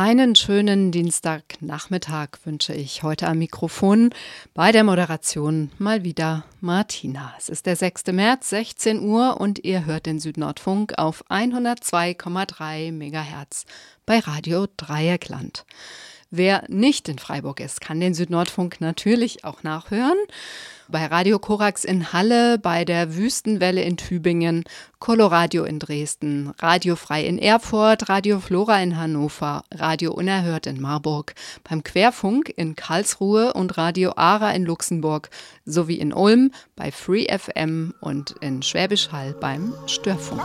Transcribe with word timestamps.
Einen 0.00 0.36
schönen 0.36 0.92
Dienstagnachmittag 0.92 2.28
wünsche 2.44 2.72
ich 2.72 3.02
heute 3.02 3.26
am 3.26 3.38
Mikrofon 3.38 4.10
bei 4.54 4.70
der 4.70 4.84
Moderation 4.84 5.72
mal 5.78 6.04
wieder 6.04 6.44
Martina. 6.60 7.34
Es 7.36 7.48
ist 7.48 7.66
der 7.66 7.74
6. 7.74 8.06
März, 8.12 8.50
16 8.50 9.00
Uhr 9.00 9.40
und 9.40 9.64
ihr 9.64 9.86
hört 9.86 10.06
den 10.06 10.20
Südnordfunk 10.20 10.96
auf 10.98 11.28
102,3 11.28 12.92
MHz 12.92 13.64
bei 14.06 14.20
Radio 14.20 14.68
Dreieckland. 14.76 15.66
Wer 16.30 16.62
nicht 16.68 17.08
in 17.08 17.18
Freiburg 17.18 17.58
ist, 17.58 17.80
kann 17.80 17.98
den 17.98 18.14
Südnordfunk 18.14 18.80
natürlich 18.80 19.42
auch 19.44 19.64
nachhören. 19.64 20.18
Bei 20.90 21.04
Radio 21.04 21.38
Korax 21.38 21.84
in 21.84 22.14
Halle, 22.14 22.58
bei 22.58 22.86
der 22.86 23.14
Wüstenwelle 23.14 23.82
in 23.82 23.98
Tübingen, 23.98 24.64
Coloradio 24.98 25.64
in 25.64 25.78
Dresden, 25.78 26.54
Radio 26.60 26.96
Frei 26.96 27.24
in 27.24 27.38
Erfurt, 27.38 28.08
Radio 28.08 28.40
Flora 28.40 28.82
in 28.82 28.96
Hannover, 28.96 29.64
Radio 29.70 30.14
Unerhört 30.14 30.66
in 30.66 30.80
Marburg, 30.80 31.34
beim 31.68 31.82
Querfunk 31.82 32.48
in 32.56 32.74
Karlsruhe 32.74 33.52
und 33.52 33.76
Radio 33.76 34.14
Ara 34.16 34.52
in 34.52 34.64
Luxemburg 34.64 35.28
sowie 35.66 35.96
in 35.96 36.14
Ulm 36.14 36.52
bei 36.74 36.90
Free 36.90 37.26
FM 37.26 37.92
und 38.00 38.36
in 38.40 38.62
Schwäbisch 38.62 39.12
Hall 39.12 39.34
beim 39.38 39.74
Störfunk. 39.86 40.40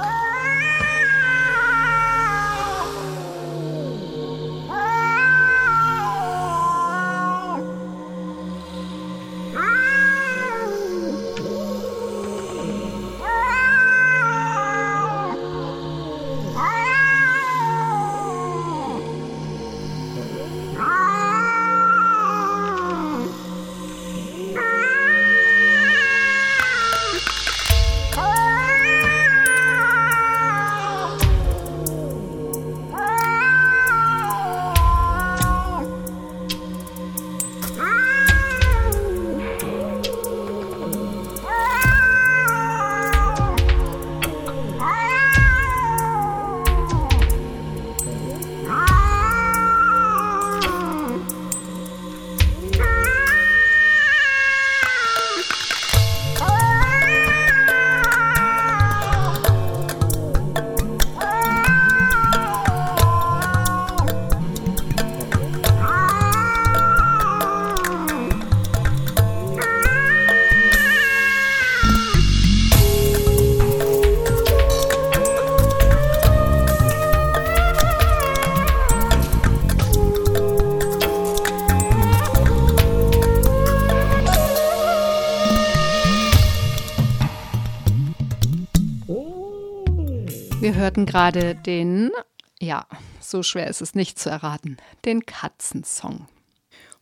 Hörten 91.03 91.05
gerade 91.05 91.55
den, 91.55 92.11
ja, 92.59 92.85
so 93.19 93.43
schwer 93.43 93.67
ist 93.67 93.81
es 93.81 93.93
nicht 93.93 94.17
zu 94.19 94.29
erraten, 94.29 94.77
den 95.05 95.25
Katzensong. 95.25 96.27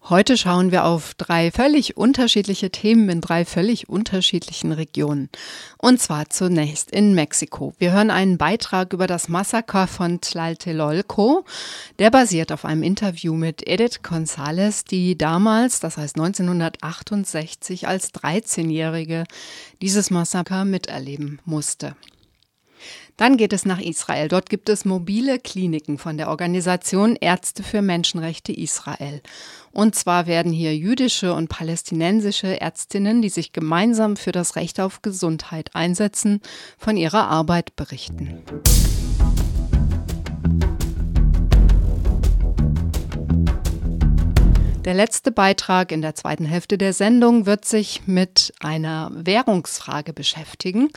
Heute 0.09 0.35
schauen 0.35 0.71
wir 0.71 0.85
auf 0.85 1.13
drei 1.13 1.51
völlig 1.51 1.95
unterschiedliche 1.95 2.71
Themen 2.71 3.07
in 3.09 3.21
drei 3.21 3.45
völlig 3.45 3.87
unterschiedlichen 3.87 4.71
Regionen. 4.71 5.29
Und 5.77 6.01
zwar 6.01 6.31
zunächst 6.31 6.89
in 6.89 7.13
Mexiko. 7.13 7.75
Wir 7.77 7.91
hören 7.91 8.09
einen 8.09 8.39
Beitrag 8.39 8.93
über 8.93 9.05
das 9.05 9.29
Massaker 9.29 9.85
von 9.85 10.19
Tlaltelolco. 10.19 11.45
Der 11.99 12.09
basiert 12.09 12.51
auf 12.51 12.65
einem 12.65 12.81
Interview 12.81 13.35
mit 13.35 13.67
Edith 13.67 13.99
González, 14.03 14.83
die 14.89 15.15
damals, 15.15 15.79
das 15.79 15.97
heißt 15.97 16.15
1968, 16.15 17.87
als 17.87 18.11
13-Jährige 18.15 19.25
dieses 19.83 20.09
Massaker 20.09 20.65
miterleben 20.65 21.39
musste. 21.45 21.95
Dann 23.21 23.37
geht 23.37 23.53
es 23.53 23.65
nach 23.65 23.79
Israel. 23.79 24.29
Dort 24.29 24.49
gibt 24.49 24.67
es 24.67 24.83
mobile 24.83 25.37
Kliniken 25.37 25.99
von 25.99 26.17
der 26.17 26.29
Organisation 26.29 27.15
Ärzte 27.15 27.61
für 27.61 27.83
Menschenrechte 27.83 28.51
Israel. 28.51 29.21
Und 29.71 29.93
zwar 29.93 30.25
werden 30.25 30.51
hier 30.51 30.75
jüdische 30.75 31.35
und 31.35 31.47
palästinensische 31.47 32.59
Ärztinnen, 32.59 33.21
die 33.21 33.29
sich 33.29 33.53
gemeinsam 33.53 34.17
für 34.17 34.31
das 34.31 34.55
Recht 34.55 34.79
auf 34.79 35.03
Gesundheit 35.03 35.69
einsetzen, 35.75 36.41
von 36.79 36.97
ihrer 36.97 37.27
Arbeit 37.27 37.75
berichten. 37.75 38.41
Der 44.83 44.95
letzte 44.95 45.31
Beitrag 45.31 45.91
in 45.91 46.01
der 46.01 46.15
zweiten 46.15 46.43
Hälfte 46.45 46.75
der 46.75 46.93
Sendung 46.93 47.45
wird 47.45 47.65
sich 47.65 48.07
mit 48.07 48.51
einer 48.61 49.11
Währungsfrage 49.13 50.11
beschäftigen. 50.11 50.89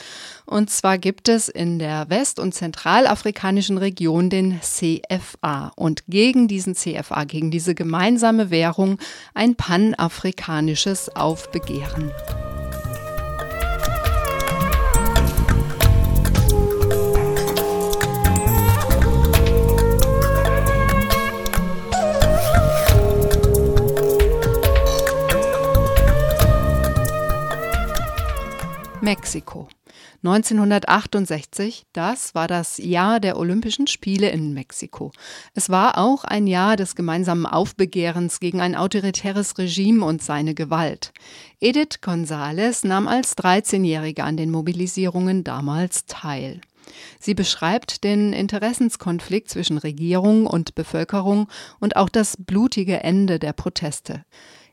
Und 0.47 0.71
zwar 0.71 0.97
gibt 0.97 1.29
es 1.29 1.51
in 1.51 1.79
der 1.79 2.09
west- 2.09 2.41
und 2.41 2.55
zentralafrikanischen 2.55 3.77
Region 3.77 4.31
den 4.31 4.59
CFA 4.63 5.71
und 5.77 6.05
gegen 6.09 6.49
diesen 6.49 6.75
CFA, 6.75 7.25
gegen 7.25 7.51
diese 7.51 7.75
gemeinsame 7.75 8.51
Währung, 8.51 8.99
ein 9.35 9.55
panafrikanisches 9.55 11.15
Aufbegehren. 11.15 12.11
Mexiko. 29.05 29.69
1968, 30.23 31.85
das 31.93 32.35
war 32.35 32.49
das 32.49 32.79
Jahr 32.79 33.21
der 33.21 33.37
Olympischen 33.37 33.87
Spiele 33.87 34.31
in 34.31 34.55
Mexiko. 34.55 35.13
Es 35.53 35.69
war 35.69 35.99
auch 35.99 36.25
ein 36.25 36.47
Jahr 36.47 36.77
des 36.77 36.97
gemeinsamen 36.97 37.45
Aufbegehrens 37.45 38.41
gegen 38.41 38.63
ein 38.63 38.75
autoritäres 38.75 39.59
Regime 39.59 40.07
und 40.07 40.23
seine 40.23 40.55
Gewalt. 40.55 41.13
Edith 41.61 41.99
González 42.03 42.87
nahm 42.87 43.07
als 43.07 43.37
13-Jährige 43.37 44.25
an 44.25 44.39
den 44.39 44.51
Mobilisierungen 44.51 45.45
damals 45.45 46.07
teil. 46.07 46.63
Sie 47.21 47.35
beschreibt 47.35 48.05
den 48.05 48.33
Interessenskonflikt 48.33 49.51
zwischen 49.51 49.77
Regierung 49.77 50.47
und 50.47 50.75
Bevölkerung 50.75 51.49
und 51.79 51.97
auch 51.97 52.09
das 52.09 52.39
blutige 52.39 53.01
Ende 53.01 53.39
der 53.39 53.53
Proteste. 53.53 54.25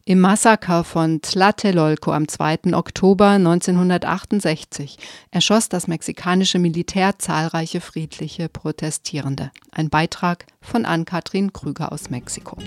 Im 0.03 0.19
Massaker 0.19 0.83
von 0.83 1.21
Tlatelolco 1.21 2.11
am 2.11 2.27
2. 2.27 2.73
Oktober 2.73 3.29
1968 3.29 4.97
erschoss 5.29 5.69
das 5.69 5.87
mexikanische 5.87 6.57
Militär 6.57 7.19
zahlreiche 7.19 7.81
friedliche 7.81 8.49
Protestierende. 8.49 9.51
Ein 9.71 9.91
Beitrag 9.91 10.47
von 10.59 10.85
Ann-Kathrin 10.85 11.53
Krüger 11.53 11.91
aus 11.91 12.09
Mexiko. 12.09 12.57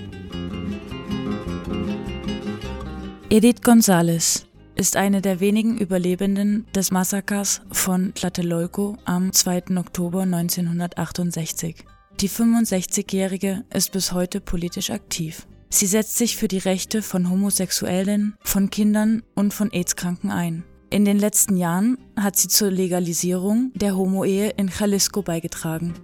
Edith 3.31 3.63
González 3.65 4.45
ist 4.77 4.97
eine 4.97 5.21
der 5.21 5.41
wenigen 5.41 5.77
Überlebenden 5.77 6.67
des 6.73 6.93
Massakers 6.93 7.63
von 7.73 8.15
Tlatelolco 8.15 8.97
am 9.05 9.33
2. 9.33 9.77
Oktober 9.77 10.23
1968. 10.23 11.85
Die 12.21 12.29
65-Jährige 12.29 13.65
ist 13.75 13.91
bis 13.91 14.13
heute 14.13 14.41
politisch 14.41 14.91
aktiv. 14.91 15.49
Sie 15.71 15.87
setzt 15.87 16.17
sich 16.17 16.37
für 16.37 16.49
die 16.49 16.59
Rechte 16.59 17.03
von 17.03 17.31
Homosexuellen, 17.31 18.35
von 18.43 18.71
Kindern 18.71 19.23
und 19.35 19.53
von 19.53 19.73
AIDS-Kranken 19.73 20.31
ein. 20.31 20.65
In 20.91 21.05
den 21.05 21.19
letzten 21.19 21.57
Jahren 21.57 21.99
hat 22.17 22.37
sie 22.37 22.49
zur 22.49 22.71
Legalisierung 22.71 23.73
der 23.75 23.97
Homo-Ehe 23.97 24.51
in 24.51 24.69
Jalisco 24.69 25.23
beigetragen. 25.23 25.95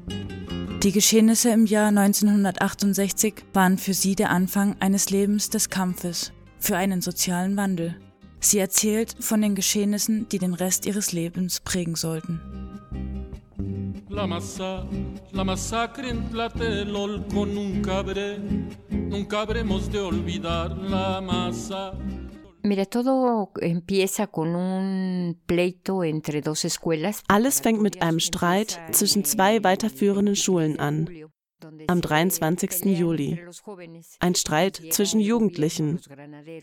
Die 0.83 0.93
Geschehnisse 0.93 1.51
im 1.51 1.67
Jahr 1.67 1.89
1968 1.89 3.35
waren 3.53 3.79
für 3.79 3.95
sie 3.95 4.15
der 4.15 4.31
Anfang 4.31 4.77
eines 4.81 5.11
Lebens 5.11 5.51
des 5.51 5.69
Kampfes 5.69 6.33
für 6.59 6.77
einen 6.77 7.03
sozialen 7.03 7.57
Wandel. 7.57 7.97
Sie 8.41 8.59
erzählt 8.59 9.15
von 9.21 9.43
den 9.43 9.55
Geschehnissen, 9.55 10.27
die 10.31 10.39
den 10.39 10.55
Rest 10.55 10.87
ihres 10.87 11.13
Lebens 11.13 11.61
prägen 11.61 11.95
sollten. 11.95 12.41
La 14.11 14.27
masa, 14.27 14.85
la 15.31 15.45
masacre 15.45 16.11
en 16.11 16.29
Tlatelolco 16.31 17.47
nunca 17.47 17.99
habré, 17.99 18.39
nunca 18.91 19.43
habremos 19.43 19.89
de 19.89 20.01
olvidar 20.01 20.77
la 20.77 21.21
masa. 21.21 21.93
Mira, 22.65 22.87
todo 22.87 23.53
empieza 23.61 24.27
con 24.27 24.57
un 24.57 25.41
pleito 25.47 26.03
entre 26.03 26.43
dos 26.43 26.65
escuelas. 26.65 27.23
Alles 27.29 27.61
fängt 27.61 27.81
mit 27.81 28.03
einem 28.03 28.19
Streit 28.19 28.81
zwischen 28.91 29.25
zwei 29.25 29.63
weiterführenden 29.63 30.35
Schulen 30.35 30.81
an. 30.81 31.09
Am 31.87 32.01
23. 32.01 32.87
Juli. 32.99 33.41
Ein 34.19 34.35
Streit 34.35 34.83
zwischen 34.91 35.21
Jugendlichen. 35.21 36.01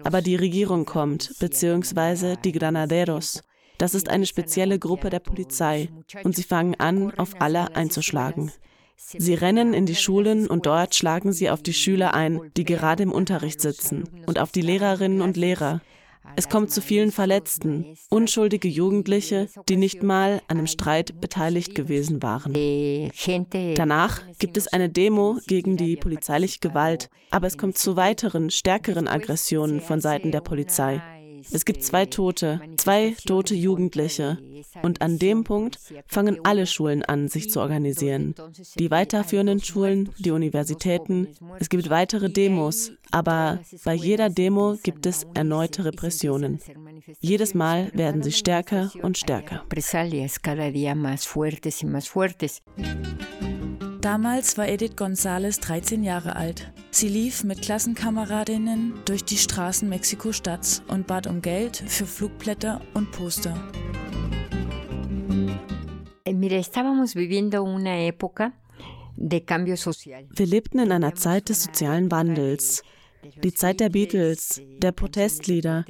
Aber 0.03 0.21
die 0.21 0.35
Regierung 0.35 0.83
kommt, 0.83 1.33
beziehungsweise 1.39 2.35
die 2.43 2.51
Granaderos. 2.51 3.41
Das 3.77 3.93
ist 3.93 4.09
eine 4.09 4.25
spezielle 4.25 4.79
Gruppe 4.79 5.09
der 5.09 5.19
Polizei 5.19 5.89
und 6.23 6.35
sie 6.35 6.43
fangen 6.43 6.75
an, 6.75 7.11
auf 7.17 7.39
alle 7.39 7.75
einzuschlagen. 7.75 8.51
Sie 8.97 9.35
rennen 9.35 9.73
in 9.73 9.85
die 9.85 9.95
Schulen 9.95 10.47
und 10.47 10.65
dort 10.65 10.95
schlagen 10.95 11.31
sie 11.31 11.49
auf 11.49 11.61
die 11.61 11.73
Schüler 11.73 12.13
ein, 12.15 12.41
die 12.57 12.63
gerade 12.63 13.03
im 13.03 13.11
Unterricht 13.11 13.61
sitzen, 13.61 14.09
und 14.25 14.39
auf 14.39 14.51
die 14.51 14.61
Lehrerinnen 14.61 15.21
und 15.21 15.37
Lehrer. 15.37 15.81
Es 16.35 16.49
kommt 16.49 16.71
zu 16.71 16.81
vielen 16.81 17.11
Verletzten, 17.11 17.95
unschuldige 18.09 18.67
Jugendliche, 18.67 19.47
die 19.69 19.77
nicht 19.77 20.03
mal 20.03 20.41
an 20.47 20.57
einem 20.57 20.67
Streit 20.67 21.21
beteiligt 21.21 21.73
gewesen 21.73 22.21
waren. 22.21 22.53
Danach 23.75 24.21
gibt 24.37 24.57
es 24.57 24.67
eine 24.67 24.89
Demo 24.89 25.39
gegen 25.47 25.77
die 25.77 25.95
polizeiliche 25.95 26.59
Gewalt, 26.59 27.09
aber 27.31 27.47
es 27.47 27.57
kommt 27.57 27.77
zu 27.77 27.95
weiteren, 27.95 28.49
stärkeren 28.49 29.07
Aggressionen 29.07 29.79
von 29.79 30.01
Seiten 30.01 30.31
der 30.31 30.41
Polizei. 30.41 31.01
Es 31.51 31.65
gibt 31.65 31.83
zwei 31.83 32.05
Tote, 32.05 32.61
zwei 32.77 33.15
tote 33.25 33.55
Jugendliche. 33.55 34.37
Und 34.83 35.01
an 35.01 35.17
dem 35.19 35.43
Punkt 35.43 35.79
fangen 36.07 36.39
alle 36.43 36.65
Schulen 36.65 37.03
an, 37.03 37.27
sich 37.27 37.49
zu 37.49 37.59
organisieren. 37.61 38.35
Die 38.77 38.91
weiterführenden 38.91 39.61
Schulen, 39.61 40.09
die 40.17 40.31
Universitäten. 40.31 41.27
Es 41.59 41.69
gibt 41.69 41.89
weitere 41.89 42.29
Demos. 42.29 42.91
Aber 43.11 43.59
bei 43.85 43.93
jeder 43.93 44.29
Demo 44.29 44.77
gibt 44.83 45.05
es 45.05 45.25
erneute 45.33 45.85
Repressionen. 45.85 46.59
Jedes 47.19 47.53
Mal 47.53 47.91
werden 47.93 48.21
sie 48.23 48.31
stärker 48.31 48.91
und 49.01 49.17
stärker. 49.17 49.63
Damals 54.01 54.57
war 54.57 54.67
Edith 54.67 54.95
González 54.95 55.59
13 55.59 56.03
Jahre 56.03 56.35
alt. 56.35 56.71
Sie 56.91 57.09
lief 57.09 57.43
mit 57.43 57.61
Klassenkameradinnen 57.61 58.93
durch 59.05 59.23
die 59.25 59.37
Straßen 59.37 59.89
Mexiko-Stadts 59.89 60.83
und 60.87 61.07
bat 61.07 61.25
um 61.25 61.41
Geld 61.41 61.77
für 61.77 62.05
Flugblätter 62.05 62.81
und 62.93 63.11
Poster. 63.11 63.55
Eh, 66.25 66.33
mira, 66.33 66.57
estábamos 66.57 67.15
viviendo 67.15 67.63
una 67.63 67.97
época 67.97 68.53
de 69.15 69.41
cambio 69.41 69.75
social. 69.75 70.25
Wir 70.29 70.45
lebten 70.45 70.79
in 70.79 70.91
einer 70.91 71.15
Zeit 71.15 71.49
des 71.49 71.63
sozialen 71.63 72.11
Wandels 72.11 72.83
die 73.43 73.53
Zeit 73.53 73.79
der 73.79 73.89
Beatles, 73.89 74.61
der 74.77 74.91
Protestlieder. 74.91 75.85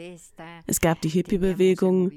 Es 0.65 0.81
gab 0.81 1.01
die 1.01 1.09
Hippie-Bewegung. 1.09 2.11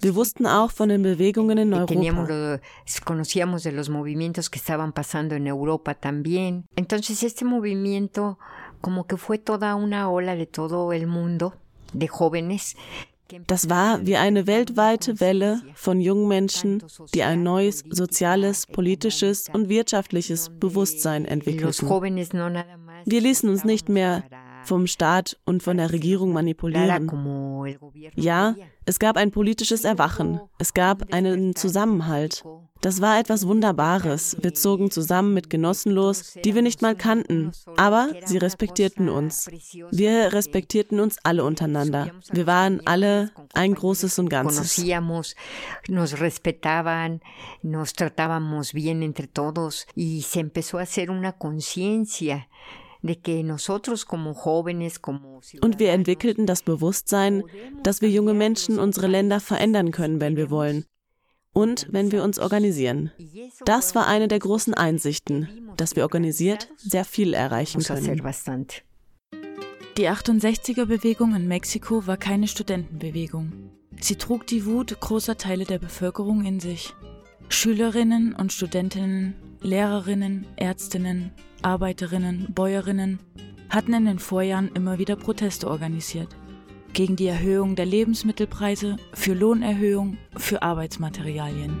Wir 0.00 0.14
wussten 0.14 0.46
auch 0.46 0.70
von 0.70 0.88
den 0.88 1.02
Bewegungen 1.02 1.58
in 1.58 1.74
Europa. 1.74 2.60
Conocíamos 3.04 3.62
de 3.62 3.72
los 3.72 3.88
movimientos 3.88 4.50
que 4.50 4.58
estaban 4.58 4.92
pasando 4.92 5.34
en 5.34 5.46
Europa 5.46 5.94
también. 5.94 6.64
Entonces 6.76 7.22
este 7.22 7.44
movimiento 7.44 8.38
como 8.80 9.06
que 9.06 9.16
fue 9.16 9.38
toda 9.38 9.74
una 9.74 10.10
ola 10.10 10.34
de 10.34 10.46
todo 10.46 10.92
el 10.92 11.06
mundo 11.06 11.54
de 11.92 12.08
jóvenes 12.08 12.76
das 13.46 13.68
war 13.68 14.06
wie 14.06 14.16
eine 14.16 14.46
weltweite 14.46 15.20
Welle 15.20 15.60
von 15.74 16.00
jungen 16.00 16.28
Menschen, 16.28 16.82
die 17.14 17.22
ein 17.22 17.42
neues 17.42 17.84
soziales, 17.90 18.66
politisches 18.66 19.48
und 19.52 19.68
wirtschaftliches 19.68 20.50
Bewusstsein 20.60 21.24
entwickelten. 21.24 21.88
Wir 23.04 23.20
ließen 23.20 23.48
uns 23.48 23.64
nicht 23.64 23.88
mehr 23.88 24.24
vom 24.66 24.86
Staat 24.86 25.38
und 25.44 25.62
von 25.62 25.76
der 25.76 25.92
Regierung 25.92 26.32
manipulieren. 26.32 27.10
Ja, 28.14 28.54
es 28.84 28.98
gab 28.98 29.16
ein 29.16 29.30
politisches 29.30 29.84
Erwachen, 29.84 30.40
es 30.58 30.74
gab 30.74 31.12
einen 31.12 31.54
Zusammenhalt. 31.56 32.44
Das 32.80 33.00
war 33.00 33.18
etwas 33.18 33.46
Wunderbares. 33.46 34.36
Wir 34.40 34.54
zogen 34.54 34.90
zusammen 34.90 35.34
mit 35.34 35.50
Genossen 35.50 35.92
los, 35.92 36.34
die 36.44 36.54
wir 36.54 36.62
nicht 36.62 36.82
mal 36.82 36.94
kannten, 36.94 37.52
aber 37.76 38.10
sie 38.24 38.38
respektierten 38.38 39.08
uns. 39.08 39.48
Wir 39.90 40.32
respektierten 40.32 41.00
uns 41.00 41.16
alle 41.24 41.44
untereinander. 41.44 42.12
Wir 42.30 42.46
waren 42.46 42.86
alle 42.86 43.30
ein 43.54 43.74
großes 43.74 44.18
und 44.18 44.28
Ganzes. 44.28 44.84
Nos 45.88 46.20
respetaban, 46.20 47.20
nos 47.62 47.92
tratábamos 47.94 48.72
bien 48.72 49.02
entre 49.02 49.26
todos 49.26 49.86
y 49.94 50.22
se 50.22 50.40
empezó 50.40 50.78
a 50.78 50.82
hacer 50.82 51.10
una 51.10 51.32
conciencia 51.32 52.46
und 55.60 55.78
wir 55.78 55.92
entwickelten 55.92 56.46
das 56.46 56.62
Bewusstsein, 56.62 57.42
dass 57.82 58.00
wir 58.00 58.10
junge 58.10 58.34
Menschen 58.34 58.78
unsere 58.78 59.06
Länder 59.06 59.40
verändern 59.40 59.90
können, 59.90 60.20
wenn 60.20 60.36
wir 60.36 60.50
wollen. 60.50 60.86
Und 61.52 61.86
wenn 61.90 62.12
wir 62.12 62.22
uns 62.22 62.38
organisieren. 62.38 63.10
Das 63.64 63.94
war 63.94 64.06
eine 64.06 64.28
der 64.28 64.38
großen 64.40 64.74
Einsichten, 64.74 65.70
dass 65.76 65.96
wir 65.96 66.02
organisiert 66.02 66.68
sehr 66.76 67.06
viel 67.06 67.32
erreichen 67.32 67.82
können. 67.82 68.20
Die 69.96 70.10
68er-Bewegung 70.10 71.34
in 71.34 71.48
Mexiko 71.48 72.06
war 72.06 72.18
keine 72.18 72.48
Studentenbewegung. 72.48 73.70
Sie 73.98 74.16
trug 74.16 74.46
die 74.46 74.66
Wut 74.66 75.00
großer 75.00 75.38
Teile 75.38 75.64
der 75.64 75.78
Bevölkerung 75.78 76.44
in 76.44 76.60
sich. 76.60 76.92
Schülerinnen 77.48 78.34
und 78.34 78.52
Studentinnen, 78.52 79.34
Lehrerinnen, 79.62 80.46
Ärztinnen, 80.56 81.32
Arbeiterinnen, 81.66 82.46
Bäuerinnen 82.54 83.18
hatten 83.70 83.92
in 83.92 84.04
den 84.04 84.20
Vorjahren 84.20 84.70
immer 84.74 85.00
wieder 85.00 85.16
Proteste 85.16 85.68
organisiert. 85.68 86.28
Gegen 86.92 87.16
die 87.16 87.26
Erhöhung 87.26 87.74
der 87.74 87.86
Lebensmittelpreise, 87.86 88.98
für 89.12 89.34
Lohnerhöhung, 89.34 90.16
für 90.36 90.62
Arbeitsmaterialien. 90.62 91.76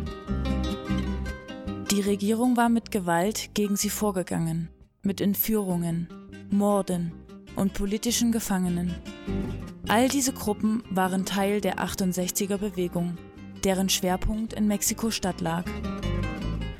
Die 1.92 2.00
Regierung 2.00 2.56
war 2.56 2.68
mit 2.68 2.90
Gewalt 2.90 3.50
gegen 3.54 3.76
sie 3.76 3.88
vorgegangen, 3.88 4.70
mit 5.02 5.20
Entführungen, 5.20 6.08
Morden 6.50 7.12
und 7.54 7.72
politischen 7.72 8.32
Gefangenen. 8.32 8.92
All 9.86 10.08
diese 10.08 10.32
Gruppen 10.32 10.82
waren 10.90 11.24
Teil 11.24 11.60
der 11.60 11.78
68er 11.78 12.58
Bewegung, 12.58 13.18
deren 13.62 13.88
Schwerpunkt 13.88 14.52
in 14.52 14.66
Mexiko-Stadt 14.66 15.40
lag. 15.40 15.64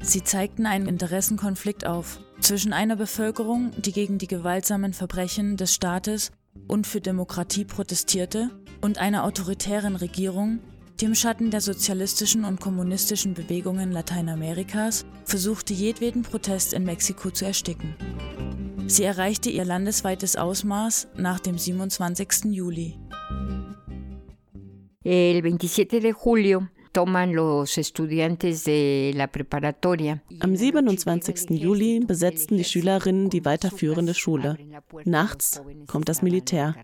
Sie 0.03 0.25
zeigten 0.25 0.67
einen 0.67 0.89
Interessenkonflikt 0.89 1.87
auf, 1.87 2.19
zwischen 2.41 2.73
einer 2.73 2.97
Bevölkerung, 2.97 3.73
die 3.77 3.93
gegen 3.93 4.19
die 4.19 4.27
gewaltsamen 4.27 4.93
Verbrechen 4.93 5.57
des 5.57 5.75
Staates 5.75 6.33
und 6.69 6.87
für 6.87 7.01
Demokratie 7.01 7.65
protestierte, 7.65 8.51
und 8.81 8.99
einer 8.99 9.25
autoritären 9.25 9.97
Regierung, 9.97 10.61
die 11.01 11.07
im 11.07 11.15
Schatten 11.15 11.51
der 11.51 11.61
sozialistischen 11.61 12.45
und 12.45 12.61
kommunistischen 12.61 13.35
Bewegungen 13.35 13.93
Lateinamerikas 13.93 15.05
versuchte, 15.25 15.75
jedweden 15.75 16.23
Protest 16.23 16.73
in 16.73 16.85
Mexiko 16.85 17.31
zu 17.31 17.45
ersticken. 17.45 17.95
Sie 18.87 19.05
erreichte 19.05 19.51
ihr 19.51 19.65
landesweites 19.65 20.37
Ausmaß 20.37 21.09
nach 21.17 21.41
dem 21.41 21.59
27. 21.59 22.53
Juli. 22.53 22.99
El 25.03 25.43
27 25.43 26.01
de 26.01 26.15
julio 26.25 26.67
Am 30.41 30.57
27. 30.57 31.51
Juli 31.51 32.01
besetzten 32.01 32.57
die 32.57 32.65
Schülerinnen 32.65 33.29
die 33.29 33.45
weiterführende 33.45 34.15
Schule. 34.15 34.57
Nachts 35.05 35.61
kommt 35.87 36.09
das 36.09 36.23
Militär. 36.23 36.75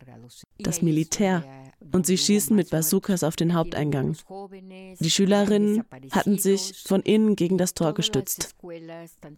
Das 0.59 0.83
Militär 0.83 1.45
und 1.93 2.07
sie 2.07 2.19
schießen 2.19 2.55
mit 2.55 2.71
Bazookas 2.71 3.23
auf 3.23 3.37
den 3.37 3.55
Haupteingang. 3.55 4.17
Die 5.01 5.11
Schülerinnen 5.11 5.85
hatten 6.11 6.39
sich 6.39 6.83
von 6.87 7.03
innen 7.03 7.37
gegen 7.37 7.59
das 7.59 7.75
Tor 7.75 7.95
gestützt. 7.95 8.55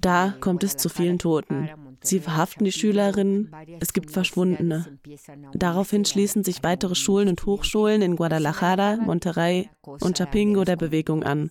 Da 0.00 0.34
kommt 0.40 0.64
es 0.64 0.76
zu 0.76 0.88
vielen 0.88 1.18
Toten. 1.18 1.68
Sie 2.04 2.20
verhaften 2.20 2.64
die 2.64 2.72
Schülerinnen, 2.72 3.50
es 3.80 3.94
gibt 3.94 4.10
Verschwundene. 4.10 4.98
Daraufhin 5.54 6.04
schließen 6.04 6.44
sich 6.44 6.62
weitere 6.62 6.94
Schulen 6.94 7.28
und 7.28 7.46
Hochschulen 7.46 8.02
in 8.02 8.16
Guadalajara, 8.16 8.96
Monterrey 8.96 9.70
und 9.82 10.18
Chapingo 10.18 10.64
der 10.64 10.76
Bewegung 10.76 11.22
an. 11.22 11.50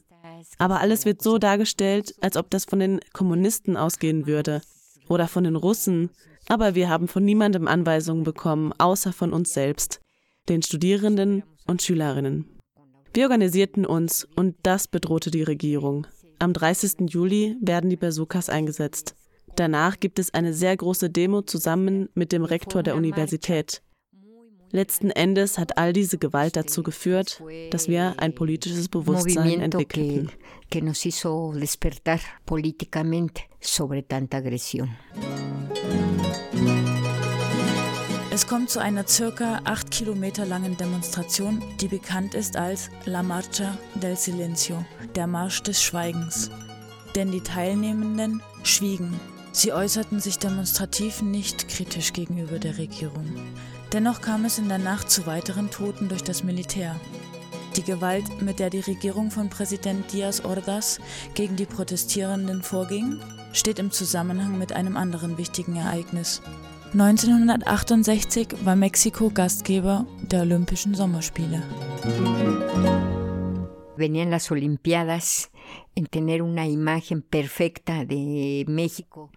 Aber 0.59 0.79
alles 0.79 1.05
wird 1.05 1.23
so 1.23 1.39
dargestellt, 1.39 2.13
als 2.21 2.37
ob 2.37 2.51
das 2.51 2.65
von 2.65 2.79
den 2.79 2.99
Kommunisten 3.13 3.75
ausgehen 3.75 4.27
würde 4.27 4.61
oder 5.09 5.27
von 5.27 5.43
den 5.43 5.55
Russen. 5.55 6.11
Aber 6.47 6.75
wir 6.75 6.87
haben 6.87 7.07
von 7.07 7.25
niemandem 7.25 7.67
Anweisungen 7.67 8.23
bekommen, 8.23 8.73
außer 8.77 9.11
von 9.11 9.33
uns 9.33 9.53
selbst 9.53 10.01
den 10.49 10.61
Studierenden 10.61 11.43
und 11.65 11.81
Schülerinnen. 11.81 12.45
Wir 13.13 13.23
organisierten 13.23 13.85
uns 13.87 14.27
und 14.35 14.55
das 14.61 14.87
bedrohte 14.87 15.31
die 15.31 15.43
Regierung. 15.43 16.05
Am 16.37 16.53
30. 16.53 17.09
Juli 17.09 17.55
werden 17.61 17.89
die 17.89 17.95
Bazookas 17.95 18.49
eingesetzt. 18.49 19.15
Danach 19.55 19.99
gibt 19.99 20.19
es 20.19 20.33
eine 20.33 20.53
sehr 20.53 20.75
große 20.75 21.09
Demo 21.09 21.41
zusammen 21.41 22.09
mit 22.15 22.31
dem 22.31 22.43
Rektor 22.43 22.83
der 22.83 22.95
Universität. 22.95 23.83
Letzten 24.71 25.11
Endes 25.11 25.59
hat 25.59 25.77
all 25.77 25.93
diese 25.93 26.17
Gewalt 26.17 26.55
dazu 26.55 26.81
geführt, 26.81 27.43
dass 27.69 27.87
wir 27.87 28.15
ein 28.17 28.33
politisches 28.33 28.89
Bewusstsein 28.89 29.59
entwickelten. 29.59 30.31
Es 38.31 38.47
kommt 38.47 38.71
zu 38.71 38.79
einer 38.79 39.07
circa 39.07 39.61
acht 39.63 39.91
Kilometer 39.91 40.43
langen 40.47 40.75
Demonstration, 40.75 41.61
die 41.79 41.87
bekannt 41.87 42.33
ist 42.33 42.57
als 42.57 42.89
La 43.05 43.21
Marcha 43.21 43.77
del 43.93 44.15
Silencio, 44.15 44.83
der 45.13 45.27
Marsch 45.27 45.61
des 45.61 45.83
Schweigens. 45.83 46.49
Denn 47.13 47.31
die 47.31 47.41
Teilnehmenden 47.41 48.41
schwiegen. 48.63 49.19
Sie 49.55 49.71
äußerten 49.71 50.19
sich 50.19 50.39
demonstrativ 50.39 51.21
nicht 51.21 51.69
kritisch 51.69 52.11
gegenüber 52.11 52.57
der 52.57 52.79
Regierung. 52.79 53.35
Dennoch 53.93 54.19
kam 54.19 54.45
es 54.45 54.57
in 54.57 54.67
der 54.67 54.79
Nacht 54.79 55.11
zu 55.11 55.27
weiteren 55.27 55.69
Toten 55.69 56.09
durch 56.09 56.23
das 56.23 56.43
Militär. 56.43 56.99
Die 57.75 57.83
Gewalt, 57.83 58.41
mit 58.41 58.59
der 58.59 58.71
die 58.71 58.79
Regierung 58.79 59.29
von 59.29 59.49
Präsident 59.49 60.11
Diaz 60.11 60.43
Ordaz 60.43 60.99
gegen 61.35 61.55
die 61.55 61.67
Protestierenden 61.67 62.63
vorging, 62.63 63.19
steht 63.51 63.77
im 63.77 63.91
Zusammenhang 63.91 64.57
mit 64.57 64.73
einem 64.73 64.97
anderen 64.97 65.37
wichtigen 65.37 65.75
Ereignis. 65.75 66.41
1968 66.93 68.65
war 68.65 68.75
Mexiko 68.75 69.29
Gastgeber 69.29 70.07
der 70.23 70.41
Olympischen 70.41 70.95
Sommerspiele. 70.95 71.61
Venían 73.95 74.31
las 74.31 74.49
Olimpiadas 74.49 75.51
en 75.93 76.07
tener 76.07 76.41
una 76.41 76.65
imagen 76.65 77.21
perfecta 77.21 78.05
de 78.05 78.65
México. 78.67 79.29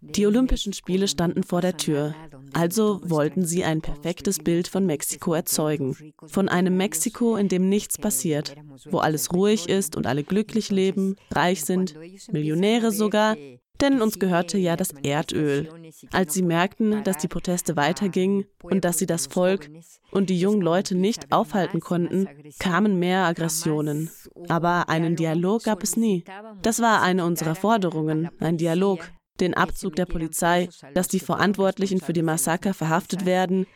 Die 0.00 0.26
Olympischen 0.26 0.72
Spiele 0.72 1.08
standen 1.08 1.42
vor 1.42 1.60
der 1.60 1.76
Tür, 1.76 2.14
also 2.52 3.00
wollten 3.02 3.44
sie 3.44 3.64
ein 3.64 3.80
perfektes 3.80 4.38
Bild 4.38 4.68
von 4.68 4.86
Mexiko 4.86 5.34
erzeugen. 5.34 5.96
Von 6.26 6.48
einem 6.48 6.76
Mexiko, 6.76 7.36
in 7.36 7.48
dem 7.48 7.68
nichts 7.68 7.98
passiert, 7.98 8.54
wo 8.90 8.98
alles 8.98 9.32
ruhig 9.32 9.68
ist 9.68 9.96
und 9.96 10.06
alle 10.06 10.22
glücklich 10.22 10.70
leben, 10.70 11.16
reich 11.32 11.64
sind, 11.64 11.96
Millionäre 12.30 12.92
sogar, 12.92 13.36
denn 13.80 14.02
uns 14.02 14.18
gehörte 14.18 14.58
ja 14.58 14.76
das 14.76 14.90
Erdöl. 15.02 15.68
Als 16.12 16.34
sie 16.34 16.42
merkten, 16.42 17.02
dass 17.04 17.18
die 17.18 17.28
Proteste 17.28 17.76
weitergingen 17.76 18.44
und 18.62 18.84
dass 18.84 18.98
sie 18.98 19.06
das 19.06 19.26
Volk 19.26 19.70
und 20.10 20.30
die 20.30 20.40
jungen 20.40 20.60
Leute 20.60 20.96
nicht 20.96 21.32
aufhalten 21.32 21.80
konnten, 21.80 22.28
kamen 22.58 22.98
mehr 22.98 23.24
Aggressionen. 23.24 24.10
Aber 24.48 24.88
einen 24.88 25.16
Dialog 25.16 25.64
gab 25.64 25.82
es 25.82 25.96
nie. 25.96 26.24
Das 26.62 26.80
war 26.80 27.02
eine 27.02 27.24
unserer 27.24 27.54
Forderungen, 27.54 28.30
ein 28.40 28.58
Dialog 28.58 29.00
den 29.40 29.54
Abzug 29.54 29.96
der 29.96 30.06
Polizei, 30.06 30.68
dass 30.94 31.08
die 31.08 31.20
Verantwortlichen 31.20 32.00
für 32.00 32.12
die 32.12 32.22
Massaker 32.22 32.74
verhaftet 32.74 33.26
werden, 33.26 33.66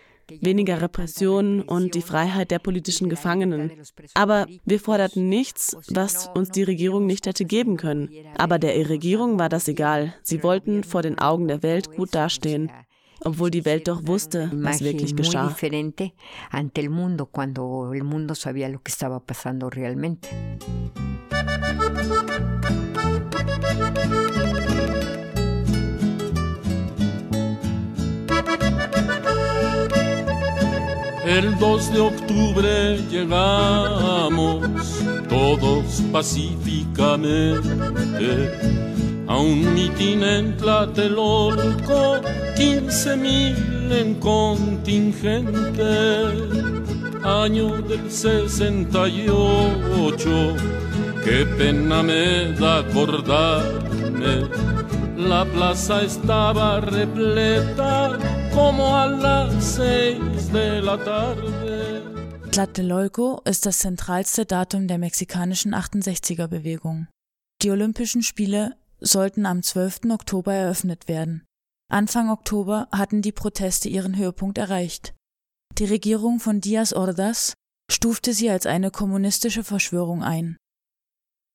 weniger 0.40 0.80
Repressionen 0.80 1.62
und 1.62 1.94
die 1.94 2.02
Freiheit 2.02 2.50
der 2.50 2.58
politischen 2.58 3.08
Gefangenen. 3.08 3.72
Aber 4.14 4.46
wir 4.64 4.80
forderten 4.80 5.28
nichts, 5.28 5.76
was 5.88 6.28
uns 6.34 6.50
die 6.50 6.62
Regierung 6.62 7.06
nicht 7.06 7.26
hätte 7.26 7.44
geben 7.44 7.76
können. 7.76 8.08
Aber 8.38 8.58
der 8.58 8.88
Regierung 8.88 9.38
war 9.38 9.48
das 9.48 9.68
egal. 9.68 10.14
Sie 10.22 10.42
wollten 10.42 10.84
vor 10.84 11.02
den 11.02 11.18
Augen 11.18 11.48
der 11.48 11.62
Welt 11.62 11.94
gut 11.96 12.14
dastehen 12.14 12.70
obwohl 13.24 13.50
die 13.50 13.64
Welt 13.64 13.88
doch 13.88 14.06
wusste, 14.06 14.50
was 14.52 14.80
wirklich 14.80 15.16
geschah. 15.16 15.54
El 31.38 31.58
2 31.58 31.92
de 31.94 32.00
octubre 32.00 32.98
llegamos 33.10 34.68
todos 35.30 36.02
pacíficamente 36.12 37.70
a 39.26 39.38
un 39.38 39.72
mitin 39.72 40.22
en 40.24 40.54
Tlatelolco, 40.58 42.20
15 42.54 43.16
mil 43.16 43.56
en 43.90 44.16
contingente, 44.16 45.82
año 47.22 47.80
del 47.80 48.10
68, 48.10 50.54
qué 51.24 51.46
pena 51.56 52.02
me 52.02 52.52
da 52.60 52.80
acordarme, 52.80 54.48
la 55.28 55.44
plaza 55.44 56.02
estaba 56.02 56.80
repleta 56.80 58.18
como 58.54 58.96
a 58.96 59.06
las 59.06 59.64
seis 59.64 60.52
de 60.52 60.80
la 60.82 60.96
tarde. 60.96 62.02
Tlatelolco 62.50 63.40
ist 63.44 63.64
das 63.64 63.78
zentralste 63.78 64.44
Datum 64.44 64.86
der 64.86 64.98
mexikanischen 64.98 65.74
68er-Bewegung. 65.74 67.08
Die 67.62 67.70
Olympischen 67.70 68.22
Spiele 68.22 68.76
sollten 69.00 69.46
am 69.46 69.62
12. 69.62 70.10
Oktober 70.10 70.52
eröffnet 70.52 71.08
werden. 71.08 71.44
Anfang 71.90 72.30
Oktober 72.30 72.88
hatten 72.92 73.22
die 73.22 73.32
Proteste 73.32 73.88
ihren 73.88 74.16
Höhepunkt 74.16 74.58
erreicht. 74.58 75.14
Die 75.78 75.84
Regierung 75.84 76.40
von 76.40 76.60
Diaz 76.60 76.92
Ordaz 76.92 77.54
stufte 77.90 78.34
sie 78.34 78.50
als 78.50 78.66
eine 78.66 78.90
kommunistische 78.90 79.64
Verschwörung 79.64 80.22
ein. 80.22 80.56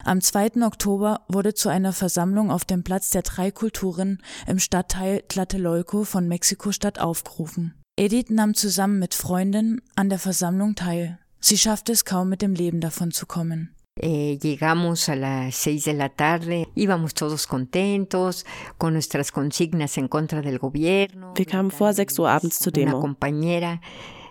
Am 0.08 0.22
2. 0.22 0.66
Oktober 0.66 1.20
wurde 1.28 1.54
zu 1.54 1.68
einer 1.68 1.92
Versammlung 1.92 2.50
auf 2.50 2.64
dem 2.64 2.82
Platz 2.82 3.10
der 3.10 3.24
drei 3.24 3.52
Kulturen 3.52 4.20
im 4.48 4.58
Stadtteil 4.58 5.22
Tlatelolco 5.28 6.06
von 6.06 6.30
Mexiko-Stadt 6.30 6.98
aufgerufen. 6.98 7.74
Edith 7.98 8.30
nahm 8.30 8.54
zusammen 8.54 9.00
mit 9.00 9.14
Freundinnen 9.14 9.82
an 9.98 10.08
der 10.08 10.18
Versammlung 10.18 10.76
teil. 10.76 11.20
Sie 11.42 11.58
schaffte 11.58 11.92
es 11.92 12.06
kaum 12.06 12.30
mit 12.30 12.42
dem 12.42 12.54
Leben 12.54 12.80
davon 12.80 13.12
zu 13.12 13.26
kommen. 13.26 13.76
Eh, 14.00 14.40
llegamos 14.42 15.10
a 15.10 15.16
las 15.16 15.58
seis 15.58 15.84
de 15.84 15.92
la 15.92 16.08
tarde, 16.08 16.70
íbamos 16.74 17.14
todos 17.14 17.46
contentos, 17.46 18.46
con 18.78 18.94
nuestras 18.94 19.34
consignas 19.34 19.98
en 19.98 20.08
contra 20.08 20.42
del 20.42 20.58
gobierno. 20.58 21.34
Wir 21.36 21.46
kamen 21.46 21.70
vor 21.70 21.92
6 21.92 22.18
Uhr 22.20 22.30
abends 22.30 22.60
zur 22.60 22.72
Demo. 22.72 23.04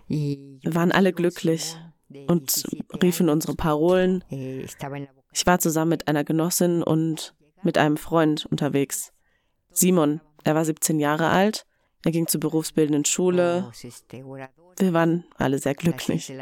Wir 0.09 0.75
waren 0.75 0.92
alle 0.92 1.12
glücklich 1.12 1.76
und 2.28 2.64
riefen 3.02 3.28
unsere 3.28 3.56
Parolen. 3.56 4.25
Ich 5.37 5.45
war 5.45 5.59
zusammen 5.59 5.90
mit 5.90 6.09
einer 6.09 6.25
Genossin 6.25 6.83
und 6.83 7.35
mit 7.62 7.76
einem 7.76 7.99
Freund 7.99 8.47
unterwegs. 8.47 9.12
Simon, 9.71 10.23
er 10.45 10.55
war 10.55 10.64
17 10.64 10.99
Jahre 10.99 11.28
alt, 11.28 11.66
er 12.07 12.11
ging 12.11 12.26
zur 12.26 12.40
berufsbildenden 12.40 13.05
Schule. 13.05 13.71
Wir 14.78 14.93
waren 14.95 15.25
alle 15.37 15.59
sehr 15.59 15.75
glücklich. 15.75 16.33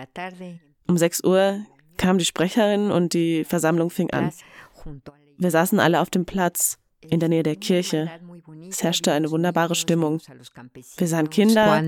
Um 0.86 0.96
6 0.96 1.24
Uhr 1.24 1.58
kam 1.96 2.18
die 2.18 2.24
Sprecherin 2.24 2.92
und 2.92 3.14
die 3.14 3.42
Versammlung 3.42 3.90
fing 3.90 4.12
an. 4.12 4.30
Wir 5.38 5.50
saßen 5.50 5.80
alle 5.80 6.00
auf 6.00 6.10
dem 6.10 6.24
Platz 6.24 6.78
in 7.00 7.18
der 7.18 7.28
Nähe 7.28 7.42
der 7.42 7.56
Kirche. 7.56 8.08
Es 8.68 8.84
herrschte 8.84 9.10
eine 9.10 9.28
wunderbare 9.32 9.74
Stimmung. 9.74 10.20
Wir 10.98 11.08
sahen 11.08 11.30
Kinder. 11.30 11.82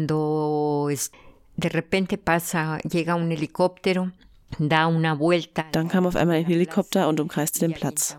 Dann 4.58 5.88
kam 5.88 6.06
auf 6.06 6.16
einmal 6.16 6.36
ein 6.36 6.46
Helikopter 6.46 7.08
und 7.08 7.20
umkreiste 7.20 7.60
den 7.60 7.72
Platz. 7.72 8.16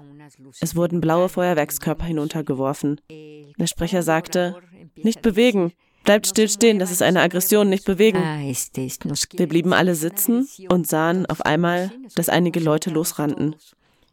Es 0.60 0.76
wurden 0.76 1.02
blaue 1.02 1.30
Feuerwerkskörper 1.30 2.06
hinuntergeworfen. 2.06 3.00
Der 3.10 3.68
Sprecher 3.68 4.04
sagte, 4.04 4.56
nicht 4.96 5.22
bewegen, 5.22 5.74
bleibt 6.04 6.28
still 6.28 6.50
stehen, 6.50 6.80
das 6.80 6.92
ist 6.92 7.02
eine 7.02 7.22
Aggression, 7.22 7.70
nicht 7.70 7.86
bewegen. 7.86 8.20
Wir 8.20 9.48
blieben 9.48 9.74
alle 9.74 9.96
sitzen 9.96 10.48
und 10.70 10.88
sahen 10.88 11.26
auf 11.26 11.42
einmal, 11.42 11.92
dass 12.16 12.30
einige 12.30 12.60
Leute 12.60 12.90
losrannten. 12.90 13.56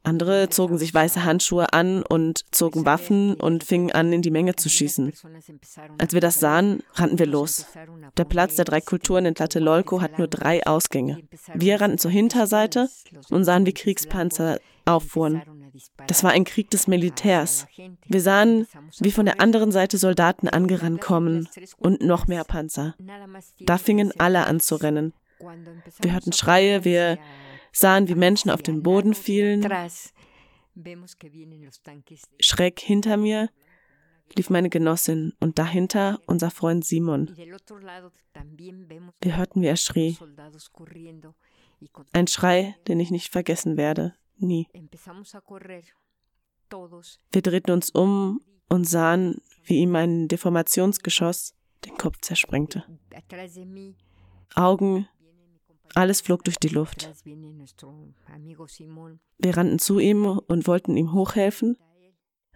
Andere 0.04 0.50
zogen 0.50 0.76
sich 0.78 0.92
weiße 0.92 1.24
Handschuhe 1.24 1.72
an 1.72 2.02
und 2.02 2.44
zogen 2.50 2.84
Waffen 2.84 3.34
und 3.34 3.64
fingen 3.64 3.90
an, 3.90 4.12
in 4.12 4.22
die 4.22 4.30
Menge 4.30 4.54
zu 4.54 4.68
schießen. 4.68 5.12
Als 5.98 6.12
wir 6.12 6.20
das 6.20 6.38
sahen, 6.38 6.82
rannten 6.94 7.18
wir 7.18 7.26
los. 7.26 7.66
Der 8.18 8.24
Platz 8.24 8.54
der 8.54 8.66
drei 8.66 8.82
Kulturen 8.82 9.24
in 9.24 9.34
Tlatelolco 9.34 10.02
hat 10.02 10.18
nur 10.18 10.28
drei 10.28 10.64
Ausgänge. 10.66 11.20
Wir 11.54 11.80
rannten 11.80 11.98
zur 11.98 12.10
Hinterseite 12.10 12.88
und 13.30 13.44
sahen, 13.44 13.64
wie 13.64 13.72
Kriegspanzer 13.72 14.60
auffuhren. 14.84 15.42
Das 16.06 16.22
war 16.22 16.30
ein 16.30 16.44
Krieg 16.44 16.70
des 16.70 16.86
Militärs. 16.86 17.66
Wir 18.06 18.20
sahen, 18.20 18.66
wie 19.00 19.10
von 19.10 19.24
der 19.24 19.40
anderen 19.40 19.72
Seite 19.72 19.98
Soldaten 19.98 20.48
angerannt 20.48 21.00
kommen 21.00 21.48
und 21.78 22.02
noch 22.02 22.26
mehr 22.26 22.44
Panzer. 22.44 22.94
Da 23.60 23.78
fingen 23.78 24.12
alle 24.18 24.46
an 24.46 24.60
zu 24.60 24.76
rennen. 24.76 25.14
Wir 26.00 26.12
hörten 26.12 26.32
Schreie, 26.32 26.84
wir 26.84 27.18
sahen, 27.74 28.08
wie 28.08 28.14
Menschen 28.14 28.50
auf 28.50 28.62
den 28.62 28.82
Boden 28.82 29.14
fielen. 29.14 29.62
Schräg 32.40 32.80
hinter 32.80 33.16
mir 33.16 33.50
lief 34.36 34.50
meine 34.50 34.70
Genossin 34.70 35.32
und 35.40 35.58
dahinter 35.58 36.20
unser 36.26 36.50
Freund 36.50 36.84
Simon. 36.84 37.36
Wir 37.36 39.36
hörten, 39.36 39.62
wie 39.62 39.66
er 39.66 39.76
schrie. 39.76 40.16
Ein 42.12 42.26
Schrei, 42.26 42.76
den 42.88 43.00
ich 43.00 43.10
nicht 43.10 43.30
vergessen 43.30 43.76
werde. 43.76 44.14
Nie. 44.36 44.66
Wir 47.32 47.42
drehten 47.42 47.70
uns 47.70 47.90
um 47.90 48.40
und 48.68 48.84
sahen, 48.84 49.40
wie 49.64 49.80
ihm 49.80 49.94
ein 49.94 50.28
Deformationsgeschoss 50.28 51.54
den 51.84 51.96
Kopf 51.98 52.18
zersprengte. 52.20 52.84
Augen, 54.54 55.08
alles 55.94 56.20
flog 56.20 56.44
durch 56.44 56.56
die 56.56 56.68
Luft. 56.68 57.10
Wir 59.38 59.56
rannten 59.56 59.78
zu 59.78 59.98
ihm 59.98 60.26
und 60.26 60.66
wollten 60.66 60.96
ihm 60.96 61.12
hochhelfen, 61.12 61.76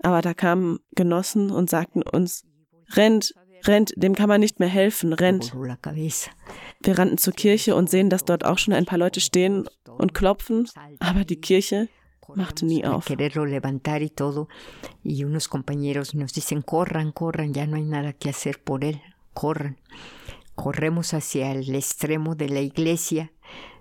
aber 0.03 0.23
da 0.23 0.35
kamen 0.35 0.79
Genossen 0.95 1.51
und 1.51 1.71
sagten 1.71 2.03
uns, 2.03 2.45
rennt, 2.95 3.35
rennt, 3.65 3.93
dem 3.97 4.15
kann 4.15 4.29
man 4.29 4.41
nicht 4.41 4.61
mehr 4.61 4.69
helfen, 4.69 5.13
rennt. 5.13 5.53
Wir 6.83 6.99
rannten 6.99 7.19
zur 7.19 7.33
Kirche 7.33 7.75
und 7.75 7.91
sehen, 7.91 8.11
dass 8.11 8.25
dort 8.25 8.45
auch 8.45 8.59
schon 8.59 8.75
ein 8.75 8.87
paar 8.87 8.99
Leute 8.99 9.21
stehen 9.21 9.69
und 9.87 10.15
klopfen, 10.15 10.69
aber 11.01 11.25
die 11.25 11.41
Kirche 11.41 11.89
machte 12.35 12.67
nie 12.67 12.85
auf. 12.85 13.07
Corremos 20.59 21.15
hacia 21.15 21.53
el 21.53 21.73
extremo 21.73 22.35
de 22.35 22.49
la 22.49 22.61
iglesia. 22.61 23.31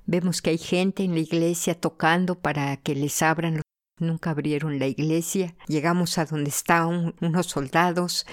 Vemos 0.06 0.44
que 0.44 0.52
hay 0.52 0.60
gente 0.60 1.04
en 1.04 1.16
la 1.16 1.22
iglesia 1.22 1.74
tocando 1.74 2.36
para 2.36 2.78
que 2.78 2.94
les 2.94 3.24
abran. 3.24 3.64
Nunca 4.00 4.30
abrieron 4.30 4.78
la 4.78 4.86
iglesia. 4.86 5.56
Llegamos 5.68 6.20
a 6.20 6.26
donde 6.26 6.52
estaban 6.52 7.16
unos 7.20 7.48
soldados. 7.48 8.28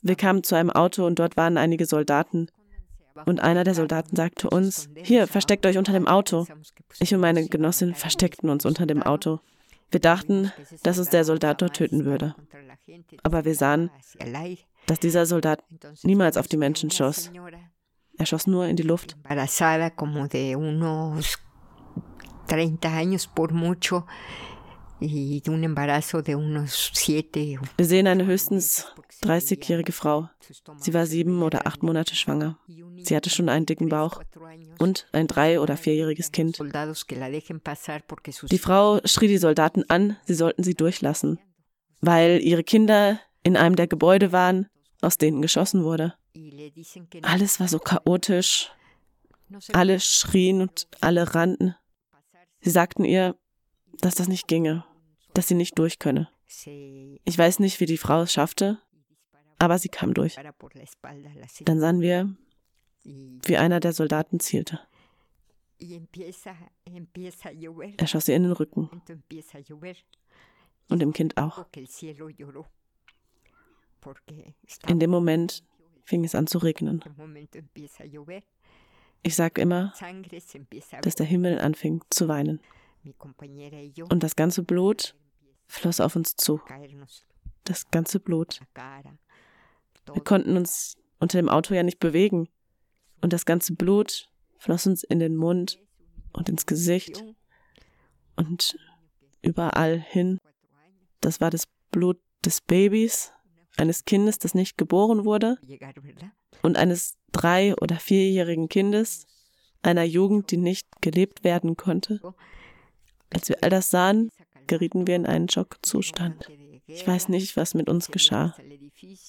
Wir 0.00 0.16
kamen 0.16 0.42
zu 0.42 0.54
einem 0.54 0.70
Auto 0.70 1.06
und 1.06 1.18
dort 1.18 1.36
waren 1.36 1.58
einige 1.58 1.84
Soldaten. 1.84 2.48
Und 3.26 3.40
einer 3.40 3.62
der 3.62 3.74
Soldaten 3.74 4.16
sagte 4.16 4.48
uns, 4.48 4.88
hier, 5.02 5.26
versteckt 5.26 5.66
euch 5.66 5.76
unter 5.76 5.92
dem 5.92 6.08
Auto. 6.08 6.46
Ich 6.98 7.12
und 7.12 7.20
meine 7.20 7.46
Genossin 7.46 7.94
versteckten 7.94 8.48
uns 8.48 8.64
unter 8.64 8.86
dem 8.86 9.02
Auto. 9.02 9.40
Wir 9.90 10.00
dachten, 10.00 10.50
dass 10.82 10.98
uns 10.98 11.10
der 11.10 11.24
Soldat 11.24 11.60
dort 11.60 11.76
töten 11.76 12.06
würde. 12.06 12.34
Aber 13.22 13.44
wir 13.44 13.54
sahen, 13.54 13.90
dass 14.86 14.98
dieser 14.98 15.26
Soldat 15.26 15.62
niemals 16.04 16.38
auf 16.38 16.48
die 16.48 16.56
Menschen 16.56 16.90
schoss. 16.90 17.30
Er 18.18 18.26
schoss 18.26 18.46
nur 18.46 18.66
in 18.66 18.76
die 18.76 18.82
Luft. 18.82 19.16
Embarazada 19.24 19.90
como 19.90 20.28
de 20.28 20.56
unos 20.56 21.38
30 22.46 22.88
años 22.94 23.26
por 23.26 23.52
mucho 23.52 24.06
y 25.02 25.42
un 25.48 25.64
embarazo 25.64 26.22
de 26.22 26.36
unos 26.36 26.90
siete. 26.94 27.58
Wir 27.76 27.86
sehen 27.86 28.06
eine 28.06 28.26
höchstens 28.26 28.86
30-jährige 29.22 29.92
Frau. 29.92 30.28
Sie 30.78 30.94
war 30.94 31.06
sieben 31.06 31.42
oder 31.42 31.66
acht 31.66 31.82
Monate 31.82 32.14
schwanger. 32.14 32.58
Sie 33.02 33.16
hatte 33.16 33.30
schon 33.30 33.48
einen 33.48 33.66
dicken 33.66 33.88
Bauch 33.88 34.22
und 34.78 35.08
ein 35.12 35.26
drei- 35.26 35.60
oder 35.60 35.76
vierjähriges 35.76 36.32
Kind. 36.32 36.58
Die 38.50 38.58
Frau 38.58 39.00
schrie 39.04 39.28
die 39.28 39.38
Soldaten 39.38 39.84
an, 39.88 40.16
sie 40.24 40.34
sollten 40.34 40.62
sie 40.62 40.74
durchlassen, 40.74 41.38
weil 42.00 42.40
ihre 42.40 42.62
Kinder 42.62 43.20
in 43.42 43.56
einem 43.56 43.76
der 43.76 43.88
Gebäude 43.88 44.32
waren, 44.32 44.68
aus 45.00 45.18
denen 45.18 45.42
geschossen 45.42 45.82
wurde. 45.82 46.14
Alles 47.22 47.60
war 47.60 47.68
so 47.68 47.78
chaotisch. 47.78 48.70
Alle 49.72 50.00
schrien 50.00 50.60
und 50.62 50.88
alle 51.00 51.34
rannten. 51.34 51.74
Sie 52.60 52.70
sagten 52.70 53.04
ihr, 53.04 53.36
dass 54.00 54.14
das 54.14 54.28
nicht 54.28 54.48
ginge, 54.48 54.84
dass 55.34 55.48
sie 55.48 55.54
nicht 55.54 55.78
durch 55.78 55.98
könne. 55.98 56.30
Ich 57.24 57.38
weiß 57.38 57.58
nicht, 57.58 57.80
wie 57.80 57.86
die 57.86 57.98
Frau 57.98 58.22
es 58.22 58.32
schaffte, 58.32 58.80
aber 59.58 59.78
sie 59.78 59.88
kam 59.88 60.14
durch. 60.14 60.36
Dann 61.64 61.80
sahen 61.80 62.00
wir, 62.00 62.34
wie 63.04 63.56
einer 63.56 63.80
der 63.80 63.92
Soldaten 63.92 64.40
zielte. 64.40 64.80
Er 67.96 68.06
schoss 68.06 68.28
ihr 68.28 68.36
in 68.36 68.42
den 68.44 68.52
Rücken 68.52 68.90
und 70.88 70.98
dem 71.00 71.12
Kind 71.12 71.36
auch. 71.36 71.66
In 74.86 75.00
dem 75.00 75.10
Moment 75.10 75.64
fing 76.04 76.24
es 76.24 76.34
an 76.34 76.46
zu 76.46 76.58
regnen. 76.58 77.02
Ich 79.22 79.36
sage 79.36 79.60
immer, 79.60 79.92
dass 81.02 81.14
der 81.14 81.26
Himmel 81.26 81.60
anfing 81.60 82.02
zu 82.10 82.28
weinen. 82.28 82.60
Und 84.08 84.22
das 84.22 84.36
ganze 84.36 84.62
Blut 84.62 85.14
floss 85.66 86.00
auf 86.00 86.16
uns 86.16 86.36
zu. 86.36 86.60
Das 87.64 87.90
ganze 87.90 88.20
Blut. 88.20 88.60
Wir 90.12 90.24
konnten 90.24 90.56
uns 90.56 90.96
unter 91.20 91.38
dem 91.38 91.48
Auto 91.48 91.74
ja 91.74 91.82
nicht 91.82 92.00
bewegen. 92.00 92.48
Und 93.20 93.32
das 93.32 93.46
ganze 93.46 93.74
Blut 93.74 94.28
floss 94.58 94.86
uns 94.86 95.04
in 95.04 95.20
den 95.20 95.36
Mund 95.36 95.78
und 96.32 96.48
ins 96.48 96.66
Gesicht 96.66 97.24
und 98.36 98.76
überall 99.42 99.98
hin. 99.98 100.38
Das 101.20 101.40
war 101.40 101.50
das 101.50 101.68
Blut 101.90 102.20
des 102.44 102.60
Babys, 102.60 103.32
eines 103.76 104.04
Kindes, 104.04 104.38
das 104.38 104.54
nicht 104.54 104.76
geboren 104.76 105.24
wurde, 105.24 105.58
und 106.62 106.76
eines 106.76 107.16
drei- 107.32 107.74
oder 107.76 107.96
vierjährigen 107.96 108.68
Kindes, 108.68 109.26
einer 109.82 110.04
Jugend, 110.04 110.50
die 110.50 110.56
nicht 110.56 110.86
gelebt 111.00 111.44
werden 111.44 111.76
konnte. 111.76 112.20
Als 113.30 113.48
wir 113.48 113.58
all 113.62 113.70
das 113.70 113.90
sahen, 113.90 114.30
gerieten 114.66 115.06
wir 115.06 115.16
in 115.16 115.26
einen 115.26 115.48
Schockzustand. 115.48 116.48
Ich 116.86 117.06
weiß 117.06 117.28
nicht, 117.28 117.56
was 117.56 117.74
mit 117.74 117.88
uns 117.88 118.08
geschah. 118.08 118.54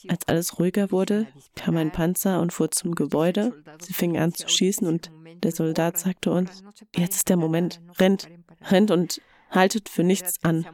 Als 0.07 0.27
alles 0.27 0.59
ruhiger 0.59 0.91
wurde, 0.91 1.27
kam 1.55 1.77
ein 1.77 1.91
Panzer 1.91 2.41
und 2.41 2.53
fuhr 2.53 2.69
zum 2.71 2.93
Gebäude. 2.93 3.63
Sie 3.81 3.93
fingen 3.93 4.21
an 4.21 4.33
zu 4.33 4.47
schießen 4.47 4.87
und 4.87 5.11
der 5.43 5.51
Soldat 5.51 5.97
sagte 5.97 6.31
uns, 6.31 6.63
jetzt 6.95 7.15
ist 7.15 7.29
der 7.29 7.37
Moment, 7.37 7.81
rennt, 7.99 8.29
rennt 8.69 8.91
und 8.91 9.21
haltet 9.49 9.89
für 9.89 10.03
nichts 10.03 10.43
an. 10.43 10.65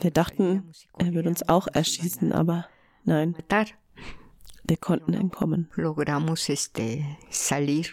Wir 0.00 0.10
dachten, 0.10 0.72
er 0.98 1.14
würde 1.14 1.28
uns 1.28 1.48
auch 1.48 1.68
erschießen, 1.72 2.32
aber 2.32 2.66
nein, 3.04 3.34
wir 4.66 4.76
konnten 4.78 5.14
entkommen. 5.14 5.68
Logramos 5.74 6.48
este 6.48 7.04
salir. 7.30 7.86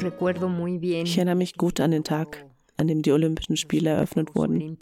Recuerdo 0.00 0.48
muy 0.48 0.78
bien 0.78 1.06
Ich 1.06 1.16
erinnere 1.16 1.36
mich 1.36 1.54
gut 1.54 1.80
an 1.80 1.92
den 1.92 2.02
Tag, 2.02 2.44
an 2.78 2.86
dem 2.86 3.02
die 3.02 3.12
Olympischen 3.12 3.56
Spiele 3.56 3.90
eröffnet 3.90 4.34
wurden. 4.34 4.78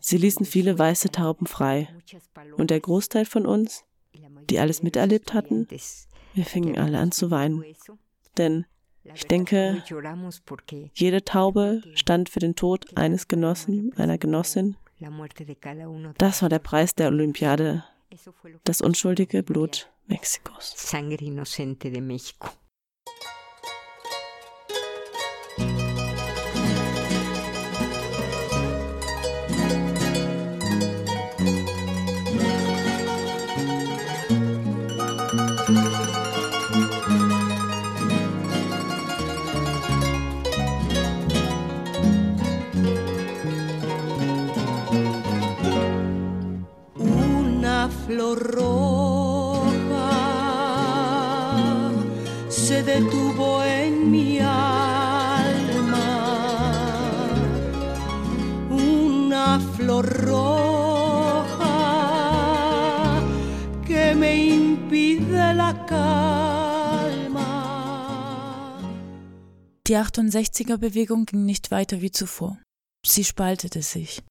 Sie 0.00 0.16
ließen 0.16 0.46
viele 0.46 0.78
weiße 0.78 1.10
Tauben 1.10 1.46
frei. 1.46 1.88
Und 2.56 2.70
der 2.70 2.80
Großteil 2.80 3.26
von 3.26 3.46
uns, 3.46 3.84
die 4.48 4.58
alles 4.58 4.82
miterlebt 4.82 5.34
hatten, 5.34 5.68
wir 6.34 6.44
fingen 6.44 6.78
alle 6.78 6.98
an 6.98 7.12
zu 7.12 7.30
weinen. 7.30 7.64
Denn 8.38 8.64
ich 9.14 9.26
denke, 9.26 9.82
jede 10.94 11.24
Taube 11.24 11.82
stand 11.94 12.28
für 12.28 12.40
den 12.40 12.56
Tod 12.56 12.96
eines 12.96 13.28
Genossen, 13.28 13.92
einer 13.96 14.18
Genossin. 14.18 14.76
Das 16.18 16.42
war 16.42 16.48
der 16.48 16.58
Preis 16.58 16.94
der 16.94 17.08
Olympiade, 17.08 17.84
das 18.64 18.80
unschuldige 18.80 19.42
Blut 19.42 19.90
Mexikos. 20.06 20.74
Flor 48.10 48.38
roja 48.56 50.10
se 52.48 52.82
detuvo 52.82 53.62
en 53.62 54.10
mi 54.10 54.40
alma. 54.40 56.08
Una 58.68 59.60
flor 59.60 60.06
roja 60.26 61.76
que 63.86 64.14
me 64.16 64.32
impide 64.58 65.54
la 65.54 65.72
calma. 65.86 67.50
Die 69.86 69.96
68er-Bewegung 69.96 71.26
ging 71.26 71.44
nicht 71.44 71.70
weiter 71.70 72.00
wie 72.02 72.10
zuvor. 72.10 72.58
Sie 73.06 73.24
spaltete 73.24 73.82
sich. 73.82 74.22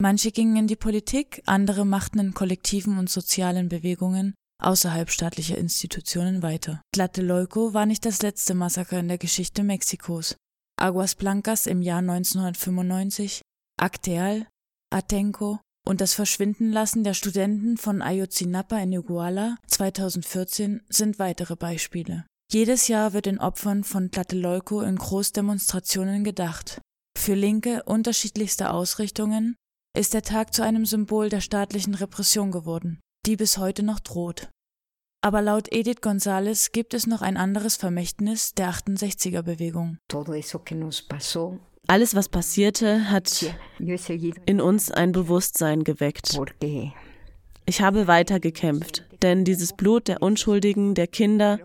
Manche 0.00 0.32
gingen 0.32 0.56
in 0.56 0.66
die 0.66 0.76
Politik, 0.76 1.42
andere 1.44 1.84
machten 1.84 2.20
in 2.20 2.32
kollektiven 2.32 2.96
und 2.96 3.10
sozialen 3.10 3.68
Bewegungen 3.68 4.34
außerhalb 4.62 5.10
staatlicher 5.10 5.58
Institutionen 5.58 6.42
weiter. 6.42 6.80
Tlatelolco 6.94 7.74
war 7.74 7.86
nicht 7.86 8.06
das 8.06 8.22
letzte 8.22 8.54
Massaker 8.54 8.98
in 8.98 9.08
der 9.08 9.18
Geschichte 9.18 9.62
Mexikos. 9.62 10.36
Aguas 10.80 11.14
Blancas 11.14 11.66
im 11.66 11.82
Jahr 11.82 11.98
1995, 11.98 13.42
Acteal, 13.78 14.46
Atenco 14.90 15.60
und 15.86 16.00
das 16.00 16.14
Verschwindenlassen 16.14 17.04
der 17.04 17.14
Studenten 17.14 17.76
von 17.76 18.00
Ayotzinapa 18.00 18.78
in 18.78 18.92
Iguala 18.92 19.56
2014 19.66 20.82
sind 20.88 21.18
weitere 21.18 21.56
Beispiele. 21.56 22.24
Jedes 22.50 22.88
Jahr 22.88 23.12
wird 23.12 23.26
den 23.26 23.38
Opfern 23.38 23.84
von 23.84 24.10
Tlatelolco 24.10 24.80
in 24.80 24.96
Großdemonstrationen 24.96 26.24
gedacht. 26.24 26.80
Für 27.18 27.34
Linke 27.34 27.82
unterschiedlichster 27.84 28.72
Ausrichtungen 28.72 29.56
ist 29.96 30.14
der 30.14 30.22
Tag 30.22 30.54
zu 30.54 30.62
einem 30.62 30.86
Symbol 30.86 31.28
der 31.28 31.40
staatlichen 31.40 31.94
Repression 31.94 32.50
geworden, 32.50 33.00
die 33.26 33.36
bis 33.36 33.58
heute 33.58 33.82
noch 33.82 34.00
droht. 34.00 34.48
Aber 35.22 35.42
laut 35.42 35.70
Edith 35.70 36.00
González 36.00 36.72
gibt 36.72 36.94
es 36.94 37.06
noch 37.06 37.20
ein 37.20 37.36
anderes 37.36 37.76
Vermächtnis 37.76 38.54
der 38.54 38.70
68er 38.70 39.42
Bewegung. 39.42 39.98
Alles, 41.86 42.14
was 42.14 42.28
passierte, 42.28 43.10
hat 43.10 43.54
in 44.46 44.60
uns 44.60 44.90
ein 44.90 45.12
Bewusstsein 45.12 45.84
geweckt. 45.84 46.40
Ich 47.66 47.82
habe 47.82 48.06
weitergekämpft, 48.06 49.04
denn 49.22 49.44
dieses 49.44 49.74
Blut 49.74 50.08
der 50.08 50.22
Unschuldigen, 50.22 50.94
der 50.94 51.06
Kinder, 51.06 51.58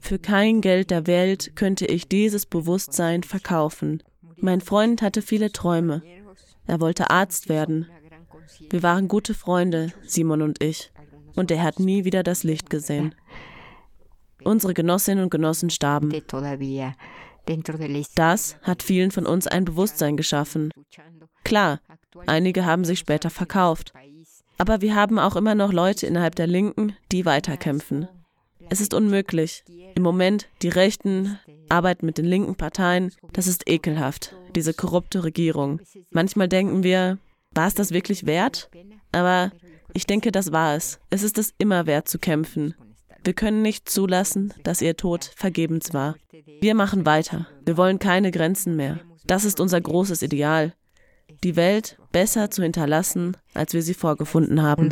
für 0.00 0.18
kein 0.18 0.60
Geld 0.60 0.90
der 0.90 1.06
Welt 1.06 1.54
könnte 1.54 1.86
ich 1.86 2.08
dieses 2.08 2.46
Bewusstsein 2.46 3.22
verkaufen. 3.22 4.02
Mein 4.36 4.60
Freund 4.60 5.02
hatte 5.02 5.22
viele 5.22 5.52
Träume. 5.52 6.02
Er 6.66 6.80
wollte 6.80 7.10
Arzt 7.10 7.48
werden. 7.48 7.88
Wir 8.70 8.82
waren 8.82 9.08
gute 9.08 9.34
Freunde, 9.34 9.92
Simon 10.06 10.42
und 10.42 10.62
ich, 10.62 10.92
und 11.34 11.50
er 11.50 11.62
hat 11.62 11.80
nie 11.80 12.04
wieder 12.04 12.22
das 12.22 12.44
Licht 12.44 12.70
gesehen. 12.70 13.14
Unsere 14.44 14.74
Genossinnen 14.74 15.24
und 15.24 15.30
Genossen 15.30 15.70
starben. 15.70 16.12
Das 18.14 18.56
hat 18.62 18.82
vielen 18.82 19.10
von 19.10 19.26
uns 19.26 19.46
ein 19.46 19.64
Bewusstsein 19.64 20.16
geschaffen. 20.16 20.70
Klar, 21.44 21.80
einige 22.26 22.64
haben 22.64 22.84
sich 22.84 22.98
später 22.98 23.30
verkauft. 23.30 23.92
Aber 24.58 24.80
wir 24.80 24.94
haben 24.94 25.18
auch 25.18 25.36
immer 25.36 25.54
noch 25.54 25.72
Leute 25.72 26.06
innerhalb 26.06 26.36
der 26.36 26.46
Linken, 26.46 26.94
die 27.10 27.24
weiterkämpfen. 27.24 28.08
Es 28.72 28.80
ist 28.80 28.94
unmöglich. 28.94 29.64
Im 29.94 30.02
Moment 30.02 30.48
die 30.62 30.70
Rechten 30.70 31.38
arbeiten 31.68 32.06
mit 32.06 32.16
den 32.16 32.24
linken 32.24 32.54
Parteien. 32.54 33.12
Das 33.34 33.46
ist 33.46 33.68
ekelhaft, 33.68 34.34
diese 34.56 34.72
korrupte 34.72 35.24
Regierung. 35.24 35.82
Manchmal 36.10 36.48
denken 36.48 36.82
wir, 36.82 37.18
war 37.54 37.66
es 37.66 37.74
das 37.74 37.90
wirklich 37.90 38.24
wert? 38.24 38.70
Aber 39.12 39.52
ich 39.92 40.06
denke, 40.06 40.32
das 40.32 40.52
war 40.52 40.74
es. 40.74 41.00
Es 41.10 41.22
ist 41.22 41.36
es 41.36 41.52
immer 41.58 41.84
wert 41.84 42.08
zu 42.08 42.18
kämpfen. 42.18 42.74
Wir 43.22 43.34
können 43.34 43.60
nicht 43.60 43.90
zulassen, 43.90 44.54
dass 44.62 44.80
ihr 44.80 44.96
Tod 44.96 45.30
vergebens 45.36 45.92
war. 45.92 46.16
Wir 46.62 46.74
machen 46.74 47.04
weiter. 47.04 47.46
Wir 47.66 47.76
wollen 47.76 47.98
keine 47.98 48.30
Grenzen 48.30 48.74
mehr. 48.74 49.00
Das 49.26 49.44
ist 49.44 49.60
unser 49.60 49.82
großes 49.82 50.22
Ideal. 50.22 50.72
Die 51.44 51.56
Welt 51.56 51.98
besser 52.10 52.50
zu 52.50 52.62
hinterlassen, 52.62 53.36
als 53.52 53.74
wir 53.74 53.82
sie 53.82 53.92
vorgefunden 53.92 54.62
haben. 54.62 54.88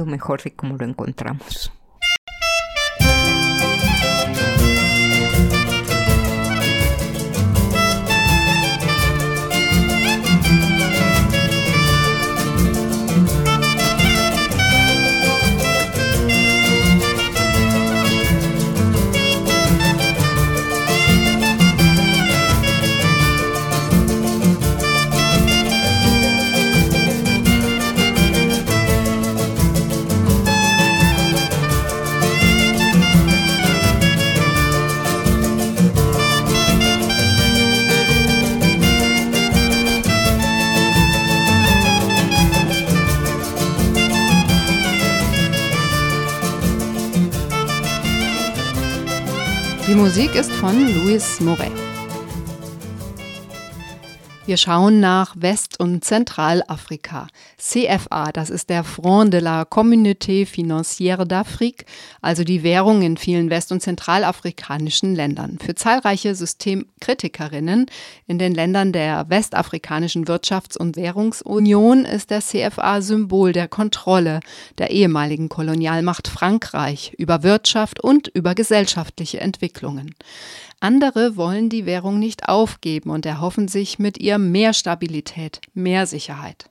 Die 49.86 49.94
Musik 49.94 50.34
ist 50.34 50.52
von 50.52 50.76
Louis 50.94 51.40
Moret. 51.40 51.89
Wir 54.50 54.56
schauen 54.56 54.98
nach 54.98 55.36
West- 55.38 55.78
und 55.78 56.04
Zentralafrika. 56.04 57.28
CFA, 57.56 58.32
das 58.32 58.50
ist 58.50 58.68
der 58.68 58.82
Front 58.82 59.32
de 59.32 59.38
la 59.38 59.62
Communauté 59.62 60.44
Financière 60.44 61.22
d'Afrique, 61.22 61.84
also 62.20 62.42
die 62.42 62.64
Währung 62.64 63.02
in 63.02 63.16
vielen 63.16 63.48
west- 63.48 63.70
und 63.70 63.80
zentralafrikanischen 63.80 65.14
Ländern. 65.14 65.58
Für 65.64 65.76
zahlreiche 65.76 66.34
Systemkritikerinnen 66.34 67.86
in 68.26 68.40
den 68.40 68.52
Ländern 68.52 68.92
der 68.92 69.30
westafrikanischen 69.30 70.24
Wirtschafts- 70.24 70.76
und 70.76 70.96
Währungsunion 70.96 72.04
ist 72.04 72.30
der 72.30 72.40
CFA 72.40 73.02
Symbol 73.02 73.52
der 73.52 73.68
Kontrolle 73.68 74.40
der 74.78 74.90
ehemaligen 74.90 75.48
Kolonialmacht 75.48 76.26
Frankreich 76.26 77.12
über 77.18 77.44
Wirtschaft 77.44 78.00
und 78.00 78.26
über 78.26 78.56
gesellschaftliche 78.56 79.38
Entwicklungen. 79.38 80.16
Andere 80.82 81.36
wollen 81.36 81.68
die 81.68 81.84
Währung 81.84 82.18
nicht 82.18 82.48
aufgeben 82.48 83.10
und 83.10 83.26
erhoffen 83.26 83.68
sich 83.68 83.98
mit 83.98 84.18
ihr 84.18 84.38
mehr 84.38 84.72
Stabilität, 84.72 85.60
mehr 85.74 86.06
Sicherheit. 86.06 86.70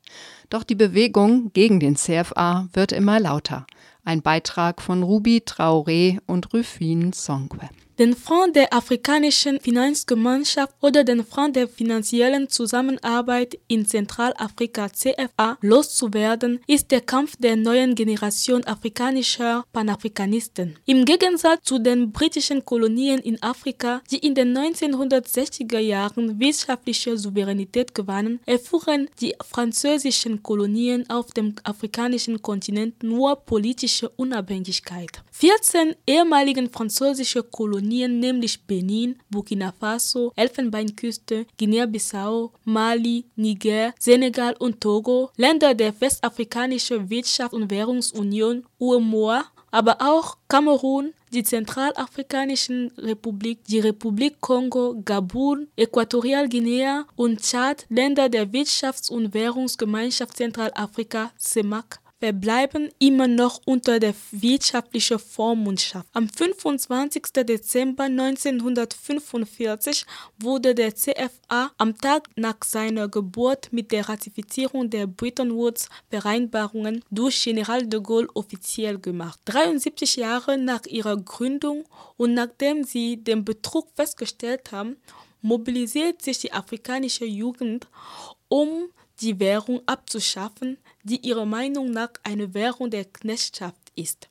Doch 0.50 0.64
die 0.64 0.74
Bewegung 0.74 1.54
gegen 1.54 1.80
den 1.80 1.96
CFA 1.96 2.70
wird 2.74 2.92
immer 2.92 3.20
lauter. 3.20 3.68
Ein 4.04 4.24
Beitrag 4.24 4.82
von 4.82 5.04
Ruby 5.04 5.44
Traoré 5.46 6.20
und 6.26 6.52
Rufin 6.54 7.14
Songwe. 7.14 7.70
Den 8.00 8.16
Front 8.16 8.56
der 8.56 8.74
Afrikanischen 8.74 9.60
Finanzgemeinschaft 9.60 10.74
oder 10.80 11.04
den 11.04 11.26
Front 11.26 11.58
der 11.58 11.68
finanziellen 11.68 12.48
Zusammenarbeit 12.48 13.60
in 13.68 13.86
Zentralafrika 13.86 14.88
CFA 14.88 15.58
loszuwerden, 15.60 16.62
ist 16.66 16.92
der 16.92 17.02
Kampf 17.02 17.36
der 17.40 17.58
neuen 17.58 17.96
Generation 17.96 18.64
afrikanischer 18.64 19.66
Panafrikanisten. 19.74 20.78
Im 20.86 21.04
Gegensatz 21.04 21.66
zu 21.66 21.78
den 21.78 22.14
britischen 22.14 22.64
Kolonien 22.64 23.20
in 23.20 23.44
Afrika, 23.44 24.02
die 24.10 24.20
in 24.20 24.34
den 24.34 24.58
1960er 24.58 25.80
Jahren 25.80 26.40
wirtschaftliche 26.40 27.18
Souveränität 27.18 27.94
gewannen, 27.94 28.40
erfuhren 28.46 29.10
die 29.20 29.36
französischen 29.46 30.42
Kolonien 30.42 31.04
auf 31.10 31.32
dem 31.32 31.54
afrikanischen 31.66 32.42
Kontinent 32.42 33.04
nur 33.04 33.36
politische 33.36 34.08
Unabhängigkeit. 34.08 35.22
14 35.40 35.96
ehemaligen 36.06 36.70
französische 36.70 37.42
Kolonien 37.44 37.70
Kolonien, 37.70 38.20
nämlich 38.20 38.62
Benin, 38.68 39.16
Burkina 39.30 39.72
Faso, 39.72 40.34
Elfenbeinküste, 40.36 41.46
Guinea-Bissau, 41.58 42.52
Mali, 42.66 43.24
Niger, 43.38 43.94
Senegal 43.98 44.56
und 44.60 44.82
Togo, 44.82 45.30
Länder 45.38 45.74
der 45.74 45.94
Westafrikanischen 46.02 47.08
Wirtschafts- 47.08 47.54
und 47.54 47.72
Währungsunion 47.72 48.66
UEMOA, 48.80 49.46
aber 49.72 49.98
auch 50.02 50.38
Kamerun, 50.50 51.14
die 51.32 51.44
Zentralafrikanische 51.44 52.92
Republik, 52.98 53.64
die 53.64 53.80
Republik 53.80 54.42
Kongo, 54.42 55.02
Gabun, 55.06 55.68
Äquatorialguinea 55.78 57.06
und 57.16 57.42
Tschad, 57.42 57.86
Länder 57.90 58.28
der 58.28 58.48
Wirtschafts- 58.52 59.10
und 59.10 59.34
Währungsgemeinschaft 59.34 60.36
Zentralafrika, 60.36 61.32
CEMAC, 61.38 62.00
verbleiben 62.20 62.90
immer 63.00 63.28
noch 63.28 63.62
unter 63.66 64.00
der 64.00 64.14
wirtschaftlichen 64.32 65.20
Vormundschaft. 65.20 66.08
Am 66.14 66.28
25. 66.28 67.24
Dezember 67.48 68.04
1945 68.04 70.06
wurde 70.38 70.76
der 70.76 70.96
CFA 70.96 71.72
am 71.78 71.98
Tag 71.98 72.30
nach 72.36 72.58
seiner 72.66 73.08
Geburt 73.08 73.72
mit 73.72 73.92
der 73.92 74.10
Ratifizierung 74.10 74.90
der 74.90 75.08
Bretton 75.08 75.56
Woods 75.56 75.88
Vereinbarungen 76.10 77.04
durch 77.10 77.42
General 77.44 77.88
de 77.88 78.02
Gaulle 78.02 78.28
offiziell 78.34 79.00
gemacht. 79.00 79.40
73 79.46 80.18
Jahre 80.18 80.58
nach 80.58 80.86
ihrer 80.86 81.16
Gründung 81.18 81.86
und 82.18 82.34
nachdem 82.34 82.84
sie 82.84 83.18
den 83.18 83.46
Betrug 83.46 83.88
festgestellt 83.96 84.74
haben, 84.74 84.98
mobilisiert 85.42 86.22
sich 86.22 86.40
die 86.40 86.52
afrikanische 86.52 87.26
Jugend, 87.26 87.88
um 88.50 88.90
die 89.22 89.40
Währung 89.40 89.82
abzuschaffen, 89.86 90.78
die 91.10 91.26
ihrer 91.28 91.46
Meinung 91.46 91.92
nach 91.92 92.12
eine 92.24 92.54
Währung 92.54 92.90
der 92.90 93.06
Knechtschaft 93.06 93.92
ist. 93.96 94.30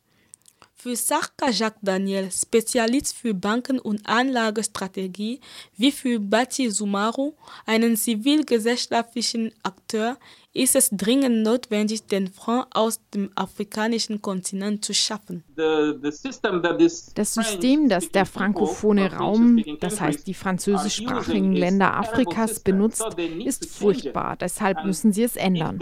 Für 0.77 0.95
Sarka 0.95 1.51
Jacques 1.51 1.81
Daniel, 1.83 2.31
Spezialist 2.31 3.17
für 3.17 3.35
Banken- 3.35 3.81
und 3.81 4.07
Anlagestrategie, 4.07 5.41
wie 5.77 5.91
für 5.91 6.21
Bati 6.21 6.71
Sumaru, 6.71 7.35
einen 7.67 7.97
zivilgesellschaftlichen 7.97 9.53
Akteur, 9.65 10.19
ist 10.55 10.75
es 10.75 10.91
dringend 10.91 11.43
notwendig, 11.43 12.07
den 12.07 12.29
Franc 12.29 12.67
aus 12.73 13.01
dem 13.15 13.31
afrikanischen 13.35 14.23
Kontinent 14.23 14.85
zu 14.85 14.95
schaffen. 14.95 15.45
Das 15.55 17.35
System, 17.35 17.89
das 17.89 18.09
der 18.11 18.27
frankophone 18.27 18.99
Raum, 18.99 19.63
das 19.81 20.01
heißt 20.01 20.27
die 20.27 20.35
französischsprachigen 20.35 21.53
Länder 21.53 21.97
Afrikas, 21.97 22.61
benutzt, 22.61 23.05
ist 23.45 23.67
furchtbar. 23.67 24.37
Deshalb 24.37 24.85
müssen 24.85 25.13
sie 25.13 25.23
es 25.23 25.37
ändern. 25.37 25.79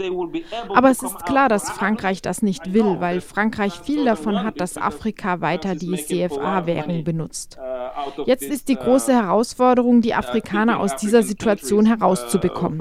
Aber 0.69 0.91
es 0.91 1.01
ist 1.01 1.25
klar, 1.25 1.49
dass 1.49 1.69
Frankreich 1.69 2.21
das 2.21 2.41
nicht 2.41 2.73
will, 2.73 2.97
weil 2.99 3.21
Frankreich 3.21 3.73
viel 3.73 4.05
davon 4.05 4.43
hat, 4.43 4.59
dass 4.59 4.77
Afrika 4.77 5.41
weiter 5.41 5.75
die 5.75 5.95
CFA-Währung 5.95 7.03
benutzt. 7.03 7.57
Jetzt 8.25 8.43
ist 8.43 8.67
die 8.67 8.75
große 8.75 9.13
Herausforderung, 9.13 10.01
die 10.01 10.13
Afrikaner 10.13 10.79
aus 10.79 10.95
dieser 10.97 11.23
Situation 11.23 11.85
herauszubekommen. 11.85 12.79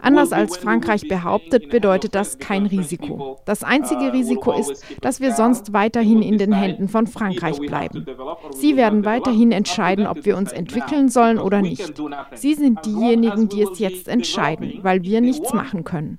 Anders 0.00 0.32
als 0.32 0.51
Frankreich 0.56 1.08
behauptet, 1.08 1.70
bedeutet 1.70 2.14
das 2.14 2.38
kein 2.38 2.66
Risiko. 2.66 3.38
Das 3.44 3.64
einzige 3.64 4.12
Risiko 4.12 4.52
ist, 4.52 4.84
dass 5.00 5.20
wir 5.20 5.32
sonst 5.32 5.72
weiterhin 5.72 6.22
in 6.22 6.38
den 6.38 6.52
Händen 6.52 6.88
von 6.88 7.06
Frankreich 7.06 7.58
bleiben. 7.58 8.06
Sie 8.50 8.76
werden 8.76 9.04
weiterhin 9.04 9.52
entscheiden, 9.52 10.06
ob 10.06 10.24
wir 10.24 10.36
uns 10.36 10.52
entwickeln 10.52 11.08
sollen 11.08 11.38
oder 11.38 11.62
nicht. 11.62 11.94
Sie 12.34 12.54
sind 12.54 12.84
diejenigen, 12.84 13.48
die 13.48 13.62
es 13.62 13.78
jetzt 13.78 14.08
entscheiden, 14.08 14.80
weil 14.82 15.02
wir 15.02 15.20
nichts 15.20 15.52
machen 15.52 15.84
können. 15.84 16.18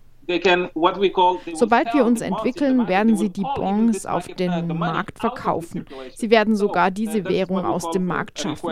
Sobald 1.54 1.94
wir 1.94 2.06
uns 2.06 2.22
entwickeln, 2.22 2.88
werden 2.88 3.18
sie 3.18 3.30
die 3.30 3.46
Bons 3.56 4.06
auf 4.06 4.28
den 4.28 4.68
Markt 4.68 5.20
verkaufen. 5.20 5.86
Sie 6.16 6.30
werden 6.30 6.56
sogar 6.56 6.92
diese 6.92 7.26
Währung 7.26 7.66
aus 7.66 7.92
dem 7.92 8.06
Markt 8.06 8.40
schaffen. 8.40 8.72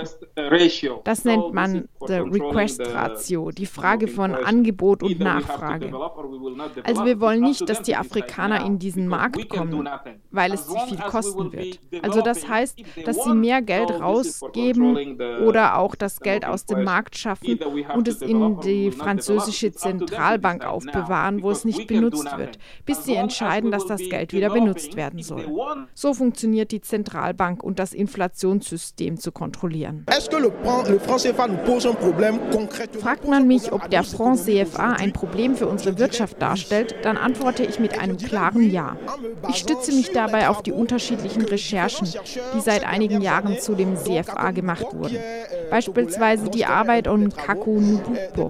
Das 1.03 1.25
nennt 1.25 1.53
man 1.53 1.89
the 2.07 2.15
Request 2.15 2.81
Ratio, 2.93 3.51
die 3.51 3.65
Frage 3.65 4.07
von 4.07 4.33
Angebot 4.33 5.03
und 5.03 5.19
Nachfrage. 5.19 5.91
Also 6.83 7.05
wir 7.05 7.19
wollen 7.19 7.41
nicht, 7.41 7.67
dass 7.69 7.81
die 7.81 7.95
Afrikaner 7.95 8.65
in 8.65 8.79
diesen 8.79 9.07
Markt 9.07 9.49
kommen, 9.49 9.87
weil 10.31 10.53
es 10.53 10.67
sie 10.67 10.79
viel 10.87 10.97
kosten 10.97 11.51
wird. 11.51 11.79
Also 12.01 12.21
das 12.21 12.47
heißt, 12.47 12.81
dass 13.05 13.23
sie 13.23 13.33
mehr 13.33 13.61
Geld 13.61 13.91
rausgeben 13.91 15.19
oder 15.45 15.77
auch 15.77 15.95
das 15.95 16.19
Geld 16.19 16.45
aus 16.45 16.65
dem 16.65 16.83
Markt 16.83 17.17
schaffen 17.17 17.59
und 17.95 18.07
es 18.07 18.21
in 18.21 18.59
die 18.61 18.91
französische 18.91 19.71
Zentralbank 19.71 20.65
aufbewahren, 20.65 21.40
wo 21.41 21.51
es 21.51 21.65
nicht 21.65 21.87
benutzt 21.87 22.37
wird, 22.37 22.57
bis 22.85 23.05
sie 23.05 23.15
entscheiden, 23.15 23.71
dass 23.71 23.85
das 23.85 24.01
Geld 24.01 24.33
wieder 24.33 24.49
benutzt 24.49 24.95
werden 24.95 25.21
soll. 25.21 25.45
So 25.93 26.13
funktioniert 26.13 26.71
die 26.71 26.81
Zentralbank 26.81 27.63
und 27.63 27.79
das 27.79 27.93
Inflationssystem 27.93 29.17
zu 29.17 29.31
kontrollieren. 29.31 30.05
Fragt 32.99 33.27
man 33.27 33.47
mich, 33.47 33.71
ob 33.71 33.89
der 33.89 34.03
Franc 34.03 34.39
CFA 34.39 34.91
ein 34.93 35.13
Problem 35.13 35.55
für 35.55 35.67
unsere 35.67 35.97
Wirtschaft 35.97 36.41
darstellt, 36.41 36.95
dann 37.03 37.17
antworte 37.17 37.63
ich 37.63 37.79
mit 37.79 37.99
einem 37.99 38.17
klaren 38.17 38.69
Ja. 38.69 38.97
Ich 39.49 39.57
stütze 39.57 39.93
mich 39.93 40.11
dabei 40.11 40.49
auf 40.49 40.61
die 40.61 40.71
unterschiedlichen 40.71 41.43
Recherchen, 41.43 42.07
die 42.55 42.59
seit 42.59 42.85
einigen 42.85 43.21
Jahren 43.21 43.59
zu 43.59 43.75
dem 43.75 43.95
CFA 43.95 44.51
gemacht 44.51 44.85
wurden. 44.93 45.17
Beispielsweise 45.69 46.49
die 46.49 46.65
Arbeit 46.65 47.07
um 47.07 47.29
Kaku 47.29 47.79
Nubupo. 47.79 48.49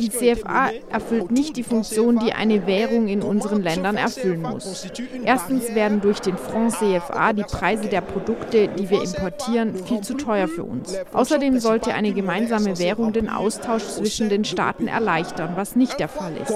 Die 0.00 0.10
CFA 0.10 0.70
erfüllt 0.90 1.30
nicht 1.30 1.56
die 1.56 1.62
Funktion, 1.62 2.15
die 2.20 2.32
eine 2.32 2.66
Währung 2.66 3.08
in 3.08 3.22
unseren 3.22 3.62
Ländern 3.62 3.96
erfüllen 3.96 4.42
muss. 4.42 4.86
Erstens 5.24 5.74
werden 5.74 6.00
durch 6.00 6.20
den 6.20 6.36
Franc 6.36 6.72
CFA 6.72 7.32
die 7.32 7.42
Preise 7.42 7.88
der 7.88 8.00
Produkte, 8.00 8.68
die 8.68 8.90
wir 8.90 9.02
importieren, 9.02 9.74
viel 9.74 10.00
zu 10.00 10.14
teuer 10.14 10.48
für 10.48 10.64
uns. 10.64 10.96
Außerdem 11.12 11.58
sollte 11.58 11.94
eine 11.94 12.12
gemeinsame 12.12 12.78
Währung 12.78 13.12
den 13.12 13.28
Austausch 13.28 13.84
zwischen 13.84 14.28
den 14.28 14.44
Staaten 14.44 14.88
erleichtern, 14.88 15.52
was 15.56 15.76
nicht 15.76 15.98
der 15.98 16.08
Fall 16.08 16.32
ist. 16.36 16.50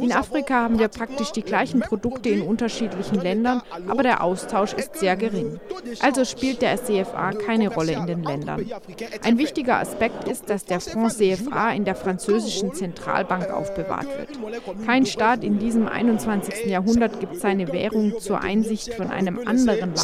In 0.00 0.12
Afrika 0.12 0.54
haben 0.54 0.78
wir 0.78 0.88
praktisch 0.88 1.32
die 1.32 1.42
gleichen 1.42 1.80
Produkte 1.80 2.28
in 2.28 2.42
unterschiedlichen 2.42 3.20
Ländern, 3.20 3.62
aber 3.88 4.02
der 4.02 4.22
Austausch 4.22 4.72
ist 4.72 4.96
sehr 4.96 5.16
gering. 5.16 5.60
Also 6.00 6.24
spielt 6.24 6.62
der 6.62 6.76
CFA 6.76 7.32
keine 7.32 7.72
Rolle 7.72 7.92
in 7.92 8.06
den 8.06 8.22
Ländern. 8.22 8.64
Ein 9.24 9.38
wichtiger 9.38 9.78
Aspekt 9.78 10.28
ist, 10.28 10.48
dass 10.50 10.64
der 10.64 10.80
Franc 10.80 11.12
CFA 11.12 11.39
in 11.74 11.84
der 11.84 11.94
französischen 11.94 12.74
Zentralbank 12.74 13.50
aufbewahrt 13.50 14.06
wird. 14.06 14.86
Kein 14.86 15.06
Staat 15.06 15.44
in 15.44 15.58
diesem 15.58 15.88
21. 15.88 16.66
Jahrhundert 16.66 17.20
gibt 17.20 17.36
seine 17.36 17.72
Währung 17.72 18.18
zur 18.20 18.40
Einsicht 18.40 18.94
von 18.94 19.10
einem 19.10 19.38
anderen 19.46 19.94
Land. 19.94 20.00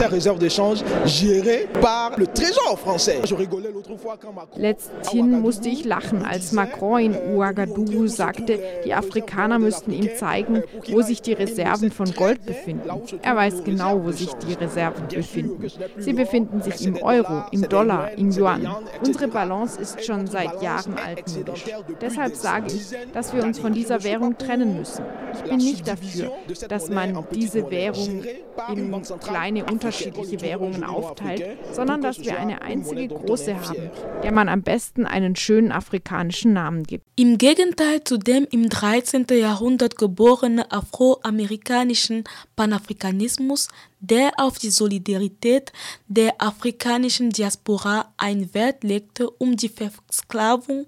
Letzthin 4.56 5.40
musste 5.40 5.68
ich 5.68 5.84
lachen, 5.84 6.24
als 6.24 6.52
Macron 6.52 7.00
in 7.00 7.14
Ouagadougou 7.14 8.06
sagte, 8.06 8.58
die 8.84 8.94
Afrikaner 8.94 9.58
müssten 9.58 9.92
ihm 9.92 10.10
zeigen, 10.16 10.62
wo 10.88 11.02
sich 11.02 11.22
die 11.22 11.32
Reserven 11.32 11.90
von 11.90 12.12
Gold 12.12 12.44
befinden. 12.44 12.88
Er 13.22 13.36
weiß 13.36 13.64
genau, 13.64 14.04
wo 14.04 14.12
sich 14.12 14.32
die 14.34 14.54
Reserven 14.54 15.08
befinden. 15.08 15.66
Sie 15.98 16.12
befinden 16.12 16.62
sich 16.62 16.86
im 16.86 16.96
Euro, 16.96 17.44
im 17.50 17.68
Dollar, 17.68 18.12
im 18.12 18.30
Yuan. 18.30 18.66
Unsere 19.04 19.28
Balance 19.28 19.80
ist 19.80 20.04
schon 20.04 20.26
seit 20.26 20.62
Jahren 20.62 20.96
altmodisch. 21.26 21.64
Deshalb 22.00 22.36
sage 22.36 22.72
ich, 22.72 23.12
dass 23.12 23.32
wir 23.34 23.42
uns 23.44 23.58
von 23.58 23.72
dieser 23.72 24.02
Währung 24.04 24.38
trennen 24.38 24.76
müssen. 24.76 25.04
Ich 25.34 25.42
bin 25.42 25.56
nicht 25.56 25.88
dafür, 25.88 26.32
dass 26.68 26.88
man 26.88 27.24
diese 27.32 27.70
Währung 27.70 28.24
in 28.74 29.02
kleine 29.20 29.64
unterschiedliche 29.64 30.40
Währungen 30.40 30.84
aufteilt, 30.84 31.58
sondern 31.72 32.02
dass 32.02 32.20
wir 32.20 32.38
eine 32.38 32.62
einzige 32.62 33.08
große 33.08 33.54
haben, 33.54 33.90
der 34.22 34.32
man 34.32 34.48
am 34.48 34.62
besten 34.62 35.06
einen 35.06 35.36
schönen 35.36 35.72
afrikanischen 35.72 36.52
Namen 36.52 36.84
gibt. 36.84 37.04
Im 37.16 37.38
Gegenteil 37.38 38.04
zu 38.04 38.18
dem 38.18 38.46
im 38.50 38.68
13. 38.68 39.26
Jahrhundert 39.30 39.96
geborenen 39.96 40.64
afroamerikanischen 40.70 42.24
Panafrikanismus, 42.56 43.68
der 44.00 44.32
auf 44.36 44.58
die 44.58 44.70
Solidarität 44.70 45.72
der 46.06 46.40
afrikanischen 46.40 47.30
Diaspora 47.30 48.12
einen 48.16 48.52
Wert 48.54 48.84
legte, 48.84 49.30
um 49.30 49.56
die 49.56 49.68
Versklavung 49.68 50.86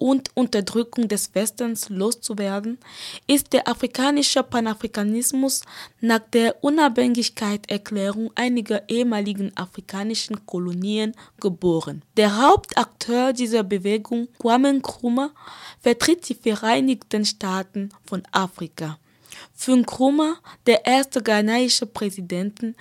und 0.00 0.30
Unterdrückung 0.34 1.08
des 1.08 1.34
Westens 1.34 1.90
loszuwerden, 1.90 2.78
ist 3.26 3.52
der 3.52 3.68
afrikanische 3.68 4.42
Panafrikanismus 4.42 5.60
nach 6.00 6.20
der 6.32 6.64
Unabhängigkeitserklärung 6.64 8.30
einiger 8.34 8.88
ehemaligen 8.88 9.54
afrikanischen 9.56 10.46
Kolonien 10.46 11.14
geboren. 11.38 12.02
Der 12.16 12.42
Hauptakteur 12.42 13.34
dieser 13.34 13.62
Bewegung, 13.62 14.28
Kwame 14.38 14.72
Nkrumah, 14.72 15.32
vertritt 15.80 16.26
die 16.28 16.34
Vereinigten 16.34 17.26
Staaten 17.26 17.90
von 18.06 18.22
Afrika. 18.32 18.98
Für 19.62 19.76
Nkrumah, 19.76 20.38
der 20.64 20.86
erste 20.86 21.22
ghanaische 21.22 21.84
Präsident, 21.84 22.74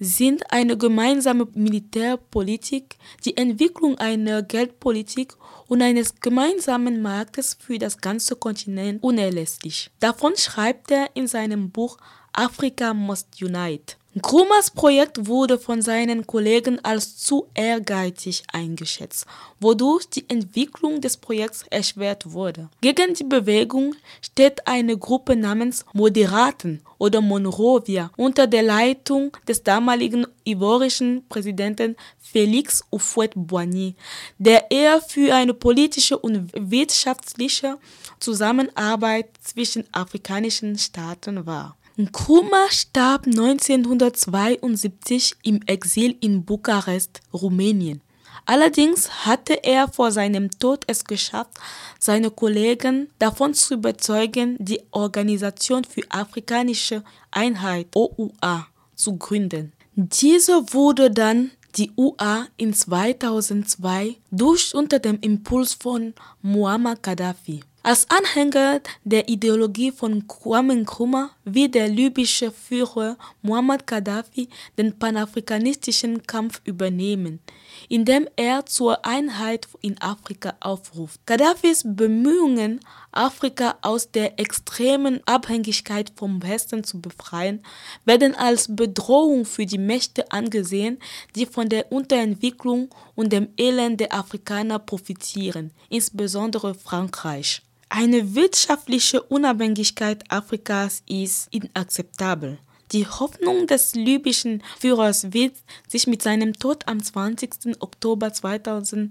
sind 0.00 0.50
eine 0.50 0.78
gemeinsame 0.78 1.46
Militärpolitik, 1.52 2.96
die 3.26 3.36
Entwicklung 3.36 3.98
einer 3.98 4.42
Geldpolitik 4.42 5.34
und 5.68 5.82
eines 5.82 6.20
gemeinsamen 6.22 7.02
Marktes 7.02 7.58
für 7.60 7.78
das 7.78 7.98
ganze 7.98 8.34
Kontinent 8.34 9.02
unerlässlich. 9.02 9.90
Davon 10.00 10.34
schreibt 10.34 10.90
er 10.90 11.10
in 11.12 11.26
seinem 11.26 11.68
Buch 11.68 11.98
Africa 12.32 12.94
Must 12.94 13.42
Unite. 13.42 13.96
Nkrumahs 14.14 14.70
Projekt 14.70 15.26
wurde 15.26 15.58
von 15.58 15.80
seinen 15.80 16.26
Kollegen 16.26 16.78
als 16.84 17.16
zu 17.16 17.46
ehrgeizig 17.54 18.42
eingeschätzt, 18.52 19.24
wodurch 19.58 20.06
die 20.10 20.28
Entwicklung 20.28 21.00
des 21.00 21.16
Projekts 21.16 21.64
erschwert 21.70 22.30
wurde. 22.30 22.68
Gegen 22.82 23.14
die 23.14 23.24
Bewegung 23.24 23.94
steht 24.20 24.66
eine 24.66 24.98
Gruppe 24.98 25.34
namens 25.34 25.86
Moderaten 25.94 26.82
oder 26.98 27.22
Monrovia 27.22 28.10
unter 28.18 28.46
der 28.46 28.62
Leitung 28.62 29.34
des 29.48 29.62
damaligen 29.62 30.26
ivorischen 30.44 31.26
Präsidenten 31.30 31.96
Félix 32.22 32.82
Houphouët-Boigny, 32.92 33.94
der 34.36 34.70
eher 34.70 35.00
für 35.00 35.34
eine 35.34 35.54
politische 35.54 36.18
und 36.18 36.50
wirtschaftliche 36.52 37.78
Zusammenarbeit 38.20 39.30
zwischen 39.42 39.84
afrikanischen 39.90 40.76
Staaten 40.76 41.46
war. 41.46 41.78
Nkrumah 41.98 42.70
starb 42.70 43.26
1972 43.26 45.34
im 45.42 45.60
Exil 45.66 46.16
in 46.20 46.42
Bukarest, 46.42 47.20
Rumänien. 47.34 48.00
Allerdings 48.46 49.26
hatte 49.26 49.62
er 49.62 49.88
vor 49.88 50.10
seinem 50.10 50.50
Tod 50.50 50.84
es 50.86 51.04
geschafft, 51.04 51.50
seine 51.98 52.30
Kollegen 52.30 53.10
davon 53.18 53.52
zu 53.52 53.74
überzeugen, 53.74 54.56
die 54.58 54.80
Organisation 54.90 55.84
für 55.84 56.00
afrikanische 56.08 57.04
Einheit 57.30 57.88
OUA 57.94 58.68
zu 58.94 59.18
gründen. 59.18 59.74
Diese 59.94 60.72
wurde 60.72 61.10
dann 61.10 61.50
die 61.76 61.92
UA 61.96 62.46
in 62.56 62.72
2002 62.72 64.16
durch 64.30 64.74
unter 64.74 64.98
dem 64.98 65.20
Impuls 65.20 65.74
von 65.74 66.14
Muammar 66.40 66.96
Gaddafi. 66.96 67.62
Als 67.84 68.06
Anhänger 68.10 68.80
der 69.02 69.28
Ideologie 69.28 69.90
von 69.90 70.28
Kwame 70.28 70.76
Nkrumah 70.76 71.30
will 71.44 71.68
der 71.68 71.88
libysche 71.88 72.52
Führer 72.52 73.16
Muammar 73.42 73.78
Gaddafi 73.78 74.48
den 74.78 74.96
panafrikanistischen 74.96 76.22
Kampf 76.24 76.60
übernehmen, 76.64 77.40
indem 77.88 78.28
er 78.36 78.66
zur 78.66 79.04
Einheit 79.04 79.66
in 79.80 80.00
Afrika 80.00 80.54
aufruft. 80.60 81.26
Gaddafis 81.26 81.82
Bemühungen, 81.84 82.78
Afrika 83.10 83.76
aus 83.82 84.12
der 84.12 84.38
extremen 84.38 85.20
Abhängigkeit 85.26 86.12
vom 86.14 86.40
Westen 86.40 86.84
zu 86.84 87.00
befreien, 87.00 87.64
werden 88.04 88.36
als 88.36 88.76
Bedrohung 88.76 89.44
für 89.44 89.66
die 89.66 89.78
Mächte 89.78 90.30
angesehen, 90.30 91.00
die 91.34 91.46
von 91.46 91.68
der 91.68 91.90
Unterentwicklung 91.90 92.90
und 93.16 93.32
dem 93.32 93.48
Elend 93.56 93.98
der 93.98 94.14
Afrikaner 94.14 94.78
profitieren, 94.78 95.72
insbesondere 95.88 96.76
Frankreich. 96.76 97.60
Eine 97.94 98.34
wirtschaftliche 98.34 99.22
Unabhängigkeit 99.22 100.24
Afrikas 100.30 101.02
ist 101.06 101.48
inakzeptabel. 101.50 102.58
Die 102.90 103.06
Hoffnung 103.06 103.66
des 103.66 103.94
libyschen 103.94 104.62
Führers 104.78 105.34
wird 105.34 105.52
sich 105.88 106.06
mit 106.06 106.22
seinem 106.22 106.54
Tod 106.54 106.88
am 106.88 107.02
20. 107.02 107.80
Oktober 107.80 108.32
2011 108.32 109.10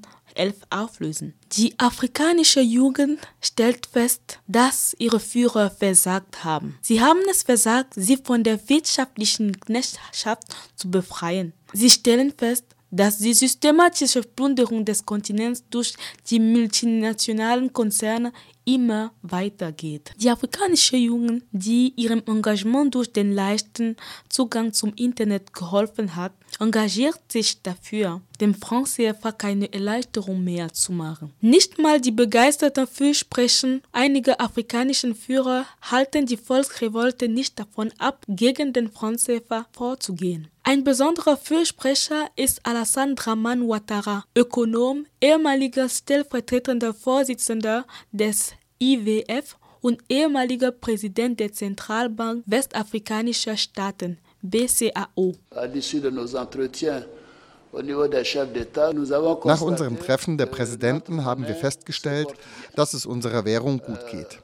auflösen. 0.72 1.36
Die 1.52 1.78
afrikanische 1.78 2.62
Jugend 2.62 3.20
stellt 3.39 3.86
fest, 3.86 4.39
dass 4.48 4.96
ihre 4.98 5.20
Führer 5.20 5.70
versagt 5.70 6.44
haben. 6.44 6.80
Sie 6.82 7.02
haben 7.02 7.22
es 7.30 7.44
versagt, 7.44 7.94
sie 7.96 8.17
von 8.17 8.44
der 8.44 8.67
wirtschaftlichen 8.67 9.60
Knechtschaft 9.60 10.56
zu 10.76 10.89
befreien. 10.89 11.54
Sie 11.72 11.91
stellen 11.91 12.34
fest, 12.36 12.65
dass 12.91 13.20
die 13.20 13.34
systematische 13.34 14.22
Plünderung 14.22 14.84
des 14.84 15.06
Kontinents 15.06 15.63
durch 15.70 15.94
die 16.30 16.39
multinationalen 16.39 17.72
Konzerne 17.72 18.34
immer 18.65 19.12
weitergeht. 19.21 20.12
Die 20.17 20.30
afrikanische 20.30 20.97
Jugend, 20.97 21.43
die 21.52 21.93
ihrem 21.95 22.21
Engagement 22.28 22.95
durch 22.95 23.12
den 23.12 23.34
leichten 23.34 23.97
Zugang 24.30 24.74
zum 24.74 24.93
Internet 24.95 25.54
geholfen 25.54 26.15
hat, 26.15 26.34
engagiert 26.60 27.19
sich 27.32 27.62
dafür, 27.62 28.21
dem 28.39 28.56
CFA 28.56 29.32
keine 29.32 29.71
Erleichterung 29.71 30.43
mehr 30.43 30.74
zu 30.74 30.91
machen. 30.91 31.32
Nicht 31.41 31.80
mal 31.80 32.02
die 32.02 32.12
begeisterten 32.12 32.88
Fürsprechen 32.88 33.82
einiger 33.91 34.39
afrikanischen 34.41 35.15
Führer 35.15 35.65
halten 35.82 36.26
die 36.26 36.38
Volksrevolte 36.38 37.28
nicht 37.28 37.60
davon 37.60 37.91
ab, 37.97 38.26
gegen 38.28 38.74
den 38.74 38.91
CFA 38.91 39.65
vorzugehen. 39.71 40.47
Ein 40.72 40.86
besonderer 40.86 41.36
Fürsprecher 41.36 42.30
ist 42.38 42.66
Alassane 42.66 43.16
Draman 43.16 43.64
Ouattara, 43.64 44.24
Ökonom, 44.38 45.06
ehemaliger 45.20 45.90
stellvertretender 45.90 46.94
Vorsitzender 46.94 47.84
des 48.14 48.54
IWF 48.80 49.58
und 49.82 50.02
ehemaliger 50.08 50.72
Präsident 50.72 51.42
der 51.42 51.52
Zentralbank 51.52 52.46
westafrikanischer 52.46 53.58
Staaten 53.58 54.18
BCAO. 54.44 55.36
Nach 59.44 59.62
unserem 59.62 60.00
Treffen 60.00 60.38
der 60.38 60.46
Präsidenten 60.46 61.26
haben 61.26 61.48
wir 61.50 61.56
festgestellt, 61.56 62.30
dass 62.78 62.94
es 62.94 63.06
unserer 63.06 63.44
Währung 63.44 63.80
gut 63.80 64.08
geht. 64.10 64.40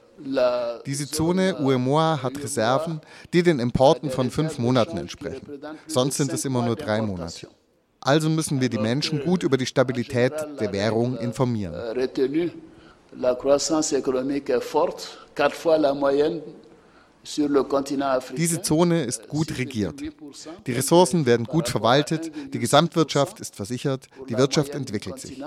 Diese 0.86 1.10
Zone 1.10 1.56
UEMOA 1.60 2.22
hat 2.24 2.38
Reserven, 2.42 3.02
die 3.34 3.44
den 3.44 3.60
Importen 3.60 4.10
von 4.10 4.32
fünf 4.32 4.58
Monaten 4.58 4.98
entsprechen. 4.98 5.48
Sonst 5.88 6.18
sind 6.18 6.34
es 6.34 6.46
immer 6.46 6.66
nur 6.66 6.76
drei 6.76 7.02
Monate. 7.02 7.48
Also 8.02 8.30
müssen 8.30 8.62
wir 8.62 8.70
die 8.70 8.80
Menschen 8.80 9.24
gut 9.24 9.44
über 9.44 9.58
die 9.58 9.66
Stabilität 9.66 10.34
der 10.60 10.72
Währung 10.72 11.18
informieren. 11.18 11.74
Moyenne 15.94 16.42
diese 18.38 18.62
Zone 18.62 19.04
ist 19.04 19.28
gut 19.28 19.58
regiert. 19.58 20.02
Die 20.66 20.72
Ressourcen 20.72 21.26
werden 21.26 21.46
gut 21.46 21.68
verwaltet, 21.68 22.32
die 22.54 22.60
Gesamtwirtschaft 22.60 23.40
ist 23.40 23.56
versichert, 23.56 24.08
die 24.30 24.38
Wirtschaft 24.38 24.74
entwickelt 24.74 25.20
sich. 25.20 25.44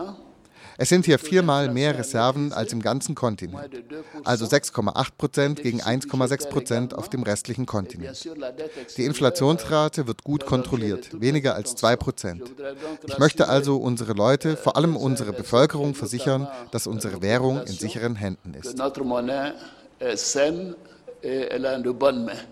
Es 0.77 0.89
sind 0.89 1.05
hier 1.05 1.19
viermal 1.19 1.71
mehr 1.71 1.99
Reserven 1.99 2.53
als 2.53 2.73
im 2.73 2.81
ganzen 2.81 3.15
Kontinent, 3.15 3.69
also 4.25 4.47
6,8 4.47 5.09
Prozent 5.19 5.63
gegen 5.63 5.83
1,6 5.83 6.49
Prozent 6.49 6.95
auf 6.95 7.09
dem 7.09 7.23
restlichen 7.23 7.67
Kontinent. 7.67 8.29
Die 8.97 9.05
Inflationsrate 9.05 10.07
wird 10.07 10.25
gut 10.25 10.47
kontrolliert, 10.47 11.21
weniger 11.21 11.55
als 11.55 11.77
2 11.77 11.97
Prozent. 11.97 12.43
Ich 13.07 13.19
möchte 13.19 13.49
also 13.49 13.77
unsere 13.77 14.13
Leute, 14.13 14.57
vor 14.57 14.77
allem 14.77 14.97
unsere 14.97 15.33
Bevölkerung, 15.33 15.95
versichern, 15.95 16.49
dass 16.71 16.87
unsere 16.87 17.23
Währung 17.23 17.61
in 17.61 17.73
sicheren 17.73 18.17
Händen 18.17 18.55
ist. 18.55 18.77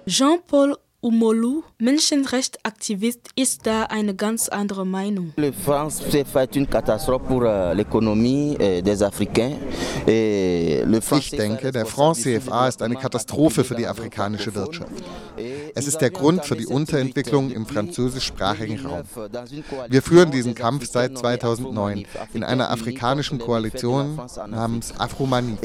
Jean-Paul 0.07 0.77
Umolu, 1.01 1.63
Menschenrechtsaktivist, 1.79 3.29
ist 3.37 3.69
da 3.69 3.85
eine 3.85 4.17
ganz 4.17 4.49
andere 4.49 4.85
Meinung. 4.85 5.33
Le 5.37 5.53
franc 5.53 5.91
CFA 5.91 6.43
est 6.43 6.57
une 6.57 6.67
catastrophe 6.67 7.23
pour 7.29 7.43
euh, 7.45 7.73
l'économie 7.73 8.57
euh, 8.61 8.83
des 8.83 9.01
Africains. 9.05 9.53
Ich 10.09 11.31
denke, 11.31 11.71
der 11.71 11.87
Franc 11.87 12.15
CFA 12.15 12.67
ist 12.67 12.83
eine 12.83 12.97
Katastrophe 12.97 13.63
für 13.63 13.77
die 13.77 13.87
afrikanische 13.87 14.53
Wirtschaft. 14.57 14.91
Es 15.77 15.87
ist 15.87 15.99
der 16.01 16.11
Grund 16.11 16.45
für 16.45 16.57
die 16.57 16.67
Unterentwicklung 16.67 17.53
im 17.53 17.65
französischsprachigen 17.65 18.85
Raum. 18.85 19.03
Wir 19.89 20.03
führen 20.03 20.33
diesen 20.33 20.57
Kampf 20.57 20.91
seit 20.91 21.17
2009 21.17 22.07
in 22.33 22.43
einer 22.43 22.73
afrikanischen 22.73 23.39
Koalition 23.39 24.21
namens 24.49 24.99
Afromanif. 24.99 25.61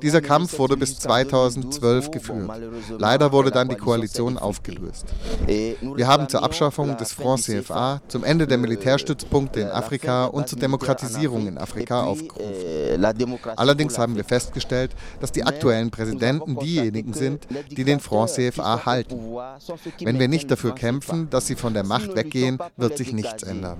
Dieser 0.00 0.20
Kampf 0.20 0.58
wurde 0.60 0.76
bis 0.76 0.96
2012 1.00 2.10
geführt. 2.12 2.50
Leider 2.98 3.32
wurde 3.32 3.50
dann 3.50 3.68
die 3.68 3.74
Koalition 3.74 3.95
Koalition 3.96 4.36
aufgelöst. 4.36 5.06
Wir 5.46 6.06
haben 6.06 6.28
zur 6.28 6.42
Abschaffung 6.42 6.96
des 6.98 7.12
Franc 7.12 7.40
CFA, 7.42 8.00
zum 8.08 8.24
Ende 8.24 8.46
der 8.46 8.58
Militärstützpunkte 8.58 9.60
in 9.60 9.68
Afrika 9.68 10.26
und 10.26 10.48
zur 10.48 10.58
Demokratisierung 10.58 11.46
in 11.46 11.56
Afrika 11.56 12.02
aufgerufen. 12.02 13.04
Allerdings 13.56 13.98
haben 13.98 14.16
wir 14.16 14.24
festgestellt, 14.24 14.90
dass 15.20 15.32
die 15.32 15.44
aktuellen 15.44 15.90
Präsidenten 15.90 16.58
diejenigen 16.58 17.14
sind, 17.14 17.46
die 17.70 17.84
den 17.84 18.00
Franc 18.00 18.30
CFA 18.30 18.84
halten. 18.84 19.18
Wenn 20.00 20.18
wir 20.18 20.28
nicht 20.28 20.50
dafür 20.50 20.74
kämpfen, 20.74 21.30
dass 21.30 21.46
sie 21.46 21.54
von 21.54 21.72
der 21.72 21.84
Macht 21.84 22.14
weggehen, 22.14 22.58
wird 22.76 22.98
sich 22.98 23.12
nichts 23.14 23.42
ändern. 23.44 23.78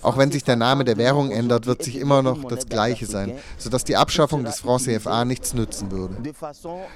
Auch 0.00 0.16
wenn 0.16 0.32
sich 0.32 0.44
der 0.44 0.56
Name 0.56 0.84
der 0.84 0.96
Währung 0.96 1.30
ändert, 1.30 1.66
wird 1.66 1.82
sich 1.82 1.96
immer 1.96 2.22
noch 2.22 2.44
das 2.44 2.66
Gleiche 2.66 3.04
sein, 3.04 3.34
sodass 3.58 3.84
die 3.84 3.96
Abschaffung 3.96 4.44
des 4.44 4.60
Franc 4.60 4.82
CFA 4.82 5.24
nichts 5.26 5.52
nützen 5.52 5.90
würde. 5.90 6.14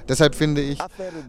Deshalb 0.08 0.34
finde 0.34 0.62
ich, 0.62 0.78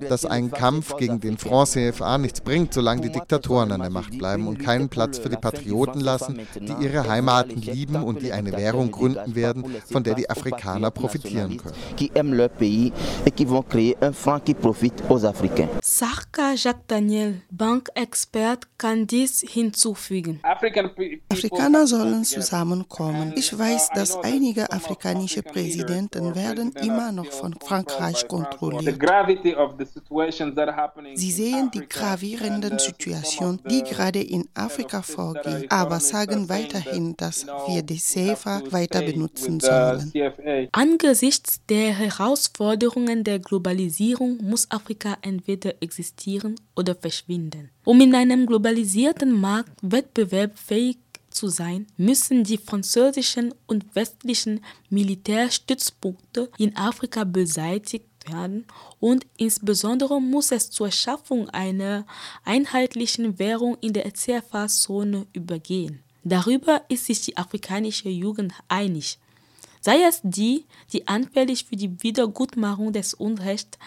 dass 0.08 0.25
ein 0.25 0.51
Kampf 0.51 0.95
gegen 0.97 1.09
gegen 1.10 1.19
den 1.19 1.38
Franc 1.38 1.69
CFA 1.69 2.17
nichts 2.17 2.41
bringt, 2.41 2.74
solange 2.74 3.02
die 3.02 3.12
Diktatoren 3.12 3.72
an 3.72 3.82
der 3.82 3.89
Macht 3.89 4.17
bleiben 4.17 4.48
und 4.48 4.60
keinen 4.60 4.89
Platz 4.89 5.17
für 5.17 5.30
die 5.30 5.38
Patrioten 5.38 6.02
lassen, 6.02 6.39
die 6.56 6.84
ihre 6.84 7.08
Heimaten 7.08 7.62
lieben 7.62 8.04
und 8.04 8.22
die 8.22 8.32
eine 8.32 8.52
Währung 8.52 8.91
gründen 8.91 9.36
werden, 9.36 9.65
von 9.91 10.04
der 10.04 10.15
die 10.15 10.30
Afrikaner 10.30 10.91
profitieren 10.91 11.58
können. 11.58 11.76
Sarka 15.82 16.54
Jacques 16.56 16.84
Daniel, 16.88 17.41
Bankexpert, 17.52 18.67
kann 18.78 19.08
dies 19.08 19.41
hinzufügen. 19.41 20.39
Afrikaner 20.43 21.88
sollen 21.88 22.24
zusammenkommen. 22.24 23.34
Ich 23.36 23.58
weiß, 23.58 23.89
dass 23.93 24.17
einige 24.17 24.72
afrikanische 24.72 25.41
Präsidenten 25.43 26.36
werden 26.36 26.72
immer 26.82 27.12
noch 27.12 27.26
von 27.32 27.56
Frankreich 27.60 28.28
kontrolliert. 28.28 29.00
Sie 31.15 31.31
sehen 31.31 31.71
die 31.71 31.88
gravierenden 31.88 32.79
Situationen, 32.79 33.59
die 33.69 33.83
gerade 33.83 34.21
in 34.21 34.47
Afrika 34.53 35.01
vorgehen, 35.01 35.65
aber 35.69 35.99
sagen 35.99 36.49
weiterhin, 36.49 37.15
dass 37.17 37.45
wir 37.45 37.81
die 37.81 37.99
CFA 37.99 38.62
weiter 38.71 39.01
benutzen 39.01 39.59
sollen. 39.59 40.12
Angesichts 40.71 41.62
der 41.67 41.93
Herausforderungen 41.93 43.23
der 43.23 43.39
Globalisierung 43.39 44.38
muss 44.41 44.69
Afrika 44.71 45.17
entweder 45.21 45.81
existieren 45.81 46.55
oder 46.75 46.95
verschwinden. 46.95 47.69
Um 47.85 48.01
in 48.01 48.13
einem 48.15 48.45
globalisierten 48.45 49.31
Markt 49.31 49.77
wettbewerbsfähig 49.81 50.97
zu 51.29 51.47
sein, 51.47 51.88
müssen 51.97 52.43
die 52.43 52.57
französischen 52.57 53.53
und 53.67 53.95
westlichen 53.95 54.61
Militärstützpunkte 54.89 56.49
in 56.57 56.76
Afrika 56.76 57.24
beseitigt 57.24 58.05
werden 58.32 58.65
und 58.99 59.25
insbesondere 59.38 60.21
muss 60.21 60.51
es 60.51 60.69
zur 60.69 60.91
Schaffung 60.91 61.49
einer 61.49 62.05
einheitlichen 62.43 63.39
Währung 63.39 63.77
in 63.82 63.93
der 63.93 64.13
CFA-Zone 64.13 65.27
übergehen. 65.34 66.03
Darüber 66.23 66.82
ist 66.89 67.05
sich 67.05 67.21
die 67.21 67.38
afrikanische 67.38 68.09
Jugend 68.09 68.53
einig. 68.67 69.17
Sei 69.82 70.03
es 70.03 70.19
die, 70.23 70.65
die 70.91 71.07
anfällig 71.07 71.65
für 71.65 71.77
die 71.77 72.03
Wiedergutmachung 72.03 72.91
des 72.91 73.13
Unrechts, 73.13 73.77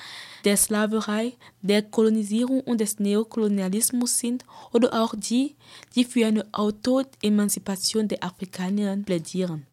der 0.44 0.56
Sklaverei, 0.56 1.34
der 1.60 1.82
Kolonisierung 1.82 2.60
und 2.60 2.80
des 2.80 2.98
Neokolonialismus 2.98 4.18
sind, 4.18 4.44
oder 4.72 5.02
auch 5.02 5.14
die, 5.16 5.54
die 5.94 6.04
für 6.04 6.26
eine 6.26 6.46
Auto-Emanzipation 6.52 8.08
der 8.08 8.24
Afrikaner 8.24 8.96
plädieren. 8.96 9.66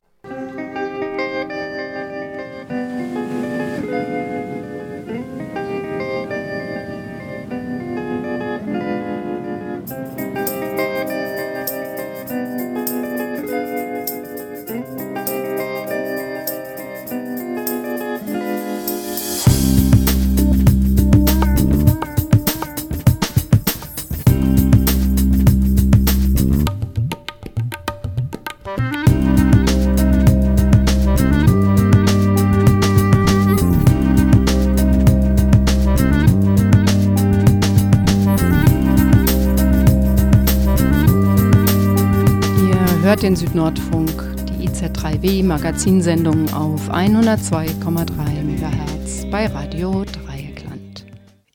Südnordfunk, 43.49 44.11
die 44.45 44.69
IZ3W 44.69 45.43
Magazinsendung 45.43 46.53
auf 46.53 46.87
102,3 46.91 48.43
MHz 48.43 49.25
bei 49.31 49.47
Radio 49.47 50.03
Dreieckland. 50.05 51.07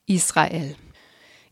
Israel. 0.05 0.75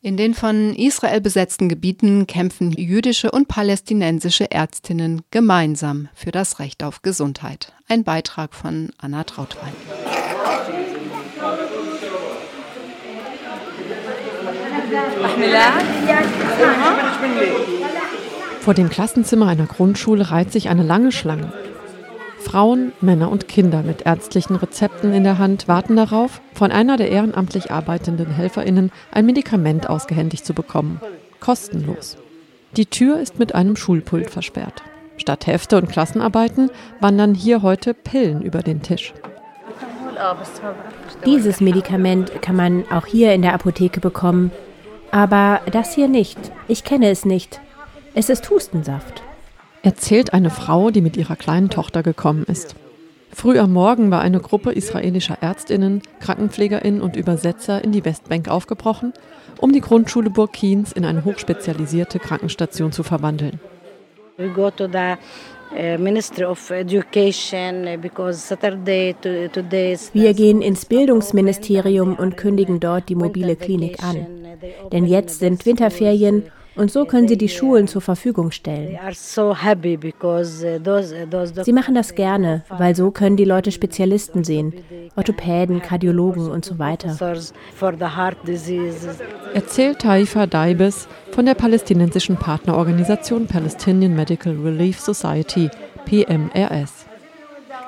In 0.01 0.17
den 0.17 0.33
von 0.33 0.75
Israel 0.75 1.21
besetzten 1.21 1.69
Gebieten 1.69 2.27
kämpfen 2.27 2.73
jüdische 2.73 3.31
und 3.31 3.47
palästinensische 3.47 4.51
Ärztinnen 4.51 5.21
gemeinsam 5.31 6.09
für 6.13 6.31
das 6.31 6.59
Recht 6.59 6.83
auf 6.83 7.01
Gesundheit. 7.03 7.71
Ein 7.87 8.03
Beitrag 8.03 8.53
von 8.53 8.91
Anna 8.97 9.23
Trautwein. 9.23 9.71
Vor 18.63 18.73
dem 18.73 18.89
Klassenzimmer 18.89 19.47
einer 19.47 19.65
Grundschule 19.65 20.31
reiht 20.31 20.53
sich 20.53 20.69
eine 20.69 20.83
lange 20.83 21.11
Schlange. 21.11 21.51
Frauen, 22.39 22.93
Männer 23.01 23.29
und 23.29 23.49
Kinder 23.49 23.83
mit 23.83 24.03
ärztlichen 24.05 24.55
Rezepten 24.55 25.13
in 25.13 25.25
der 25.25 25.37
Hand 25.37 25.67
warten 25.67 25.97
darauf, 25.97 26.39
von 26.53 26.71
einer 26.71 26.95
der 26.95 27.09
ehrenamtlich 27.09 27.71
arbeitenden 27.71 28.31
Helferinnen 28.31 28.93
ein 29.11 29.25
Medikament 29.25 29.89
ausgehändigt 29.89 30.45
zu 30.45 30.53
bekommen. 30.53 31.01
Kostenlos. 31.41 32.15
Die 32.77 32.85
Tür 32.85 33.19
ist 33.19 33.37
mit 33.37 33.53
einem 33.53 33.75
Schulpult 33.75 34.29
versperrt. 34.29 34.81
Statt 35.17 35.45
Hefte 35.45 35.75
und 35.75 35.89
Klassenarbeiten 35.89 36.71
wandern 37.01 37.35
hier 37.35 37.63
heute 37.63 37.93
Pillen 37.93 38.41
über 38.41 38.61
den 38.61 38.81
Tisch. 38.81 39.13
Dieses 41.25 41.59
Medikament 41.59 42.41
kann 42.41 42.55
man 42.55 42.85
auch 42.89 43.07
hier 43.07 43.33
in 43.33 43.41
der 43.41 43.55
Apotheke 43.55 43.99
bekommen. 43.99 44.51
Aber 45.11 45.59
das 45.69 45.93
hier 45.93 46.07
nicht. 46.07 46.39
Ich 46.69 46.85
kenne 46.85 47.09
es 47.09 47.25
nicht. 47.25 47.59
Es 48.15 48.29
ist 48.29 48.49
Hustensaft 48.49 49.23
erzählt 49.83 50.33
eine 50.33 50.49
Frau, 50.49 50.89
die 50.89 51.01
mit 51.01 51.17
ihrer 51.17 51.35
kleinen 51.35 51.69
Tochter 51.69 52.01
gekommen 52.01 52.45
ist. 52.47 52.75
Früh 53.31 53.59
am 53.59 53.73
Morgen 53.73 54.11
war 54.11 54.21
eine 54.21 54.39
Gruppe 54.39 54.71
israelischer 54.71 55.37
Ärztinnen, 55.41 56.01
Krankenpflegerinnen 56.19 57.01
und 57.01 57.15
Übersetzer 57.15 57.83
in 57.83 57.91
die 57.91 58.05
Westbank 58.05 58.47
aufgebrochen, 58.47 59.13
um 59.59 59.73
die 59.73 59.81
Grundschule 59.81 60.29
Burkins 60.29 60.93
in 60.93 61.03
eine 61.03 61.25
hochspezialisierte 61.25 62.19
Krankenstation 62.19 62.91
zu 62.91 63.03
verwandeln. 63.03 63.59
Uh, 64.39 64.43
uh, 64.43 65.17
Wir 70.13 70.33
gehen 70.33 70.61
ins 70.61 70.85
Bildungsministerium 70.85 72.15
und 72.15 72.37
kündigen 72.37 72.79
dort 72.79 73.09
die 73.09 73.15
mobile 73.15 73.55
Klinik 73.55 74.03
an. 74.03 74.27
Denn 74.91 75.05
jetzt 75.05 75.39
sind 75.39 75.65
Winterferien 75.65 76.43
und 76.75 76.91
so 76.91 77.05
können 77.05 77.27
sie 77.27 77.37
die 77.37 77.49
Schulen 77.49 77.87
zur 77.87 78.01
Verfügung 78.01 78.51
stellen. 78.51 78.97
Uh, 79.03 79.53
sie 81.63 81.73
machen 81.73 81.95
das 81.95 82.15
gerne, 82.15 82.63
weil 82.69 82.95
so 82.95 83.11
können 83.11 83.37
die 83.37 83.45
Leute 83.45 83.71
Spezialisten 83.71 84.43
sehen, 84.43 84.73
Orthopäden, 85.15 85.81
Kardiologen 85.81 86.49
und 86.49 86.65
so 86.65 86.79
weiter. 86.79 87.15
Erzählt 89.53 89.99
Taifa 89.99 90.45
Daibes 90.47 91.07
von 91.31 91.45
der 91.45 91.53
palästinensischen 91.53 92.37
Partnerorganisation 92.37 93.47
Palestinian 93.47 94.15
Medical 94.15 94.53
Relief 94.53 94.99
Society, 94.99 95.69
PMRS. 96.05 97.05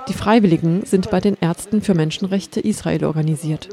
Die 0.07 0.13
Freiwilligen 0.13 0.85
sind 0.85 1.09
bei 1.09 1.19
den 1.19 1.35
Ärzten 1.41 1.81
für 1.81 1.95
Menschenrechte 1.95 2.59
Israel 2.59 3.05
organisiert. 3.05 3.69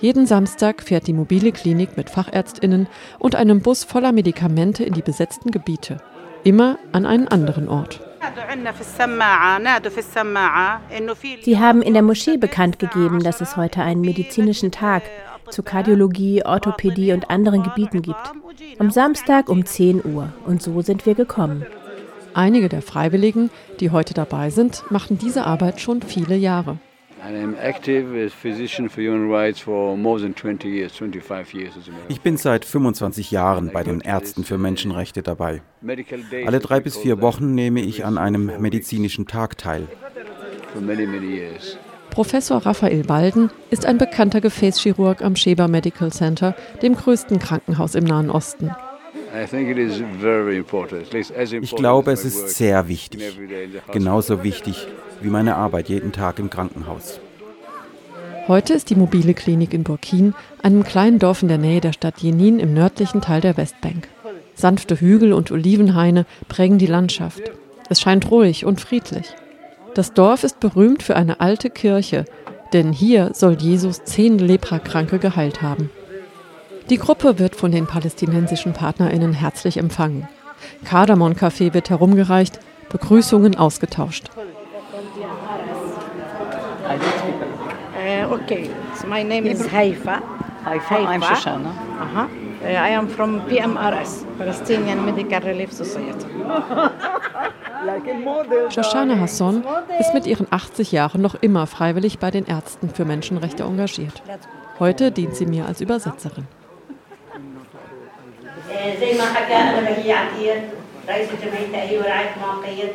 Jeden 0.00 0.26
Samstag 0.26 0.82
fährt 0.82 1.06
die 1.06 1.12
mobile 1.12 1.52
Klinik 1.52 1.96
mit 1.96 2.10
Fachärztinnen 2.10 2.88
und 3.18 3.34
einem 3.34 3.60
Bus 3.60 3.84
voller 3.84 4.12
Medikamente 4.12 4.84
in 4.84 4.94
die 4.94 5.02
besetzten 5.02 5.50
Gebiete. 5.50 5.98
Immer 6.44 6.78
an 6.92 7.06
einen 7.06 7.28
anderen 7.28 7.68
Ort. 7.68 8.00
Sie 11.42 11.58
haben 11.58 11.82
in 11.82 11.94
der 11.94 12.02
Moschee 12.02 12.36
bekannt 12.36 12.78
gegeben, 12.78 13.22
dass 13.22 13.40
es 13.40 13.56
heute 13.56 13.82
einen 13.82 14.00
medizinischen 14.02 14.70
Tag 14.70 15.02
zu 15.50 15.62
Kardiologie, 15.62 16.44
Orthopädie 16.44 17.12
und 17.12 17.30
anderen 17.30 17.62
Gebieten 17.62 18.02
gibt. 18.02 18.32
Am 18.78 18.90
Samstag 18.90 19.48
um 19.48 19.64
10 19.64 20.04
Uhr. 20.04 20.32
Und 20.46 20.62
so 20.62 20.80
sind 20.82 21.06
wir 21.06 21.14
gekommen. 21.14 21.66
Einige 22.34 22.68
der 22.68 22.82
Freiwilligen, 22.82 23.50
die 23.80 23.90
heute 23.90 24.14
dabei 24.14 24.50
sind, 24.50 24.84
machen 24.90 25.18
diese 25.18 25.46
Arbeit 25.46 25.80
schon 25.80 26.02
viele 26.02 26.36
Jahre. 26.36 26.78
Ich 32.08 32.20
bin 32.20 32.36
seit 32.36 32.64
25 32.64 33.30
Jahren 33.30 33.70
bei 33.72 33.82
den 33.82 34.00
Ärzten 34.00 34.44
für 34.44 34.58
Menschenrechte 34.58 35.22
dabei. 35.22 35.62
Alle 36.46 36.60
drei 36.60 36.80
bis 36.80 36.96
vier 36.96 37.20
Wochen 37.20 37.54
nehme 37.54 37.80
ich 37.80 38.04
an 38.04 38.18
einem 38.18 38.60
medizinischen 38.60 39.26
Tag 39.26 39.58
teil. 39.58 39.86
Professor 42.10 42.58
Raphael 42.66 43.08
Walden 43.08 43.50
ist 43.70 43.86
ein 43.86 43.98
bekannter 43.98 44.40
Gefäßchirurg 44.40 45.22
am 45.22 45.36
Sheba 45.36 45.68
Medical 45.68 46.10
Center, 46.10 46.56
dem 46.82 46.96
größten 46.96 47.38
Krankenhaus 47.38 47.94
im 47.94 48.04
Nahen 48.04 48.30
Osten. 48.30 48.70
Ich 51.62 51.76
glaube, 51.76 52.12
es 52.12 52.24
ist 52.24 52.50
sehr 52.50 52.88
wichtig. 52.88 53.22
Genauso 53.92 54.42
wichtig 54.42 54.86
wie 55.20 55.28
meine 55.28 55.56
Arbeit 55.56 55.88
jeden 55.88 56.12
Tag 56.12 56.38
im 56.38 56.50
Krankenhaus. 56.50 57.20
Heute 58.48 58.74
ist 58.74 58.90
die 58.90 58.96
mobile 58.96 59.34
Klinik 59.34 59.72
in 59.74 59.84
Burkin, 59.84 60.34
einem 60.62 60.82
kleinen 60.82 61.18
Dorf 61.18 61.42
in 61.42 61.48
der 61.48 61.58
Nähe 61.58 61.80
der 61.80 61.92
Stadt 61.92 62.18
Jenin 62.18 62.58
im 62.58 62.74
nördlichen 62.74 63.20
Teil 63.20 63.40
der 63.40 63.56
Westbank. 63.56 64.08
Sanfte 64.54 65.00
Hügel 65.00 65.32
und 65.32 65.52
Olivenhaine 65.52 66.26
prägen 66.48 66.78
die 66.78 66.86
Landschaft. 66.86 67.42
Es 67.88 68.00
scheint 68.00 68.30
ruhig 68.30 68.64
und 68.64 68.80
friedlich. 68.80 69.26
Das 69.94 70.14
Dorf 70.14 70.44
ist 70.44 70.60
berühmt 70.60 71.02
für 71.02 71.16
eine 71.16 71.40
alte 71.40 71.70
Kirche, 71.70 72.24
denn 72.72 72.92
hier 72.92 73.30
soll 73.34 73.54
Jesus 73.54 74.04
zehn 74.04 74.38
Leprakranke 74.38 75.18
geheilt 75.18 75.62
haben. 75.62 75.90
Die 76.90 76.98
Gruppe 76.98 77.38
wird 77.38 77.54
von 77.54 77.70
den 77.70 77.86
palästinensischen 77.86 78.72
PartnerInnen 78.72 79.32
herzlich 79.32 79.76
empfangen. 79.76 80.26
Kardamom-Kaffee 80.84 81.72
wird 81.72 81.88
herumgereicht, 81.88 82.58
Begrüßungen 82.88 83.56
ausgetauscht. 83.56 84.28
Uh, 87.94 88.34
okay, 88.34 88.68
so 89.00 89.06
my 89.06 89.22
name 89.22 89.48
is 89.48 89.70
Haifa. 89.70 90.20
Haifa, 90.64 90.96
I'm 90.96 91.22
Shoshana. 91.22 91.70
Uh-huh. 91.70 92.26
Uh, 92.60 92.66
I 92.66 92.96
am 92.96 93.08
from 93.08 93.40
PMRS, 93.46 94.26
Palestinian 94.36 95.04
Medical 95.04 95.42
Relief 95.42 95.72
Society. 95.72 96.26
Shoshana 98.70 99.20
Hasson 99.20 99.62
ist 100.00 100.12
mit 100.12 100.26
ihren 100.26 100.48
80 100.50 100.90
Jahren 100.90 101.22
noch 101.22 101.36
immer 101.36 101.68
freiwillig 101.68 102.18
bei 102.18 102.32
den 102.32 102.46
Ärzten 102.46 102.90
für 102.90 103.04
Menschenrechte 103.04 103.62
engagiert. 103.62 104.24
Heute 104.80 105.12
dient 105.12 105.36
sie 105.36 105.46
mir 105.46 105.66
als 105.66 105.80
Übersetzerin. 105.80 106.48
زي 108.99 109.17
ما 109.17 109.25
حكى 109.33 109.53
انا 109.53 109.81
بهي 109.81 110.11
عتير 110.11 110.55
رئيس 111.09 111.29
جمعيه 111.43 111.71
تاهيل 111.71 111.99
ورعايه 111.99 112.29
معاقين 112.41 112.89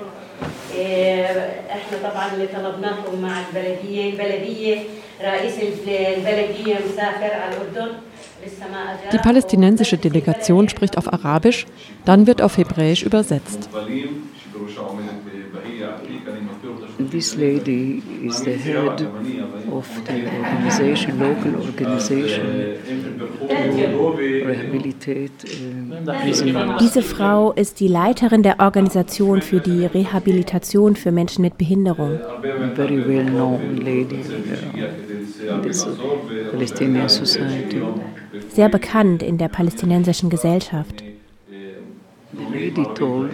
احنا 1.70 2.10
طبعا 2.10 2.32
اللي 2.32 2.46
طلبناهم 2.46 3.22
مع 3.22 3.40
البلديه 3.40 4.10
البلديه 4.10 4.78
رئيس 5.22 5.54
البلديه 5.88 6.74
مسافر 6.74 7.34
على 7.34 7.56
الاردن 7.56 7.92
Die 9.12 9.18
palästinensische 9.18 9.98
Delegation 9.98 10.70
spricht 10.70 10.96
auf 10.96 11.12
Arabisch, 11.12 11.66
dann 12.06 12.26
wird 12.26 12.40
auf 12.40 12.56
Hebräisch 12.56 13.02
übersetzt. 13.02 13.68
This 16.97 17.35
lady 17.35 18.01
is 18.23 18.41
the 18.41 18.53
head 18.53 19.01
of 19.69 19.87
the 20.05 20.23
organization, 20.31 21.19
local 21.19 21.55
organization 21.61 22.79
to 23.47 24.11
rehabilitate 24.17 25.31
uh, 25.43 26.77
Diese 26.79 27.01
Frau 27.01 27.51
ist 27.51 27.81
die 27.81 27.89
Leiterin 27.89 28.43
der 28.43 28.59
Organisation 28.59 29.41
für 29.41 29.59
die 29.59 29.85
Rehabilitation 29.85 30.95
für 30.95 31.11
Menschen 31.11 31.41
mit 31.41 31.57
Behinderung. 31.57 32.19
Very 32.75 33.05
well 33.05 33.25
known 33.25 33.77
lady 33.77 34.21
in 35.49 35.61
this 35.63 35.85
Palestinian 36.51 37.09
society. 37.09 37.81
Sehr 38.49 38.69
bekannt 38.69 39.21
in 39.21 39.37
der 39.37 39.49
palästinensischen 39.49 40.29
Gesellschaft. 40.29 41.03
The 42.37 42.43
lady 42.51 42.85
told 42.95 43.31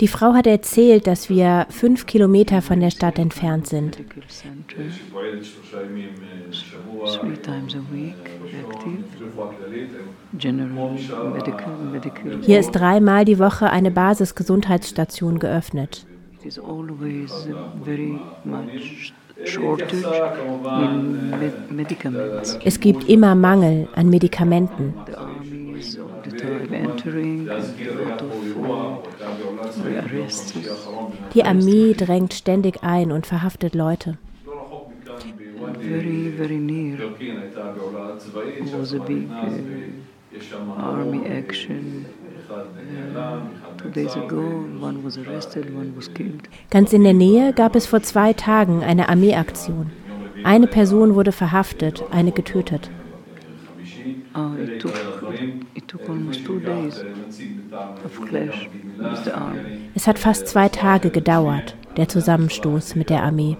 die 0.00 0.08
Frau 0.08 0.32
hat 0.32 0.46
erzählt, 0.46 1.06
dass 1.06 1.28
wir 1.28 1.66
fünf 1.68 2.06
Kilometer 2.06 2.62
von 2.62 2.80
der 2.80 2.90
Stadt 2.90 3.18
entfernt 3.18 3.66
sind. 3.66 3.98
Hier 12.42 12.58
ist 12.58 12.70
dreimal 12.72 13.24
die 13.24 13.38
Woche 13.38 13.70
eine 13.70 13.90
Basisgesundheitsstation 13.90 15.38
geöffnet. 15.38 16.06
Es 22.64 22.80
gibt 22.80 23.08
immer 23.08 23.34
Mangel 23.34 23.88
an 23.94 24.08
Medikamenten. 24.08 24.94
Die 31.34 31.44
Armee 31.44 31.94
drängt 31.94 32.34
ständig 32.34 32.82
ein 32.82 33.12
und 33.12 33.26
verhaftet 33.26 33.74
Leute. 33.74 34.18
Army 40.78 41.20
action. 41.26 42.06
Ganz 46.70 46.92
in 46.92 47.04
der 47.04 47.14
Nähe 47.14 47.52
gab 47.52 47.74
es 47.76 47.86
vor 47.86 48.02
zwei 48.02 48.32
Tagen 48.32 48.82
eine 48.82 49.08
Armeeaktion. 49.08 49.90
Eine 50.44 50.66
Person 50.66 51.14
wurde 51.14 51.32
verhaftet, 51.32 52.04
eine 52.10 52.32
getötet. 52.32 52.90
Oh, 54.38 54.54
it 54.54 54.80
took, 54.80 54.94
it 55.74 55.88
took 55.88 56.06
almost 56.08 56.44
two 56.44 56.60
days 56.60 57.02
of 58.04 58.20
clash 58.28 58.68
with 58.98 59.24
the 59.24 59.34
army. 59.34 59.90
Es 59.94 60.06
hat 60.06 60.18
fast 60.18 60.46
zwei 60.48 60.68
Tage 60.68 61.08
gedauert, 61.08 61.74
der 61.96 62.08
Zusammenstoß 62.08 62.96
mit 62.96 63.08
der 63.08 63.22
Armee. 63.22 63.56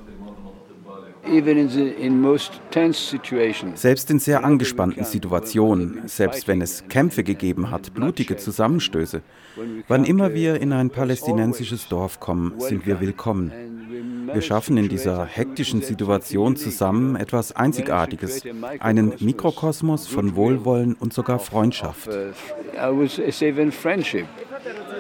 Selbst 3.74 4.11
in 4.11 4.18
sehr 4.18 4.45
angespannten 4.45 5.05
Situationen, 5.05 6.03
selbst 6.07 6.47
wenn 6.47 6.61
es 6.61 6.87
Kämpfe 6.89 7.24
gegeben 7.24 7.70
hat, 7.70 7.95
blutige 7.95 8.37
Zusammenstöße, 8.37 9.22
wann 9.89 10.05
immer 10.05 10.35
wir 10.35 10.61
in 10.61 10.74
ein 10.74 10.91
palästinensisches 10.91 11.89
Dorf 11.89 12.20
kommen, 12.20 12.61
sind 12.61 12.87
wir 12.87 13.01
willkommen. 13.01 13.51
Wir 14.33 14.43
schaffen 14.43 14.77
in 14.77 14.89
dieser 14.89 15.24
hektischen 15.27 15.83
Situation 15.83 16.57
zusammen 16.57 17.16
etwas 17.16 17.55
Einzigartiges, 17.55 18.43
einen 18.81 19.14
Mikrokosmos 19.20 20.07
von 20.07 20.37
Wohlwollen 20.37 20.95
und 20.95 21.12
sogar 21.12 21.39
Freundschaft. 21.39 22.09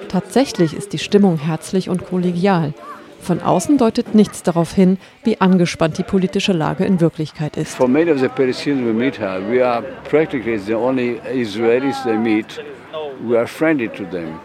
Tatsächlich 0.08 0.74
ist 0.74 0.92
die 0.92 0.98
Stimmung 0.98 1.38
herzlich 1.38 1.88
und 1.88 2.06
kollegial. 2.06 2.74
Von 3.20 3.40
außen 3.40 3.76
deutet 3.76 4.14
nichts 4.14 4.44
darauf 4.44 4.72
hin, 4.72 4.98
wie 5.24 5.40
angespannt 5.40 5.98
die 5.98 6.04
politische 6.04 6.52
Lage 6.52 6.84
in 6.84 7.00
Wirklichkeit 7.00 7.56
ist. 7.56 7.74
For 7.74 7.88
many 7.88 8.10
of 8.10 8.20
the 8.20 8.28
Palestinians 8.28 8.86
we 8.86 8.92
meet 8.92 9.18
here, 9.18 9.40
we 9.50 9.66
are 9.66 9.82
practically 10.08 10.58
the 10.58 10.74
only 10.74 11.20
Israelis 11.34 12.00
they 12.04 12.16
meet. 12.16 12.62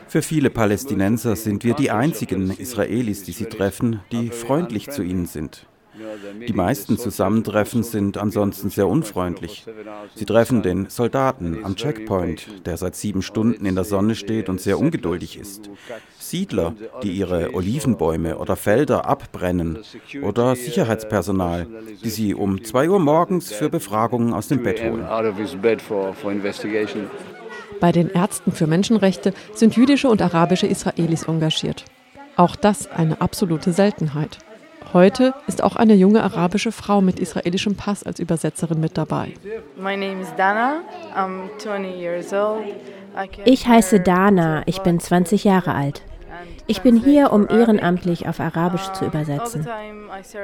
Für 0.07 0.21
viele 0.21 0.49
Palästinenser 0.49 1.35
sind 1.35 1.63
wir 1.63 1.73
die 1.73 1.91
einzigen 1.91 2.51
Israelis, 2.51 3.23
die 3.23 3.31
sie 3.31 3.45
treffen, 3.45 3.99
die 4.11 4.29
freundlich 4.29 4.89
zu 4.89 5.03
ihnen 5.03 5.25
sind. 5.25 5.67
Die 6.47 6.53
meisten 6.53 6.97
Zusammentreffen 6.97 7.83
sind 7.83 8.17
ansonsten 8.17 8.69
sehr 8.69 8.87
unfreundlich. 8.87 9.65
Sie 10.15 10.25
treffen 10.25 10.61
den 10.61 10.89
Soldaten 10.89 11.63
am 11.63 11.75
Checkpoint, 11.75 12.65
der 12.65 12.77
seit 12.77 12.95
sieben 12.95 13.21
Stunden 13.21 13.65
in 13.65 13.75
der 13.75 13.83
Sonne 13.83 14.15
steht 14.15 14.47
und 14.47 14.61
sehr 14.61 14.79
ungeduldig 14.79 15.37
ist. 15.37 15.69
Siedler, 16.17 16.75
die 17.03 17.11
ihre 17.11 17.53
Olivenbäume 17.53 18.37
oder 18.37 18.55
Felder 18.55 19.05
abbrennen. 19.05 19.79
Oder 20.21 20.55
Sicherheitspersonal, 20.55 21.67
die 22.03 22.09
sie 22.09 22.33
um 22.35 22.63
zwei 22.63 22.89
Uhr 22.89 22.99
morgens 22.99 23.51
für 23.51 23.69
Befragungen 23.69 24.33
aus 24.33 24.47
dem 24.47 24.63
Bett 24.63 24.81
holen. 24.81 25.05
Bei 27.81 27.91
den 27.91 28.11
Ärzten 28.11 28.51
für 28.51 28.67
Menschenrechte 28.67 29.33
sind 29.53 29.75
jüdische 29.75 30.07
und 30.07 30.21
arabische 30.21 30.67
Israelis 30.67 31.23
engagiert. 31.23 31.83
Auch 32.37 32.55
das 32.55 32.89
eine 32.89 33.19
absolute 33.19 33.73
Seltenheit. 33.73 34.37
Heute 34.93 35.33
ist 35.47 35.63
auch 35.63 35.75
eine 35.75 35.95
junge 35.95 36.21
arabische 36.23 36.71
Frau 36.71 37.01
mit 37.01 37.19
israelischem 37.19 37.75
Pass 37.75 38.03
als 38.03 38.19
Übersetzerin 38.19 38.79
mit 38.79 38.97
dabei. 38.97 39.33
Ich 43.45 43.67
heiße 43.67 43.99
Dana, 43.99 44.63
ich 44.67 44.79
bin 44.79 44.99
20 44.99 45.43
Jahre 45.43 45.73
alt. 45.73 46.03
Ich 46.67 46.81
bin 46.81 46.95
hier, 46.95 47.31
um 47.31 47.47
ehrenamtlich 47.49 48.27
auf 48.27 48.39
Arabisch 48.39 48.91
zu 48.93 49.05
übersetzen. 49.05 49.67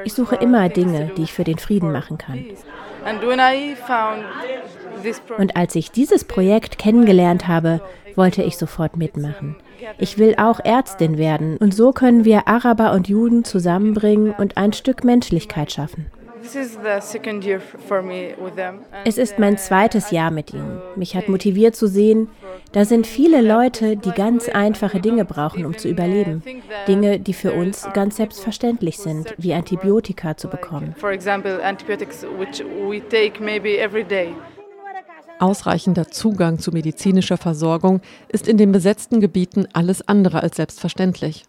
Ich 0.03 0.13
suche 0.13 0.35
immer 0.35 0.69
Dinge, 0.69 1.11
die 1.17 1.23
ich 1.23 1.33
für 1.33 1.43
den 1.43 1.57
Frieden 1.57 1.91
machen 1.91 2.17
kann. 2.17 2.45
Und 5.37 5.55
als 5.55 5.75
ich 5.75 5.91
dieses 5.91 6.23
Projekt 6.23 6.77
kennengelernt 6.77 7.47
habe, 7.47 7.81
wollte 8.15 8.43
ich 8.43 8.57
sofort 8.57 8.97
mitmachen. 8.97 9.55
Ich 9.99 10.17
will 10.17 10.35
auch 10.37 10.59
Ärztin 10.63 11.17
werden 11.17 11.57
und 11.57 11.73
so 11.73 11.91
können 11.91 12.25
wir 12.25 12.47
Araber 12.47 12.93
und 12.93 13.07
Juden 13.07 13.43
zusammenbringen 13.43 14.31
und 14.31 14.57
ein 14.57 14.73
Stück 14.73 15.03
Menschlichkeit 15.03 15.71
schaffen. 15.71 16.07
Es 19.05 19.17
ist 19.17 19.39
mein 19.39 19.57
zweites 19.57 20.11
Jahr 20.11 20.31
mit 20.31 20.53
ihnen. 20.53 20.81
Mich 20.95 21.15
hat 21.15 21.29
motiviert 21.29 21.75
zu 21.75 21.87
sehen, 21.87 22.29
da 22.71 22.85
sind 22.85 23.07
viele 23.07 23.41
Leute, 23.41 23.95
die 23.95 24.11
ganz 24.11 24.49
einfache 24.49 24.99
Dinge 24.99 25.25
brauchen, 25.25 25.65
um 25.65 25.77
zu 25.77 25.87
überleben. 25.87 26.43
Dinge, 26.87 27.19
die 27.19 27.33
für 27.33 27.53
uns 27.53 27.87
ganz 27.93 28.17
selbstverständlich 28.17 28.97
sind, 28.97 29.33
wie 29.37 29.53
Antibiotika 29.53 30.35
zu 30.35 30.47
bekommen. 30.47 30.95
Ausreichender 35.39 36.07
Zugang 36.07 36.59
zu 36.59 36.71
medizinischer 36.71 37.37
Versorgung 37.37 38.01
ist 38.27 38.47
in 38.47 38.57
den 38.57 38.71
besetzten 38.71 39.21
Gebieten 39.21 39.67
alles 39.73 40.07
andere 40.07 40.41
als 40.41 40.55
selbstverständlich. 40.55 41.43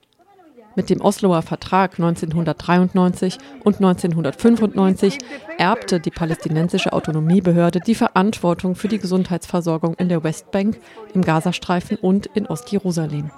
Mit 0.79 0.91
dem 0.91 1.01
Osloer 1.01 1.43
Vertrag 1.43 1.95
1993 1.99 3.39
und 3.65 3.79
1995 3.79 5.19
erbte 5.59 5.99
die 5.99 6.13
palästinensische 6.13 6.93
Autonomiebehörde 6.93 7.81
die 7.81 7.97
Verantwortung 7.97 8.77
für 8.77 8.87
die 8.87 9.01
Gesundheitsversorgung 9.01 9.95
in 9.95 10.09
der 10.09 10.23
Westbank, 10.23 10.79
im 11.15 11.23
Gazastreifen 11.23 11.97
und 11.97 12.27
in 12.27 12.47
Ostjerusalem. 12.47 13.33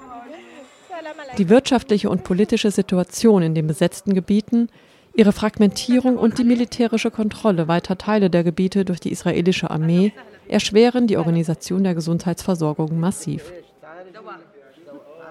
Die 1.38 1.49
wirtschaftliche 1.49 2.11
und 2.11 2.24
politische 2.24 2.70
Situation 2.70 3.43
in 3.43 3.55
den 3.55 3.66
besetzten 3.66 4.12
Gebieten 4.12 4.68
Ihre 5.14 5.32
Fragmentierung 5.32 6.18
und 6.18 6.36
die 6.36 6.45
militärische 6.45 7.11
Kontrolle 7.11 7.68
weiter 7.68 7.97
Teile 7.97 8.28
der 8.28 8.45
Gebiete 8.45 8.84
durch 8.84 9.01
die 9.01 9.11
israelische 9.11 9.70
Armee 9.70 10.12
erschweren 10.47 11.07
die 11.07 11.16
Organisation 11.16 11.84
der 11.84 11.95
Gesundheitsversorgung 11.95 13.01
massiv. 13.01 13.51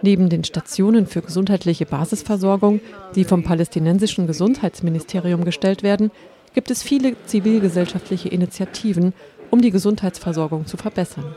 Neben 0.01 0.29
den 0.29 0.43
Stationen 0.43 1.07
für 1.07 1.21
gesundheitliche 1.21 1.85
Basisversorgung, 1.85 2.79
die 3.15 3.25
vom 3.25 3.43
palästinensischen 3.43 4.27
Gesundheitsministerium 4.27 5.43
gestellt 5.43 5.83
werden, 5.83 6.11
gibt 6.53 6.71
es 6.71 6.83
viele 6.83 7.15
zivilgesellschaftliche 7.25 8.29
Initiativen, 8.29 9.13
um 9.49 9.61
die 9.61 9.71
Gesundheitsversorgung 9.71 10.65
zu 10.65 10.77
verbessern. 10.77 11.35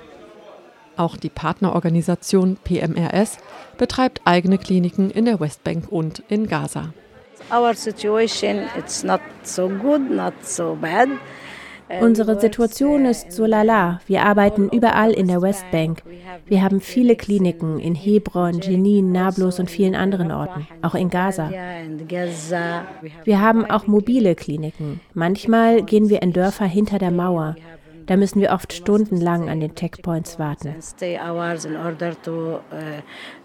Auch 0.97 1.17
die 1.17 1.31
Partnerorganisation 1.31 2.59
PMRS 2.63 3.39
betreibt 3.79 4.21
eigene 4.25 4.59
Kliniken 4.59 5.11
in 5.11 5.25
der 5.25 5.41
Westbank 5.41 5.91
und 5.91 6.23
in 6.29 6.47
Gaza. 6.47 6.93
Our 7.51 7.75
situation 7.75 8.69
it's 8.79 9.03
not 9.03 9.21
so 9.43 9.69
good, 9.69 10.11
not 10.11 10.35
so 10.43 10.77
bad. 10.81 11.09
Unsere 12.01 12.41
Situation 12.41 13.05
ist 13.05 13.33
so 13.33 13.47
lala. 13.47 14.01
Wir 14.07 14.23
arbeiten 14.23 14.69
überall 14.71 15.13
in 15.13 15.29
der 15.29 15.43
Westbank. 15.43 16.03
Wir 16.47 16.63
haben 16.63 16.81
viele 16.81 17.17
Kliniken 17.17 17.79
in 17.79 17.95
Hebron, 17.95 18.61
Jenin, 18.61 19.13
Nablus 19.13 19.59
und 19.61 19.71
vielen 19.71 19.95
anderen 19.95 20.31
Orten, 20.31 20.67
auch 20.83 20.95
in 20.95 21.11
Gaza. 21.11 21.51
Wir 23.25 23.41
haben 23.41 23.65
auch 23.67 23.87
mobile 23.87 24.35
Kliniken. 24.35 25.01
Manchmal 25.15 25.83
gehen 25.83 26.09
wir 26.09 26.23
in 26.23 26.33
Dörfer 26.33 26.67
hinter 26.67 26.99
der 26.99 27.11
Mauer. 27.11 27.57
Da 28.07 28.17
müssen 28.17 28.41
wir 28.41 28.51
oft 28.51 28.73
stundenlang 28.73 29.49
an 29.49 29.61
den 29.61 29.75
Checkpoints 29.75 30.39
warten. 30.39 30.75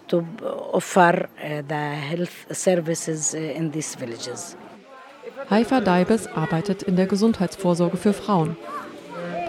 to 0.07 0.25
offer 0.73 1.29
uh, 1.43 1.61
the 1.67 1.75
health 1.75 2.47
services 2.51 3.33
uh, 3.33 3.37
in 3.37 3.71
these 3.71 3.95
villages. 3.95 4.55
Haifa 5.49 5.81
Daibes 5.81 6.27
arbeitet 6.27 6.83
in 6.83 6.95
der 6.95 7.05
Gesundheitsvorsorge 7.05 7.97
für 7.97 8.13
Frauen. 8.13 8.57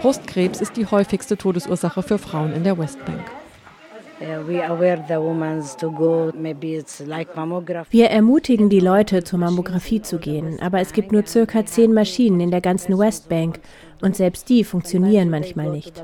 Brustkrebs 0.01 0.61
ist 0.61 0.77
die 0.77 0.85
häufigste 0.85 1.35
Todesursache 1.35 2.03
für 2.03 2.17
Frauen 2.17 2.53
in 2.53 2.63
der 2.63 2.77
Westbank. 2.77 3.25
Wir 7.91 8.09
ermutigen 8.09 8.69
die 8.69 8.79
Leute, 8.79 9.23
zur 9.23 9.39
Mammographie 9.39 10.01
zu 10.01 10.19
gehen, 10.19 10.59
aber 10.61 10.79
es 10.79 10.93
gibt 10.93 11.11
nur 11.11 11.25
circa 11.25 11.65
zehn 11.65 11.93
Maschinen 11.93 12.41
in 12.41 12.51
der 12.51 12.61
ganzen 12.61 12.97
Westbank 12.97 13.59
und 14.01 14.15
selbst 14.15 14.49
die 14.49 14.63
funktionieren 14.63 15.29
manchmal 15.29 15.69
nicht. 15.71 16.03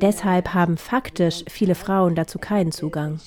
Deshalb 0.00 0.54
haben 0.54 0.76
faktisch 0.76 1.44
viele 1.48 1.74
Frauen 1.74 2.14
dazu 2.14 2.38
keinen 2.38 2.72
Zugang. 2.72 3.20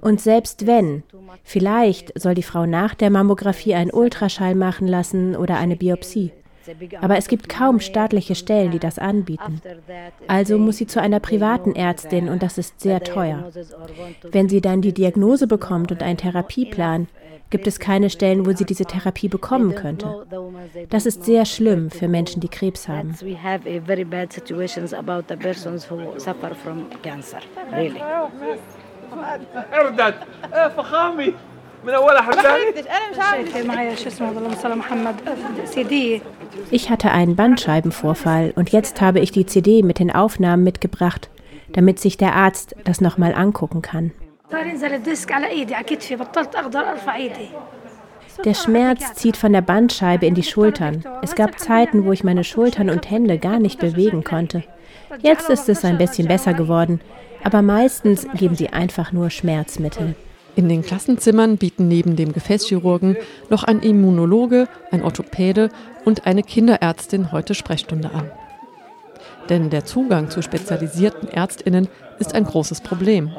Und 0.00 0.20
selbst 0.20 0.66
wenn, 0.66 1.02
vielleicht 1.42 2.18
soll 2.18 2.34
die 2.34 2.42
Frau 2.42 2.66
nach 2.66 2.94
der 2.94 3.10
Mammographie 3.10 3.74
einen 3.74 3.90
Ultraschall 3.90 4.54
machen 4.54 4.88
lassen 4.88 5.36
oder 5.36 5.56
eine 5.58 5.76
Biopsie. 5.76 6.32
Aber 7.00 7.16
es 7.16 7.28
gibt 7.28 7.48
kaum 7.48 7.80
staatliche 7.80 8.34
Stellen, 8.34 8.70
die 8.70 8.78
das 8.78 8.98
anbieten. 8.98 9.60
Also 10.26 10.58
muss 10.58 10.78
sie 10.78 10.86
zu 10.86 11.00
einer 11.00 11.20
privaten 11.20 11.74
Ärztin 11.74 12.28
und 12.28 12.42
das 12.42 12.58
ist 12.58 12.80
sehr 12.80 13.00
teuer. 13.02 13.50
Wenn 14.30 14.48
sie 14.48 14.60
dann 14.60 14.80
die 14.80 14.92
Diagnose 14.92 15.46
bekommt 15.46 15.92
und 15.92 16.02
einen 16.02 16.18
Therapieplan, 16.18 17.08
gibt 17.50 17.66
es 17.66 17.78
keine 17.78 18.10
Stellen, 18.10 18.46
wo 18.46 18.52
sie 18.52 18.64
diese 18.64 18.84
Therapie 18.84 19.28
bekommen 19.28 19.74
könnte. 19.74 20.26
Das 20.90 21.06
ist 21.06 21.24
sehr 21.24 21.44
schlimm 21.44 21.90
für 21.90 22.08
Menschen, 22.08 22.40
die 22.40 22.48
Krebs 22.48 22.88
haben. 22.88 23.14
Ich 36.70 36.90
hatte 36.90 37.10
einen 37.10 37.36
Bandscheibenvorfall 37.36 38.52
und 38.56 38.70
jetzt 38.70 39.00
habe 39.00 39.20
ich 39.20 39.32
die 39.32 39.44
CD 39.44 39.82
mit 39.82 39.98
den 39.98 40.10
Aufnahmen 40.10 40.64
mitgebracht, 40.64 41.28
damit 41.72 41.98
sich 42.00 42.16
der 42.16 42.34
Arzt 42.34 42.74
das 42.84 43.02
nochmal 43.02 43.34
angucken 43.34 43.82
kann. 43.82 44.12
Der 48.44 48.54
Schmerz 48.54 49.14
zieht 49.14 49.36
von 49.36 49.52
der 49.52 49.60
Bandscheibe 49.60 50.26
in 50.26 50.34
die 50.34 50.42
Schultern. 50.42 51.04
Es 51.22 51.34
gab 51.34 51.58
Zeiten, 51.58 52.04
wo 52.04 52.12
ich 52.12 52.24
meine 52.24 52.44
Schultern 52.44 52.88
und 52.88 53.10
Hände 53.10 53.38
gar 53.38 53.58
nicht 53.58 53.78
bewegen 53.78 54.24
konnte. 54.24 54.64
Jetzt 55.20 55.50
ist 55.50 55.68
es 55.68 55.84
ein 55.84 55.98
bisschen 55.98 56.28
besser 56.28 56.54
geworden, 56.54 57.00
aber 57.42 57.60
meistens 57.62 58.26
geben 58.34 58.54
sie 58.54 58.70
einfach 58.70 59.12
nur 59.12 59.28
Schmerzmittel. 59.30 60.14
In 60.56 60.68
den 60.68 60.82
Klassenzimmern 60.82 61.56
bieten 61.56 61.88
neben 61.88 62.14
dem 62.16 62.32
Gefäßchirurgen 62.32 63.16
noch 63.50 63.64
ein 63.64 63.80
Immunologe, 63.80 64.68
ein 64.90 65.02
Orthopäde 65.02 65.70
und 66.04 66.26
eine 66.26 66.42
Kinderärztin 66.42 67.32
heute 67.32 67.54
Sprechstunde 67.54 68.10
an. 68.12 68.30
Denn 69.48 69.68
der 69.68 69.84
Zugang 69.84 70.30
zu 70.30 70.42
spezialisierten 70.42 71.28
Ärztinnen 71.28 71.88
ist 72.18 72.34
ein 72.34 72.44
großes 72.44 72.80
Problem. 72.80 73.30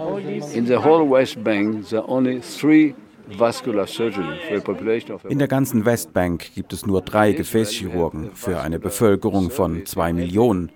In 5.30 5.40
der 5.40 5.48
ganzen 5.48 5.86
Westbank 5.86 6.54
gibt 6.54 6.74
es 6.74 6.86
nur 6.86 7.02
drei 7.02 7.32
Gefäßchirurgen 7.32 8.32
für 8.34 8.62
eine 8.62 8.80
Bevölkerung 8.80 9.50
von 9.50 9.86
zwei 9.86 10.14
Millionen. 10.14 10.72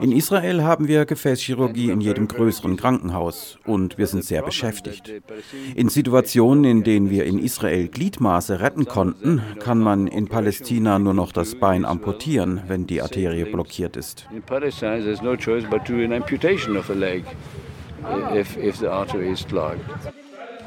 In 0.00 0.12
Israel 0.12 0.62
haben 0.62 0.88
wir 0.88 1.06
Gefäßchirurgie 1.06 1.90
in 1.90 2.00
jedem 2.00 2.28
größeren 2.28 2.76
Krankenhaus 2.76 3.58
und 3.64 3.96
wir 3.98 4.06
sind 4.06 4.24
sehr 4.24 4.42
beschäftigt. 4.42 5.12
In 5.74 5.88
Situationen, 5.88 6.64
in 6.64 6.84
denen 6.84 7.10
wir 7.10 7.24
in 7.24 7.38
Israel 7.38 7.88
Gliedmaße 7.88 8.60
retten 8.60 8.84
konnten, 8.86 9.42
kann 9.58 9.78
man 9.78 10.06
in 10.06 10.28
Palästina 10.28 10.98
nur 10.98 11.14
noch 11.14 11.32
das 11.32 11.54
Bein 11.54 11.84
amputieren, 11.84 12.62
wenn 12.66 12.86
die 12.86 13.00
Arterie 13.00 13.44
blockiert 13.44 13.96
ist. 13.96 14.26
In 14.34 14.42
Palästina 14.42 14.98
there's 14.98 15.22
no 15.22 15.36
choice 15.36 15.64
but 15.68 15.84
to 15.84 15.94
an 15.94 16.12
amputation 16.12 16.76
of 16.76 16.90
a 16.90 16.94
leg 16.94 17.24
if, 18.34 18.56
if 18.56 18.76
the 18.76 18.88
artery 18.88 19.30
is 19.30 19.46
clogged. 19.46 19.80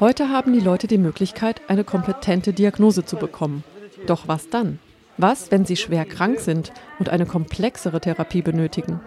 Heute 0.00 0.30
haben 0.30 0.52
die 0.54 0.60
Leute 0.60 0.86
die 0.86 0.98
Möglichkeit, 0.98 1.60
eine 1.68 1.84
kompetente 1.84 2.54
Diagnose 2.54 3.04
zu 3.04 3.16
bekommen. 3.16 3.64
Doch 4.06 4.28
was 4.28 4.48
dann? 4.48 4.78
Was, 5.20 5.50
wenn 5.50 5.66
sie 5.66 5.76
schwer 5.76 6.06
krank 6.06 6.40
sind 6.40 6.72
und 6.98 7.10
eine 7.10 7.26
komplexere 7.26 8.00
Therapie 8.00 8.40
benötigen? 8.40 9.00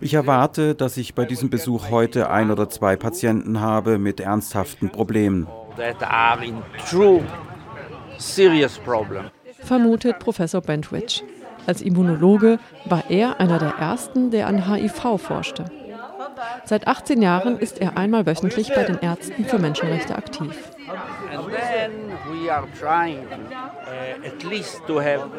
Ich 0.00 0.14
erwarte, 0.14 0.74
dass 0.76 0.96
ich 0.96 1.14
bei 1.16 1.24
diesem 1.24 1.50
Besuch 1.50 1.90
heute 1.90 2.30
ein 2.30 2.52
oder 2.52 2.68
zwei 2.68 2.94
Patienten 2.94 3.60
habe 3.60 3.98
mit 3.98 4.20
ernsthaften 4.20 4.90
Problemen. 4.90 5.48
Vermutet 9.58 10.18
Professor 10.20 10.60
Bentwich. 10.60 11.24
Als 11.66 11.82
Immunologe 11.82 12.60
war 12.84 13.10
er 13.10 13.40
einer 13.40 13.58
der 13.58 13.70
ersten, 13.70 14.30
der 14.30 14.46
an 14.46 14.72
HIV 14.72 15.18
forschte. 15.20 15.64
Seit 16.64 16.86
18 16.86 17.22
Jahren 17.22 17.58
ist 17.58 17.80
er 17.80 17.96
einmal 17.96 18.26
wöchentlich 18.26 18.72
bei 18.74 18.84
den 18.84 18.98
Ärzten 18.98 19.44
für 19.44 19.58
Menschenrechte 19.58 20.16
aktiv. 20.16 20.54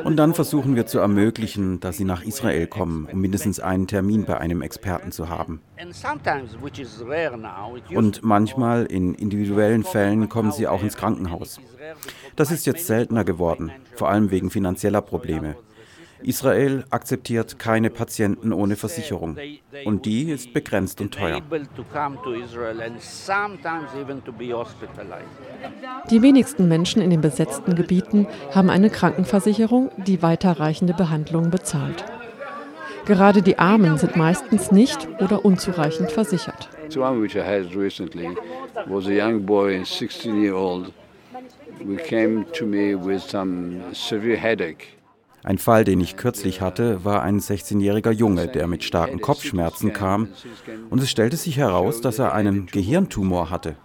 Und 0.04 0.16
dann 0.18 0.34
versuchen 0.34 0.76
wir 0.76 0.86
zu 0.86 0.99
ermöglichen, 0.99 1.80
dass 1.80 1.97
sie 1.97 2.06
nach 2.06 2.24
Israel 2.24 2.68
kommen, 2.68 3.08
um 3.12 3.22
mindestens 3.22 3.60
einen 3.60 3.88
Termin 3.88 4.26
bei 4.26 4.38
einem 4.38 4.62
Experten 4.62 5.12
zu 5.12 5.30
haben. 5.30 5.62
Und 7.93 8.24
manchmal, 8.24 8.86
in 8.86 9.16
individuellen 9.16 9.84
Fällen, 9.84 10.30
kommen 10.30 10.52
sie 10.52 10.68
auch 10.68 10.84
ins 10.84 10.97
Krankenhaus. 10.97 11.60
Das 12.36 12.52
ist 12.52 12.66
jetzt 12.66 12.88
seltener 12.88 13.24
geworden, 13.24 13.72
vor 13.95 14.10
allem 14.10 14.32
wegen 14.32 14.49
finanzieller 14.49 15.02
Probleme. 15.02 15.56
Israel 16.24 16.86
akzeptiert 16.89 17.59
keine 17.59 17.89
Patienten 17.89 18.53
ohne 18.53 18.76
Versicherung 18.76 19.38
und 19.86 20.05
die 20.05 20.32
ist 20.32 20.53
begrenzt 20.53 21.01
und 21.01 21.13
teuer. 21.13 21.41
Die 26.09 26.22
wenigsten 26.22 26.67
Menschen 26.67 27.01
in 27.01 27.09
den 27.09 27.22
besetzten 27.22 27.76
Gebieten 27.76 28.28
haben 28.53 28.69
eine 28.69 28.89
Krankenversicherung, 28.89 29.91
die 29.97 30.22
weiterreichende 30.22 30.93
Behandlungen 30.93 31.51
bezahlt. 31.51 32.05
Gerade 33.05 33.41
die 33.41 33.57
Armen 33.57 33.97
sind 33.97 34.15
meistens 34.15 34.72
nicht 34.72 35.07
oder 35.19 35.43
unzureichend 35.43 36.11
versichert. 36.11 36.69
One 36.95 37.22
which 37.22 37.36
I 37.36 37.39
had 37.39 37.76
recently 37.76 38.30
was 38.86 39.07
a 39.07 39.11
young 39.11 39.45
boy, 39.45 39.84
16 39.84 40.41
year 40.41 40.53
old, 40.53 40.91
who 41.84 41.95
came 41.95 42.45
to 42.53 42.65
me 42.65 42.95
with 42.95 43.22
some 43.22 43.82
severe 43.93 44.38
headache. 44.38 45.01
Ein 45.43 45.57
Fall, 45.57 45.83
den 45.83 45.99
ich 45.99 46.17
kürzlich 46.17 46.61
hatte, 46.61 47.03
war 47.03 47.23
ein 47.23 47.39
16-jähriger 47.39 48.11
Junge, 48.11 48.47
der 48.47 48.67
mit 48.67 48.83
starken 48.83 49.21
Kopfschmerzen 49.21 49.91
kam 49.91 50.29
und 50.89 51.01
es 51.01 51.09
stellte 51.09 51.37
sich 51.37 51.57
heraus, 51.57 52.01
dass 52.01 52.19
er 52.19 52.33
einen 52.33 52.67
Gehirntumor 52.67 53.49
hatte. 53.49 53.75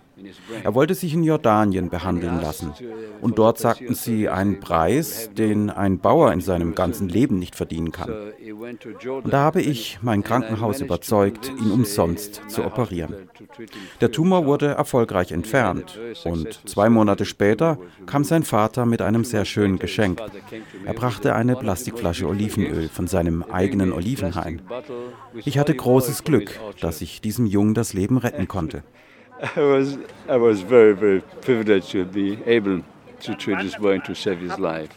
Er 0.65 0.75
wollte 0.75 0.95
sich 0.95 1.13
in 1.13 1.23
Jordanien 1.23 1.91
behandeln 1.91 2.41
lassen. 2.41 2.73
Und 3.21 3.39
dort 3.39 3.59
sagten 3.59 3.95
sie 3.95 4.29
einen 4.29 4.61
Preis, 4.61 5.31
den 5.37 5.69
ein 5.69 5.99
Bauer 5.99 6.33
in 6.33 6.41
seinem 6.41 6.75
ganzen 6.75 7.09
Leben 7.09 7.39
nicht 7.39 7.55
verdienen 7.55 7.93
kann. 7.93 8.11
Und 8.11 9.33
da 9.33 9.41
habe 9.41 9.61
ich 9.61 9.99
mein 10.01 10.23
Krankenhaus 10.23 10.81
überzeugt, 10.81 11.53
ihn 11.61 11.71
umsonst 11.71 12.43
zu 12.49 12.65
operieren. 12.65 13.15
Der 14.01 14.11
Tumor 14.11 14.47
wurde 14.47 14.69
erfolgreich 14.69 15.33
entfernt. 15.33 15.99
Und 16.25 16.67
zwei 16.67 16.89
Monate 16.89 17.27
später 17.27 17.79
kam 18.07 18.25
sein 18.25 18.43
Vater 18.43 18.87
mit 18.87 19.03
einem 19.03 19.25
sehr 19.25 19.45
schönen 19.45 19.79
Geschenk. 19.79 20.23
Er 20.87 20.95
brachte 20.95 21.35
eine 21.35 21.57
Plastikflasche 21.57 22.27
Olivenöl 22.27 22.89
von 22.89 23.07
seinem 23.07 23.43
eigenen 23.43 23.93
Olivenhain. 23.93 24.63
Ich 25.45 25.59
hatte 25.59 25.75
großes 25.75 26.25
Glück, 26.25 26.59
dass 26.81 27.03
ich 27.03 27.21
diesem 27.21 27.47
Jungen 27.47 27.75
das 27.75 27.93
Leben 27.93 28.17
retten 28.17 28.49
konnte. 28.49 28.83
I 29.43 29.61
was, 29.61 29.99
I 30.29 30.37
was 30.37 30.61
very, 30.63 30.95
very 30.95 31.23
privileged 31.43 31.91
to 31.93 32.05
be 32.05 32.39
able 32.47 32.83
to 33.21 33.35
treat 33.35 33.59
this 33.61 33.77
boy 33.77 33.95
and 33.95 34.05
to 34.05 34.15
save 34.15 34.39
his 34.41 34.57
life. 34.59 34.91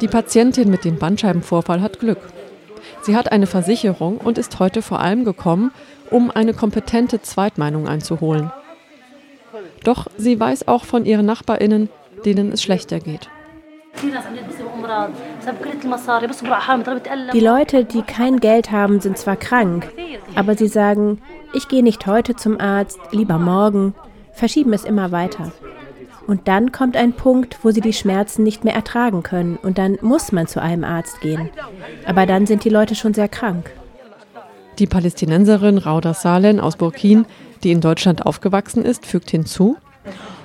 Die 0.00 0.08
Patientin 0.08 0.70
mit 0.70 0.84
dem 0.84 0.98
Bandscheibenvorfall 0.98 1.80
hat 1.80 2.00
Glück. 2.00 2.18
Sie 3.02 3.16
hat 3.16 3.32
eine 3.32 3.46
Versicherung 3.46 4.18
und 4.18 4.38
ist 4.38 4.58
heute 4.58 4.82
vor 4.82 5.00
allem 5.00 5.24
gekommen, 5.24 5.72
um 6.10 6.30
eine 6.30 6.54
kompetente 6.54 7.22
Zweitmeinung 7.22 7.88
einzuholen. 7.88 8.52
Doch 9.84 10.06
sie 10.16 10.38
weiß 10.38 10.68
auch 10.68 10.84
von 10.84 11.06
ihren 11.06 11.26
Nachbarinnen, 11.26 11.88
denen 12.24 12.52
es 12.52 12.62
schlechter 12.62 13.00
geht. 13.00 13.28
Die 17.32 17.40
Leute, 17.40 17.84
die 17.84 18.02
kein 18.02 18.40
Geld 18.40 18.70
haben, 18.70 19.00
sind 19.00 19.18
zwar 19.18 19.36
krank, 19.36 19.90
aber 20.34 20.56
sie 20.56 20.68
sagen, 20.68 21.20
ich 21.52 21.68
gehe 21.68 21.82
nicht 21.82 22.06
heute 22.06 22.36
zum 22.36 22.60
Arzt, 22.60 22.98
lieber 23.10 23.38
morgen, 23.38 23.94
verschieben 24.32 24.72
es 24.72 24.84
immer 24.84 25.12
weiter. 25.12 25.52
Und 26.26 26.46
dann 26.46 26.70
kommt 26.70 26.96
ein 26.96 27.12
Punkt, 27.12 27.58
wo 27.62 27.70
sie 27.70 27.80
die 27.80 27.92
Schmerzen 27.92 28.42
nicht 28.44 28.64
mehr 28.64 28.74
ertragen 28.74 29.22
können 29.22 29.56
und 29.56 29.78
dann 29.78 29.98
muss 30.00 30.30
man 30.30 30.46
zu 30.46 30.62
einem 30.62 30.84
Arzt 30.84 31.20
gehen. 31.20 31.50
Aber 32.06 32.26
dann 32.26 32.46
sind 32.46 32.64
die 32.64 32.68
Leute 32.68 32.94
schon 32.94 33.14
sehr 33.14 33.28
krank. 33.28 33.72
Die 34.78 34.86
Palästinenserin 34.86 35.78
Rauda 35.78 36.14
Salen 36.14 36.60
aus 36.60 36.76
Burkin, 36.76 37.26
die 37.64 37.72
in 37.72 37.80
Deutschland 37.80 38.24
aufgewachsen 38.24 38.84
ist, 38.84 39.06
fügt 39.06 39.30
hinzu, 39.30 39.76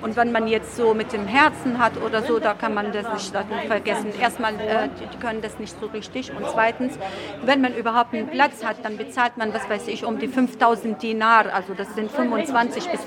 und 0.05 0.15
wenn 0.15 0.31
man 0.31 0.47
jetzt 0.47 0.75
so 0.75 0.93
mit 0.93 1.13
dem 1.13 1.25
Herzen 1.25 1.79
hat 1.79 1.99
oder 1.99 2.21
so, 2.21 2.37
da 2.37 2.53
kann 2.53 2.75
man 2.75 2.91
das 2.91 3.11
nicht 3.11 3.35
vergessen. 3.65 4.13
Erstmal, 4.21 4.53
äh, 4.53 4.87
die 5.11 5.17
können 5.17 5.41
das 5.41 5.57
nicht 5.57 5.75
so 5.79 5.87
richtig. 5.87 6.31
Und 6.31 6.45
zweitens, 6.47 6.99
wenn 7.43 7.59
man 7.59 7.73
überhaupt 7.73 8.13
einen 8.13 8.27
Platz 8.27 8.63
hat, 8.63 8.85
dann 8.85 8.97
bezahlt 8.97 9.35
man, 9.37 9.51
was 9.51 9.67
weiß 9.67 9.87
ich, 9.87 10.05
um 10.05 10.19
die 10.19 10.27
5000 10.27 11.01
Dinar. 11.01 11.51
Also 11.51 11.73
das 11.73 11.95
sind 11.95 12.11
25.000 12.11 12.91
bis 12.91 13.01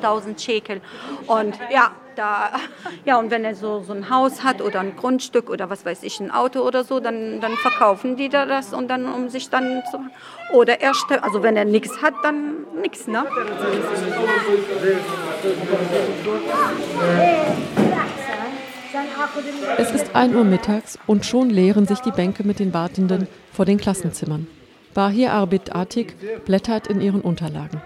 30.000 0.00 0.38
Shekel. 0.38 0.80
Und 1.26 1.58
ja, 1.72 1.90
Da, 2.16 2.52
ja, 3.04 3.18
und 3.18 3.30
wenn 3.30 3.44
er 3.44 3.54
so, 3.54 3.80
so 3.80 3.92
ein 3.92 4.08
Haus 4.08 4.44
hat 4.44 4.60
oder 4.60 4.80
ein 4.80 4.94
Grundstück 4.94 5.50
oder 5.50 5.68
was 5.70 5.84
weiß 5.84 6.02
ich, 6.02 6.20
ein 6.20 6.30
Auto 6.30 6.60
oder 6.60 6.84
so, 6.84 7.00
dann, 7.00 7.40
dann 7.40 7.54
verkaufen 7.54 8.16
die 8.16 8.28
da 8.28 8.46
das 8.46 8.72
und 8.72 8.88
dann, 8.88 9.12
um 9.12 9.28
sich 9.28 9.50
dann 9.50 9.82
zu. 9.90 9.98
Oder 10.52 10.80
er, 10.80 10.92
also 11.22 11.42
wenn 11.42 11.56
er 11.56 11.64
nichts 11.64 12.02
hat, 12.02 12.14
dann 12.22 12.66
nichts, 12.80 13.06
ne? 13.06 13.24
Es 19.78 19.90
ist 19.90 20.14
1 20.14 20.34
Uhr 20.34 20.44
mittags 20.44 20.98
und 21.06 21.26
schon 21.26 21.50
leeren 21.50 21.86
sich 21.86 21.98
die 22.00 22.12
Bänke 22.12 22.44
mit 22.44 22.60
den 22.60 22.72
Wartenden 22.72 23.26
vor 23.52 23.64
den 23.64 23.78
Klassenzimmern. 23.78 24.46
Bahir 24.94 25.32
Arbit 25.32 25.74
Atik 25.74 26.44
blättert 26.44 26.86
in 26.86 27.00
ihren 27.00 27.20
Unterlagen. 27.20 27.82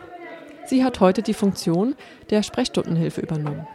Sie 0.66 0.84
hat 0.84 1.00
heute 1.00 1.22
die 1.22 1.32
Funktion 1.32 1.94
der 2.28 2.42
Sprechstundenhilfe 2.42 3.22
übernommen. 3.22 3.66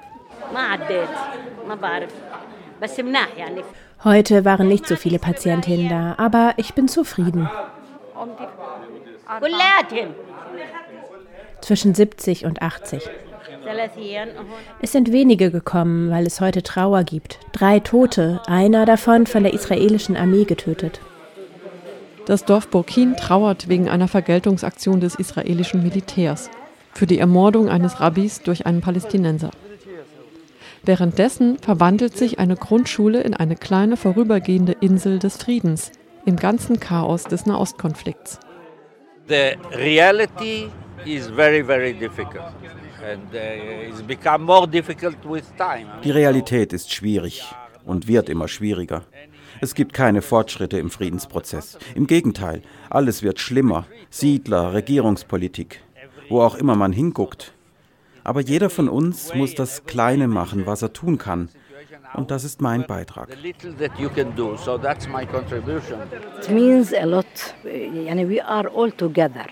Heute 4.04 4.46
waren 4.46 4.68
nicht 4.68 4.88
so 4.88 4.96
viele 4.96 5.20
Patientinnen 5.20 5.90
da, 5.90 6.16
aber 6.18 6.54
ich 6.58 6.74
bin 6.74 6.88
zufrieden. 6.88 7.50
Zwischen 11.62 11.96
70 11.96 12.46
und 12.46 12.62
80. 12.62 13.10
Es 14.82 14.92
sind 14.92 15.12
wenige 15.12 15.50
gekommen, 15.50 16.12
weil 16.12 16.28
es 16.28 16.42
heute 16.42 16.64
Trauer 16.64 17.04
gibt. 17.04 17.40
Drei 17.54 17.80
Tote, 17.80 18.42
einer 18.46 18.86
davon 18.86 19.26
von 19.26 19.44
der 19.44 19.54
israelischen 19.54 20.18
Armee 20.18 20.44
getötet. 20.44 21.00
Das 22.26 22.46
Dorf 22.46 22.68
Burkin 22.68 23.16
trauert 23.16 23.68
wegen 23.68 23.90
einer 23.90 24.08
Vergeltungsaktion 24.08 25.00
des 25.00 25.16
israelischen 25.16 25.84
Militärs 25.84 26.50
für 26.94 27.08
die 27.08 27.20
Ermordung 27.20 27.70
eines 27.70 28.00
Rabbis 28.00 28.42
durch 28.42 28.66
einen 28.66 28.82
Palästinenser. 28.82 29.52
Währenddessen 30.86 31.60
verwandelt 31.60 32.18
sich 32.18 32.40
eine 32.40 32.58
Grundschule 32.58 33.22
in 33.22 33.34
eine 33.34 33.56
kleine 33.56 33.96
vorübergehende 33.96 34.74
Insel 34.82 35.18
des 35.18 35.38
Friedens 35.38 35.92
im 36.26 36.36
ganzen 36.36 36.80
Chaos 36.80 37.24
des 37.24 37.46
Nahostkonflikts. 37.46 38.40
The 39.30 39.56
reality 39.78 40.70
is 41.06 41.28
very, 41.28 41.64
very 41.64 41.94
difficult. 41.94 42.52
Uh, 43.04 44.66
die 46.04 46.12
Realität 46.12 46.74
ist 46.74 46.94
schwierig 46.94 47.44
und 47.86 48.08
wird 48.08 48.30
immer 48.30 48.48
schwieriger. 48.48 49.04
Es 49.62 49.76
gibt 49.76 49.94
keine 49.94 50.22
Fortschritte 50.22 50.78
im 50.78 50.90
Friedensprozess. 50.90 51.78
Im 51.96 52.08
Gegenteil, 52.08 52.62
alles 52.90 53.24
wird 53.24 53.40
schlimmer. 53.40 53.86
Siedler, 54.10 54.74
Regierungspolitik, 54.74 55.82
wo 56.30 56.42
auch 56.42 56.56
immer 56.56 56.76
man 56.76 56.94
hinguckt. 56.94 57.54
Aber 58.24 58.42
jeder 58.42 58.70
von 58.70 58.90
uns 58.90 59.34
muss 59.34 59.56
das 59.56 59.86
Kleine 59.86 60.28
machen, 60.28 60.66
was 60.66 60.82
er 60.82 60.94
tun 60.94 61.18
kann. 61.18 61.50
Und 62.14 62.32
das 62.32 62.44
ist 62.44 62.62
mein 62.62 62.86
Beitrag. 62.86 63.30
It 63.44 63.56
means 66.50 66.94
a 66.94 67.06
lot. 67.06 67.26
We 67.64 68.46
are 68.46 68.70
all 68.76 68.92
together. 68.92 69.46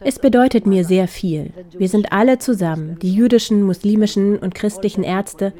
Es 0.00 0.18
bedeutet 0.18 0.66
mir 0.66 0.84
sehr 0.84 1.08
viel. 1.08 1.52
Wir 1.76 1.88
sind 1.88 2.12
alle 2.12 2.38
zusammen, 2.38 2.98
die 3.00 3.12
jüdischen, 3.12 3.62
muslimischen 3.62 4.38
und 4.38 4.54
christlichen 4.54 5.02
Ärzte, 5.02 5.52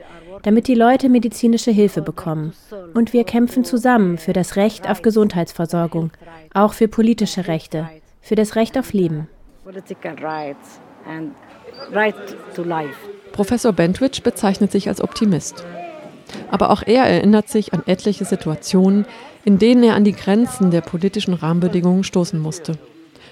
damit 0.42 0.68
die 0.68 0.74
Leute 0.74 1.08
medizinische 1.08 1.70
Hilfe 1.70 2.00
bekommen. 2.02 2.52
Und 2.94 3.12
wir 3.12 3.24
kämpfen 3.24 3.64
zusammen 3.64 4.18
für 4.18 4.32
das 4.32 4.56
Recht 4.56 4.88
auf 4.88 5.02
Gesundheitsversorgung, 5.02 6.12
auch 6.54 6.72
für 6.72 6.88
politische 6.88 7.48
Rechte, 7.48 7.88
für 8.20 8.36
das 8.36 8.54
Recht 8.54 8.78
auf 8.78 8.92
Leben. 8.92 9.28
Professor 13.32 13.72
Bentwich 13.72 14.22
bezeichnet 14.22 14.72
sich 14.72 14.88
als 14.88 15.00
Optimist. 15.00 15.64
Aber 16.50 16.70
auch 16.70 16.82
er 16.86 17.04
erinnert 17.04 17.48
sich 17.48 17.72
an 17.72 17.82
etliche 17.86 18.24
Situationen, 18.24 19.06
in 19.44 19.58
denen 19.58 19.82
er 19.82 19.94
an 19.94 20.04
die 20.04 20.12
Grenzen 20.12 20.70
der 20.70 20.80
politischen 20.80 21.34
Rahmenbedingungen 21.34 22.04
stoßen 22.04 22.38
musste 22.38 22.78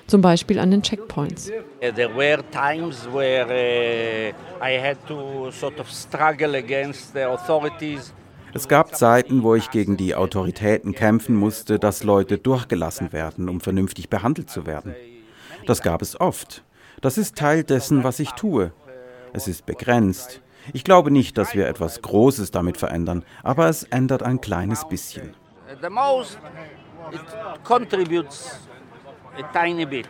zum 0.08 0.22
Beispiel 0.22 0.58
an 0.58 0.70
den 0.70 0.82
Checkpoints. 0.82 1.52
There 1.80 2.14
were 2.16 2.42
times 2.50 3.06
where 3.12 3.46
uh, 3.46 4.64
I 4.64 4.80
had 4.80 4.96
to 5.06 5.50
sort 5.52 5.78
of 5.78 5.88
struggle 5.90 6.56
against 6.56 7.12
the 7.12 7.22
authorities. 7.22 8.12
Es 8.54 8.66
gab 8.66 8.96
Zeiten, 8.96 9.42
wo 9.42 9.54
ich 9.54 9.70
gegen 9.70 9.98
die 9.98 10.14
Autoritäten 10.14 10.94
kämpfen 10.94 11.36
musste, 11.36 11.78
dass 11.78 12.02
Leute 12.02 12.38
durchgelassen 12.38 13.12
werden, 13.12 13.48
um 13.48 13.60
vernünftig 13.60 14.08
behandelt 14.08 14.48
zu 14.48 14.66
werden. 14.66 14.96
Das 15.66 15.82
gab 15.82 16.00
es 16.00 16.18
oft. 16.18 16.64
Das 17.00 17.18
ist 17.18 17.36
Teil 17.36 17.64
dessen, 17.64 18.04
was 18.04 18.20
ich 18.20 18.30
tue. 18.32 18.72
Es 19.32 19.48
ist 19.48 19.66
begrenzt. 19.66 20.40
Ich 20.72 20.84
glaube 20.84 21.10
nicht, 21.10 21.38
dass 21.38 21.54
wir 21.54 21.66
etwas 21.66 22.02
Großes 22.02 22.50
damit 22.50 22.76
verändern, 22.76 23.24
aber 23.42 23.68
es 23.68 23.84
ändert 23.84 24.22
ein 24.22 24.40
kleines 24.40 24.86
bisschen. 24.88 25.34
The 25.80 25.88
most 25.88 26.38
it 27.12 27.20
contributes 27.64 28.58
a 29.38 29.42
tiny 29.52 29.86
bit. 29.86 30.08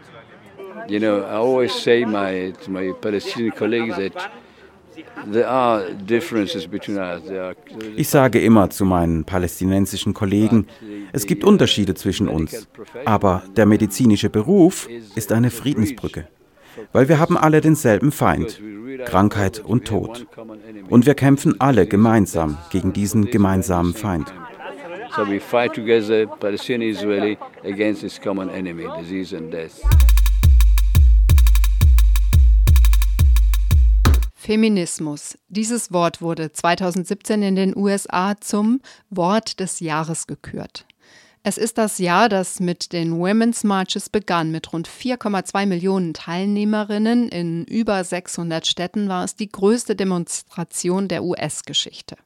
You 0.89 0.99
know, 0.99 1.19
I 1.19 1.37
always 1.37 1.73
say 1.73 2.05
my, 2.05 2.53
to 2.65 2.71
my 2.71 2.93
Palestinian 3.01 3.55
colleagues 3.55 3.97
that 3.97 4.31
ich 7.97 8.09
sage 8.09 8.41
immer 8.41 8.71
zu 8.71 8.85
meinen 8.85 9.25
palästinensischen 9.25 10.15
Kollegen, 10.15 10.67
es 11.13 11.27
gibt 11.27 11.45
Unterschiede 11.45 11.95
zwischen 11.95 12.29
uns, 12.29 12.69
aber 13.05 13.43
der 13.57 13.67
medizinische 13.67 14.29
Beruf 14.29 14.89
ist 15.15 15.31
eine 15.33 15.51
Friedensbrücke, 15.51 16.27
weil 16.93 17.09
wir 17.09 17.19
haben 17.19 17.37
alle 17.37 17.61
denselben 17.61 18.13
Feind, 18.13 18.61
Krankheit 19.05 19.61
und 19.61 19.87
Tod. 19.87 20.27
Und 20.89 21.07
wir 21.07 21.15
kämpfen 21.15 21.61
alle 21.61 21.87
gemeinsam 21.87 22.59
gegen 22.71 22.93
diesen 22.93 23.27
gemeinsamen 23.31 23.95
Feind. 23.95 24.33
So 25.17 25.27
we 25.27 25.41
fight 25.41 25.75
together, 25.75 26.27
Palestinian 26.27 26.93
Israeli, 26.93 27.39
against 27.65 28.03
this 28.03 28.21
common 28.21 28.51
enemy, 28.51 28.87
disease 29.01 29.37
and 29.37 29.53
death. 29.53 29.81
Feminismus. 34.49 35.37
Dieses 35.49 35.93
Wort 35.93 36.23
wurde 36.23 36.53
2017 36.53 37.43
in 37.43 37.57
den 37.57 37.77
USA 37.77 38.35
zum 38.41 38.81
Wort 39.11 39.61
des 39.61 39.81
Jahres 39.81 40.27
gekürt. 40.27 40.87
Es 41.43 41.57
ist 41.57 41.79
das 41.79 41.99
Jahr, 41.99 42.29
das 42.29 42.61
mit 42.61 42.93
den 42.93 43.19
Women's 43.19 43.65
Marches 43.65 44.09
begann. 44.09 44.51
Mit 44.51 44.73
rund 44.73 44.89
4,2 44.89 45.67
Millionen 45.67 46.13
Teilnehmerinnen 46.13 47.29
in 47.29 47.65
über 47.65 48.03
600 48.03 48.67
Städten 48.67 49.09
war 49.09 49.25
es 49.25 49.37
die 49.37 49.49
größte 49.49 49.95
Demonstration 49.95 51.09
der 51.09 51.23
US-Geschichte. 51.23 52.17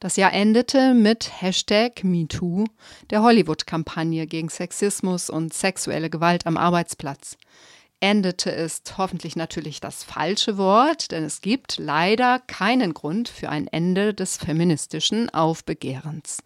Das 0.00 0.16
Jahr 0.16 0.32
endete 0.32 0.94
mit 0.94 1.40
Hashtag 1.40 2.02
MeToo, 2.02 2.64
der 3.10 3.22
Hollywood-Kampagne 3.22 4.26
gegen 4.26 4.48
Sexismus 4.48 5.30
und 5.30 5.54
sexuelle 5.54 6.10
Gewalt 6.10 6.46
am 6.46 6.56
Arbeitsplatz. 6.56 7.36
Endete 8.00 8.50
ist 8.50 8.98
hoffentlich 8.98 9.36
natürlich 9.36 9.80
das 9.80 10.04
falsche 10.04 10.58
Wort, 10.58 11.10
denn 11.10 11.24
es 11.24 11.40
gibt 11.40 11.78
leider 11.78 12.40
keinen 12.40 12.92
Grund 12.92 13.28
für 13.28 13.48
ein 13.48 13.66
Ende 13.66 14.12
des 14.12 14.36
feministischen 14.36 15.30
Aufbegehrens. 15.30 16.38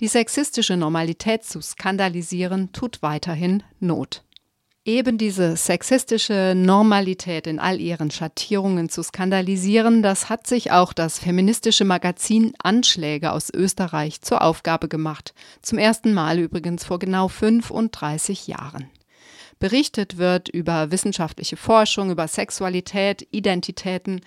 Die 0.00 0.08
sexistische 0.08 0.76
Normalität 0.76 1.44
zu 1.44 1.62
skandalisieren 1.62 2.70
tut 2.72 3.00
weiterhin 3.00 3.62
Not. 3.80 4.24
Eben 4.84 5.16
diese 5.16 5.56
sexistische 5.56 6.52
Normalität 6.54 7.46
in 7.46 7.58
all 7.58 7.80
ihren 7.80 8.10
Schattierungen 8.10 8.90
zu 8.90 9.02
skandalisieren, 9.02 10.02
das 10.02 10.28
hat 10.28 10.46
sich 10.46 10.70
auch 10.70 10.92
das 10.92 11.18
feministische 11.18 11.86
Magazin 11.86 12.52
Anschläge 12.62 13.32
aus 13.32 13.48
Österreich 13.52 14.20
zur 14.20 14.42
Aufgabe 14.42 14.88
gemacht. 14.88 15.32
Zum 15.62 15.78
ersten 15.78 16.12
Mal 16.12 16.38
übrigens 16.38 16.84
vor 16.84 16.98
genau 16.98 17.28
35 17.28 18.46
Jahren. 18.48 18.90
Berichtet 19.58 20.18
wird 20.18 20.50
über 20.50 20.90
wissenschaftliche 20.90 21.56
Forschung, 21.56 22.10
über 22.10 22.28
Sexualität, 22.28 23.26
Identitäten 23.30 24.20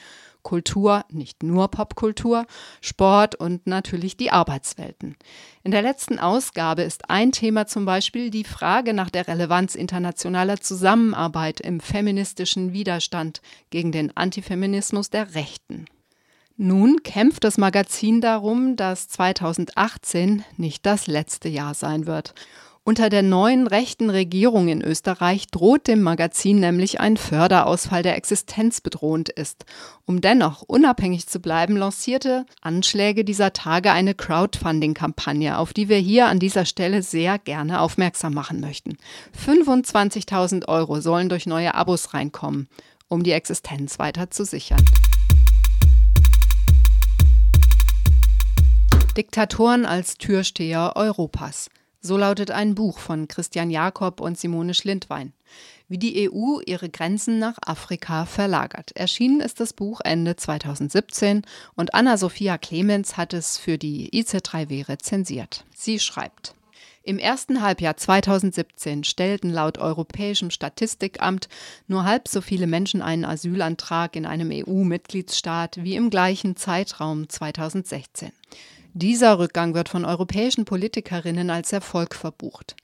Kultur, 0.43 1.05
nicht 1.09 1.43
nur 1.43 1.69
Popkultur, 1.69 2.45
Sport 2.81 3.35
und 3.35 3.67
natürlich 3.67 4.17
die 4.17 4.31
Arbeitswelten. 4.31 5.15
In 5.63 5.71
der 5.71 5.81
letzten 5.81 6.19
Ausgabe 6.19 6.83
ist 6.83 7.09
ein 7.09 7.31
Thema 7.31 7.67
zum 7.67 7.85
Beispiel 7.85 8.29
die 8.29 8.43
Frage 8.43 8.93
nach 8.93 9.09
der 9.09 9.27
Relevanz 9.27 9.75
internationaler 9.75 10.59
Zusammenarbeit 10.59 11.59
im 11.59 11.79
feministischen 11.79 12.73
Widerstand 12.73 13.41
gegen 13.69 13.91
den 13.91 14.15
Antifeminismus 14.15 15.09
der 15.09 15.35
Rechten. 15.35 15.85
Nun 16.61 17.03
kämpft 17.03 17.45
das 17.45 17.57
Magazin 17.57 18.19
darum, 18.19 18.75
dass 18.75 19.07
2018 19.07 20.43
nicht 20.57 20.85
das 20.85 21.07
letzte 21.07 21.47
Jahr 21.47 21.73
sein 21.73 22.05
wird. 22.05 22.33
Unter 22.85 23.09
der 23.09 23.23
neuen 23.23 23.67
rechten 23.67 24.09
Regierung 24.09 24.67
in 24.69 24.81
Österreich 24.81 25.47
droht 25.47 25.87
dem 25.87 26.01
Magazin 26.01 26.59
nämlich 26.59 26.99
ein 26.99 27.17
Förderausfall, 27.17 28.03
der 28.03 28.15
existenzbedrohend 28.15 29.29
ist. 29.29 29.65
Um 30.05 30.21
dennoch 30.21 30.63
unabhängig 30.63 31.27
zu 31.27 31.39
bleiben, 31.39 31.75
lancierte 31.75 32.45
Anschläge 32.61 33.23
dieser 33.23 33.53
Tage 33.53 33.91
eine 33.91 34.15
Crowdfunding-Kampagne, 34.15 35.57
auf 35.57 35.73
die 35.73 35.89
wir 35.89 35.97
hier 35.97 36.27
an 36.27 36.39
dieser 36.39 36.65
Stelle 36.65 37.03
sehr 37.03 37.37
gerne 37.37 37.81
aufmerksam 37.81 38.33
machen 38.33 38.59
möchten. 38.59 38.97
25.000 39.45 40.67
Euro 40.67 41.01
sollen 41.01 41.29
durch 41.29 41.45
neue 41.45 41.75
Abos 41.75 42.13
reinkommen, 42.13 42.69
um 43.07 43.23
die 43.23 43.33
Existenz 43.33 43.99
weiter 43.99 44.31
zu 44.31 44.45
sichern. 44.45 44.83
Diktatoren 49.17 49.85
als 49.85 50.17
Türsteher 50.17 50.93
Europas. 50.95 51.69
So 52.01 52.15
lautet 52.15 52.49
ein 52.49 52.75
Buch 52.75 52.97
von 52.97 53.27
Christian 53.27 53.69
Jakob 53.69 54.21
und 54.21 54.37
Simone 54.37 54.73
Schlindwein. 54.73 55.33
Wie 55.89 55.97
die 55.97 56.29
EU 56.29 56.59
ihre 56.65 56.87
Grenzen 56.87 57.39
nach 57.39 57.57
Afrika 57.61 58.25
verlagert. 58.25 58.91
Erschienen 58.95 59.41
ist 59.41 59.59
das 59.59 59.73
Buch 59.73 59.99
Ende 60.03 60.37
2017 60.37 61.41
und 61.75 61.93
Anna-Sophia 61.93 62.57
Clemens 62.57 63.17
hat 63.17 63.33
es 63.33 63.57
für 63.57 63.77
die 63.77 64.11
IC3W 64.11 64.87
rezensiert. 64.87 65.65
Sie 65.75 65.99
schreibt. 65.99 66.55
Im 67.03 67.17
ersten 67.17 67.61
Halbjahr 67.61 67.97
2017 67.97 69.03
stellten 69.03 69.49
laut 69.49 69.77
Europäischem 69.77 70.51
Statistikamt 70.51 71.49
nur 71.87 72.05
halb 72.05 72.27
so 72.27 72.39
viele 72.39 72.67
Menschen 72.67 73.01
einen 73.01 73.25
Asylantrag 73.25 74.15
in 74.15 74.25
einem 74.25 74.51
EU-Mitgliedsstaat 74.53 75.83
wie 75.83 75.95
im 75.95 76.09
gleichen 76.09 76.55
Zeitraum 76.55 77.27
2016. 77.27 78.31
Dieser 78.93 79.39
Rückgang 79.39 79.73
wird 79.73 79.89
von 79.89 80.05
europäischen 80.05 80.65
Politikerinnen 80.65 81.49
als 81.49 81.71
Erfolg 81.71 82.15
verbucht. 82.15 82.75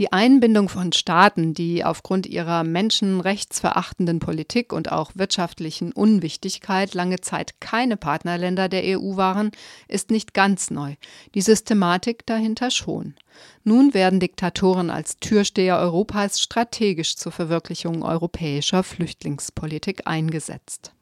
Die 0.00 0.12
Einbindung 0.12 0.70
von 0.70 0.92
Staaten, 0.92 1.52
die 1.52 1.84
aufgrund 1.84 2.26
ihrer 2.26 2.64
menschenrechtsverachtenden 2.64 4.18
Politik 4.18 4.72
und 4.72 4.90
auch 4.90 5.12
wirtschaftlichen 5.14 5.92
Unwichtigkeit 5.92 6.94
lange 6.94 7.20
Zeit 7.20 7.60
keine 7.60 7.98
Partnerländer 7.98 8.70
der 8.70 8.98
EU 8.98 9.16
waren, 9.16 9.50
ist 9.88 10.10
nicht 10.10 10.32
ganz 10.32 10.70
neu, 10.70 10.94
die 11.34 11.42
Systematik 11.42 12.24
dahinter 12.24 12.70
schon. 12.70 13.14
Nun 13.62 13.92
werden 13.92 14.20
Diktatoren 14.20 14.88
als 14.88 15.18
Türsteher 15.18 15.78
Europas 15.78 16.40
strategisch 16.40 17.16
zur 17.16 17.32
Verwirklichung 17.32 18.02
europäischer 18.02 18.82
Flüchtlingspolitik 18.82 20.06
eingesetzt. 20.06 20.92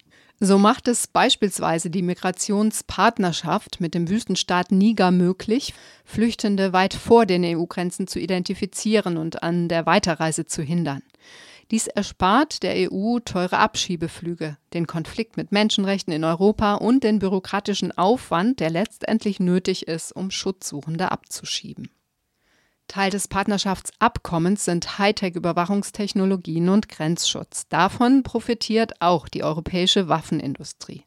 So 0.40 0.56
macht 0.56 0.86
es 0.86 1.08
beispielsweise 1.08 1.90
die 1.90 2.02
Migrationspartnerschaft 2.02 3.80
mit 3.80 3.94
dem 3.94 4.08
Wüstenstaat 4.08 4.70
Niger 4.70 5.10
möglich, 5.10 5.74
Flüchtende 6.04 6.72
weit 6.72 6.94
vor 6.94 7.26
den 7.26 7.44
EU-Grenzen 7.44 8.06
zu 8.06 8.20
identifizieren 8.20 9.16
und 9.16 9.42
an 9.42 9.68
der 9.68 9.84
Weiterreise 9.84 10.46
zu 10.46 10.62
hindern. 10.62 11.02
Dies 11.72 11.88
erspart 11.88 12.62
der 12.62 12.90
EU 12.90 13.18
teure 13.18 13.58
Abschiebeflüge, 13.58 14.56
den 14.74 14.86
Konflikt 14.86 15.36
mit 15.36 15.50
Menschenrechten 15.50 16.12
in 16.12 16.22
Europa 16.22 16.74
und 16.76 17.02
den 17.02 17.18
bürokratischen 17.18 17.90
Aufwand, 17.98 18.60
der 18.60 18.70
letztendlich 18.70 19.40
nötig 19.40 19.88
ist, 19.88 20.12
um 20.12 20.30
Schutzsuchende 20.30 21.10
abzuschieben. 21.10 21.90
Teil 22.88 23.10
des 23.10 23.28
Partnerschaftsabkommens 23.28 24.64
sind 24.64 24.98
Hightech-Überwachungstechnologien 24.98 26.68
und 26.68 26.88
Grenzschutz. 26.88 27.68
Davon 27.68 28.22
profitiert 28.22 29.00
auch 29.00 29.28
die 29.28 29.44
europäische 29.44 30.08
Waffenindustrie. 30.08 31.04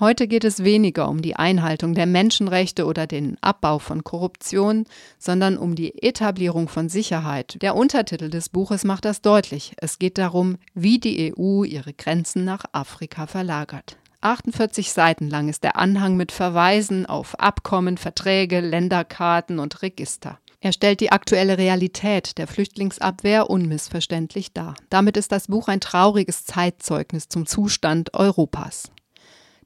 Heute 0.00 0.28
geht 0.28 0.44
es 0.44 0.62
weniger 0.62 1.08
um 1.08 1.22
die 1.22 1.34
Einhaltung 1.34 1.92
der 1.92 2.06
Menschenrechte 2.06 2.86
oder 2.86 3.08
den 3.08 3.36
Abbau 3.40 3.80
von 3.80 4.04
Korruption, 4.04 4.84
sondern 5.18 5.58
um 5.58 5.74
die 5.74 6.00
Etablierung 6.04 6.68
von 6.68 6.88
Sicherheit. 6.88 7.60
Der 7.62 7.74
Untertitel 7.74 8.30
des 8.30 8.48
Buches 8.48 8.84
macht 8.84 9.04
das 9.04 9.22
deutlich. 9.22 9.72
Es 9.78 9.98
geht 9.98 10.16
darum, 10.16 10.56
wie 10.72 11.00
die 11.00 11.34
EU 11.36 11.64
ihre 11.64 11.94
Grenzen 11.94 12.44
nach 12.44 12.62
Afrika 12.70 13.26
verlagert. 13.26 13.96
48 14.20 14.92
Seiten 14.92 15.28
lang 15.28 15.48
ist 15.48 15.64
der 15.64 15.76
Anhang 15.76 16.16
mit 16.16 16.30
Verweisen 16.30 17.04
auf 17.06 17.38
Abkommen, 17.40 17.98
Verträge, 17.98 18.60
Länderkarten 18.60 19.58
und 19.58 19.82
Register. 19.82 20.38
Er 20.60 20.72
stellt 20.72 21.00
die 21.00 21.12
aktuelle 21.12 21.56
Realität 21.56 22.36
der 22.36 22.48
Flüchtlingsabwehr 22.48 23.48
unmissverständlich 23.48 24.52
dar. 24.52 24.74
Damit 24.90 25.16
ist 25.16 25.30
das 25.30 25.46
Buch 25.46 25.68
ein 25.68 25.80
trauriges 25.80 26.44
Zeitzeugnis 26.44 27.28
zum 27.28 27.46
Zustand 27.46 28.12
Europas. 28.14 28.90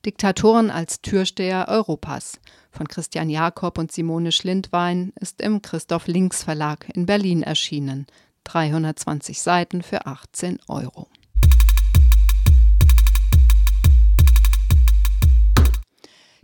Diktatoren 0.04 0.70
als 0.70 1.00
Türsteher 1.00 1.68
Europas 1.68 2.40
von 2.70 2.88
Christian 2.88 3.30
Jakob 3.30 3.78
und 3.78 3.90
Simone 3.90 4.32
Schlindwein 4.32 5.12
ist 5.18 5.40
im 5.40 5.62
Christoph 5.62 6.08
Links 6.08 6.42
Verlag 6.42 6.88
in 6.94 7.06
Berlin 7.06 7.42
erschienen. 7.42 8.06
320 8.44 9.40
Seiten 9.40 9.82
für 9.82 10.06
18 10.06 10.58
Euro. 10.68 11.08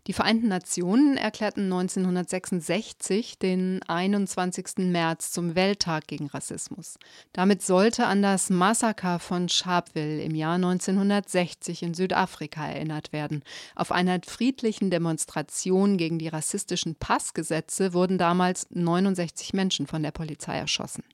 Die 0.08 0.14
Vereinten 0.14 0.48
Nationen 0.48 1.18
erklärten 1.18 1.64
1966 1.64 3.38
den 3.38 3.82
21. 3.88 4.78
März 4.78 5.32
zum 5.32 5.54
Welttag 5.54 6.06
gegen 6.06 6.28
Rassismus. 6.28 6.98
Damit 7.34 7.60
sollte 7.60 8.06
an 8.06 8.22
das 8.22 8.48
Massaker 8.48 9.18
von 9.18 9.50
Sharpeville 9.50 10.22
im 10.22 10.34
Jahr 10.34 10.54
1960 10.54 11.82
in 11.82 11.92
Südafrika 11.92 12.66
erinnert 12.66 13.12
werden. 13.12 13.42
Auf 13.74 13.92
einer 13.92 14.18
friedlichen 14.26 14.88
Demonstration 14.88 15.98
gegen 15.98 16.18
die 16.18 16.28
rassistischen 16.28 16.94
Passgesetze 16.94 17.92
wurden 17.92 18.16
damals 18.16 18.66
69 18.70 19.52
Menschen 19.52 19.86
von 19.86 20.02
der 20.02 20.12
Polizei 20.12 20.56
erschossen. 20.56 21.04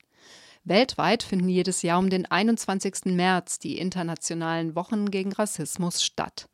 Weltweit 0.63 1.25
finden 1.25 1.49
jedes 1.49 1.83
Jahr 1.83 1.99
um 1.99 2.11
den 2.11 2.27
21. 2.27 3.07
März 3.07 3.59
die 3.59 3.77
internationalen 3.77 4.77
Wochen 4.77 5.11
gegen 5.11 5.33
Rassismus 5.33 6.01
statt. 6.01 6.49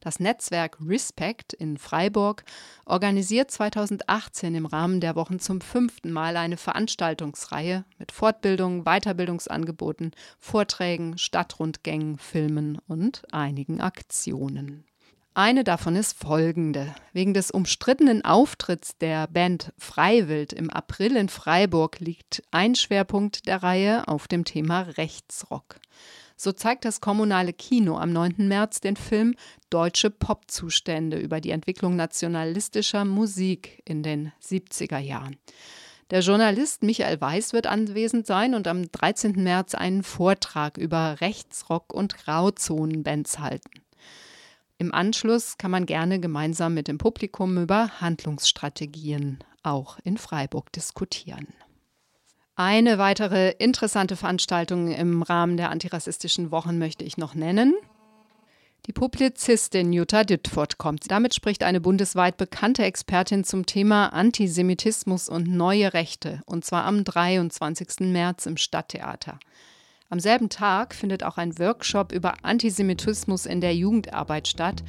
Das 0.00 0.20
Netzwerk 0.20 0.78
Respect 0.84 1.52
in 1.52 1.78
Freiburg 1.78 2.44
organisiert 2.84 3.50
2018 3.50 4.54
im 4.54 4.66
Rahmen 4.66 5.00
der 5.00 5.16
Wochen 5.16 5.38
zum 5.38 5.60
fünften 5.60 6.12
Mal 6.12 6.36
eine 6.36 6.56
Veranstaltungsreihe 6.56 7.84
mit 7.98 8.12
Fortbildungen, 8.12 8.84
Weiterbildungsangeboten, 8.84 10.12
Vorträgen, 10.38 11.18
Stadtrundgängen, 11.18 12.18
Filmen 12.18 12.78
und 12.86 13.22
einigen 13.32 13.80
Aktionen. 13.80 14.84
Eine 15.36 15.64
davon 15.64 15.96
ist 15.96 16.18
folgende. 16.18 16.94
Wegen 17.12 17.34
des 17.34 17.50
umstrittenen 17.50 18.24
Auftritts 18.24 18.96
der 18.96 19.26
Band 19.26 19.70
Freiwild 19.76 20.54
im 20.54 20.70
April 20.70 21.14
in 21.14 21.28
Freiburg 21.28 22.00
liegt 22.00 22.42
ein 22.52 22.74
Schwerpunkt 22.74 23.46
der 23.46 23.62
Reihe 23.62 24.08
auf 24.08 24.28
dem 24.28 24.46
Thema 24.46 24.80
Rechtsrock. 24.96 25.76
So 26.36 26.52
zeigt 26.52 26.84
das 26.84 27.00
kommunale 27.00 27.54
Kino 27.54 27.96
am 27.96 28.12
9. 28.12 28.46
März 28.46 28.80
den 28.80 28.96
Film 28.96 29.34
Deutsche 29.70 30.10
Popzustände 30.10 31.18
über 31.18 31.40
die 31.40 31.50
Entwicklung 31.50 31.96
nationalistischer 31.96 33.06
Musik 33.06 33.82
in 33.86 34.02
den 34.02 34.32
70er 34.42 34.98
Jahren. 34.98 35.36
Der 36.10 36.20
Journalist 36.20 36.82
Michael 36.82 37.20
Weiß 37.20 37.52
wird 37.52 37.66
anwesend 37.66 38.26
sein 38.26 38.54
und 38.54 38.68
am 38.68 38.92
13. 38.92 39.42
März 39.42 39.74
einen 39.74 40.02
Vortrag 40.02 40.76
über 40.76 41.20
Rechtsrock 41.20 41.92
und 41.92 42.16
Grauzonenbands 42.18 43.38
halten. 43.38 43.82
Im 44.78 44.92
Anschluss 44.92 45.56
kann 45.56 45.70
man 45.70 45.86
gerne 45.86 46.20
gemeinsam 46.20 46.74
mit 46.74 46.86
dem 46.86 46.98
Publikum 46.98 47.56
über 47.56 48.00
Handlungsstrategien 48.00 49.38
auch 49.62 49.98
in 50.04 50.18
Freiburg 50.18 50.70
diskutieren. 50.72 51.48
Eine 52.58 52.96
weitere 52.96 53.50
interessante 53.58 54.16
Veranstaltung 54.16 54.90
im 54.90 55.22
Rahmen 55.22 55.58
der 55.58 55.68
antirassistischen 55.68 56.50
Wochen 56.50 56.78
möchte 56.78 57.04
ich 57.04 57.18
noch 57.18 57.34
nennen. 57.34 57.74
Die 58.86 58.94
Publizistin 58.94 59.92
Jutta 59.92 60.24
Dittfurt 60.24 60.78
kommt. 60.78 61.10
Damit 61.10 61.34
spricht 61.34 61.62
eine 61.62 61.82
bundesweit 61.82 62.38
bekannte 62.38 62.82
Expertin 62.82 63.44
zum 63.44 63.66
Thema 63.66 64.06
Antisemitismus 64.14 65.28
und 65.28 65.48
neue 65.48 65.92
Rechte, 65.92 66.40
und 66.46 66.64
zwar 66.64 66.84
am 66.84 67.04
23. 67.04 68.10
März 68.10 68.46
im 68.46 68.56
Stadttheater. 68.56 69.38
Am 70.08 70.18
selben 70.18 70.48
Tag 70.48 70.94
findet 70.94 71.24
auch 71.24 71.36
ein 71.36 71.58
Workshop 71.58 72.10
über 72.10 72.36
Antisemitismus 72.42 73.44
in 73.44 73.60
der 73.60 73.74
Jugendarbeit 73.74 74.48
statt. 74.48 74.82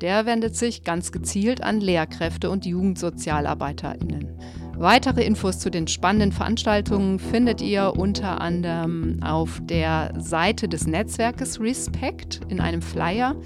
Der 0.00 0.24
wendet 0.24 0.56
sich 0.56 0.82
ganz 0.84 1.12
gezielt 1.12 1.62
an 1.62 1.80
Lehrkräfte 1.80 2.50
und 2.50 2.64
Jugendsozialarbeiterinnen. 2.64 4.28
Weitere 4.76 5.24
Infos 5.24 5.58
zu 5.58 5.70
den 5.70 5.88
spannenden 5.88 6.32
Veranstaltungen 6.32 7.18
findet 7.18 7.60
ihr 7.60 7.92
unter 7.98 8.40
anderem 8.40 9.22
auf 9.22 9.60
der 9.62 10.14
Seite 10.18 10.68
des 10.68 10.86
Netzwerkes 10.86 11.60
Respect 11.60 12.40
in 12.48 12.60
einem 12.60 12.80
Flyer. 12.80 13.36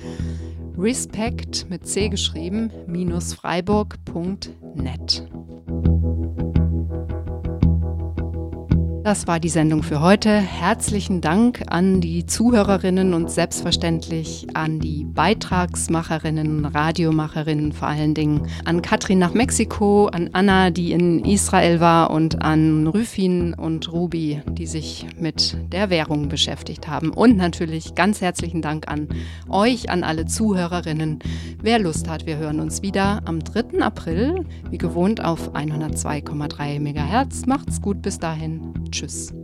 Respect 0.78 1.68
mit 1.70 1.88
C 1.88 2.08
geschrieben, 2.08 2.70
minus 2.86 3.34
freiburg.net. 3.34 5.28
Das 9.04 9.26
war 9.26 9.38
die 9.38 9.50
Sendung 9.50 9.82
für 9.82 10.00
heute. 10.00 10.30
Herzlichen 10.30 11.20
Dank 11.20 11.64
an 11.66 12.00
die 12.00 12.24
Zuhörerinnen 12.24 13.12
und 13.12 13.30
selbstverständlich 13.30 14.46
an 14.54 14.80
die 14.80 15.04
Beitragsmacherinnen, 15.04 16.64
Radiomacherinnen 16.64 17.72
vor 17.72 17.88
allen 17.88 18.14
Dingen, 18.14 18.48
an 18.64 18.80
Katrin 18.80 19.18
nach 19.18 19.34
Mexiko, 19.34 20.06
an 20.06 20.30
Anna, 20.32 20.70
die 20.70 20.92
in 20.92 21.22
Israel 21.22 21.80
war 21.80 22.12
und 22.12 22.40
an 22.40 22.86
Rüfin 22.86 23.52
und 23.52 23.92
Ruby, 23.92 24.40
die 24.48 24.66
sich 24.66 25.04
mit 25.18 25.54
der 25.70 25.90
Währung 25.90 26.30
beschäftigt 26.30 26.88
haben. 26.88 27.10
Und 27.10 27.36
natürlich 27.36 27.94
ganz 27.94 28.22
herzlichen 28.22 28.62
Dank 28.62 28.88
an 28.88 29.08
euch, 29.50 29.90
an 29.90 30.02
alle 30.02 30.24
Zuhörerinnen. 30.24 31.18
Wer 31.60 31.78
Lust 31.78 32.08
hat, 32.08 32.24
wir 32.24 32.38
hören 32.38 32.58
uns 32.58 32.80
wieder 32.80 33.20
am 33.26 33.40
3. 33.44 33.82
April, 33.82 34.46
wie 34.70 34.78
gewohnt 34.78 35.22
auf 35.22 35.54
102,3 35.54 36.80
MHz. 36.80 37.44
Macht's 37.44 37.82
gut 37.82 38.00
bis 38.00 38.18
dahin. 38.18 38.72
Tschüss. 38.94 39.34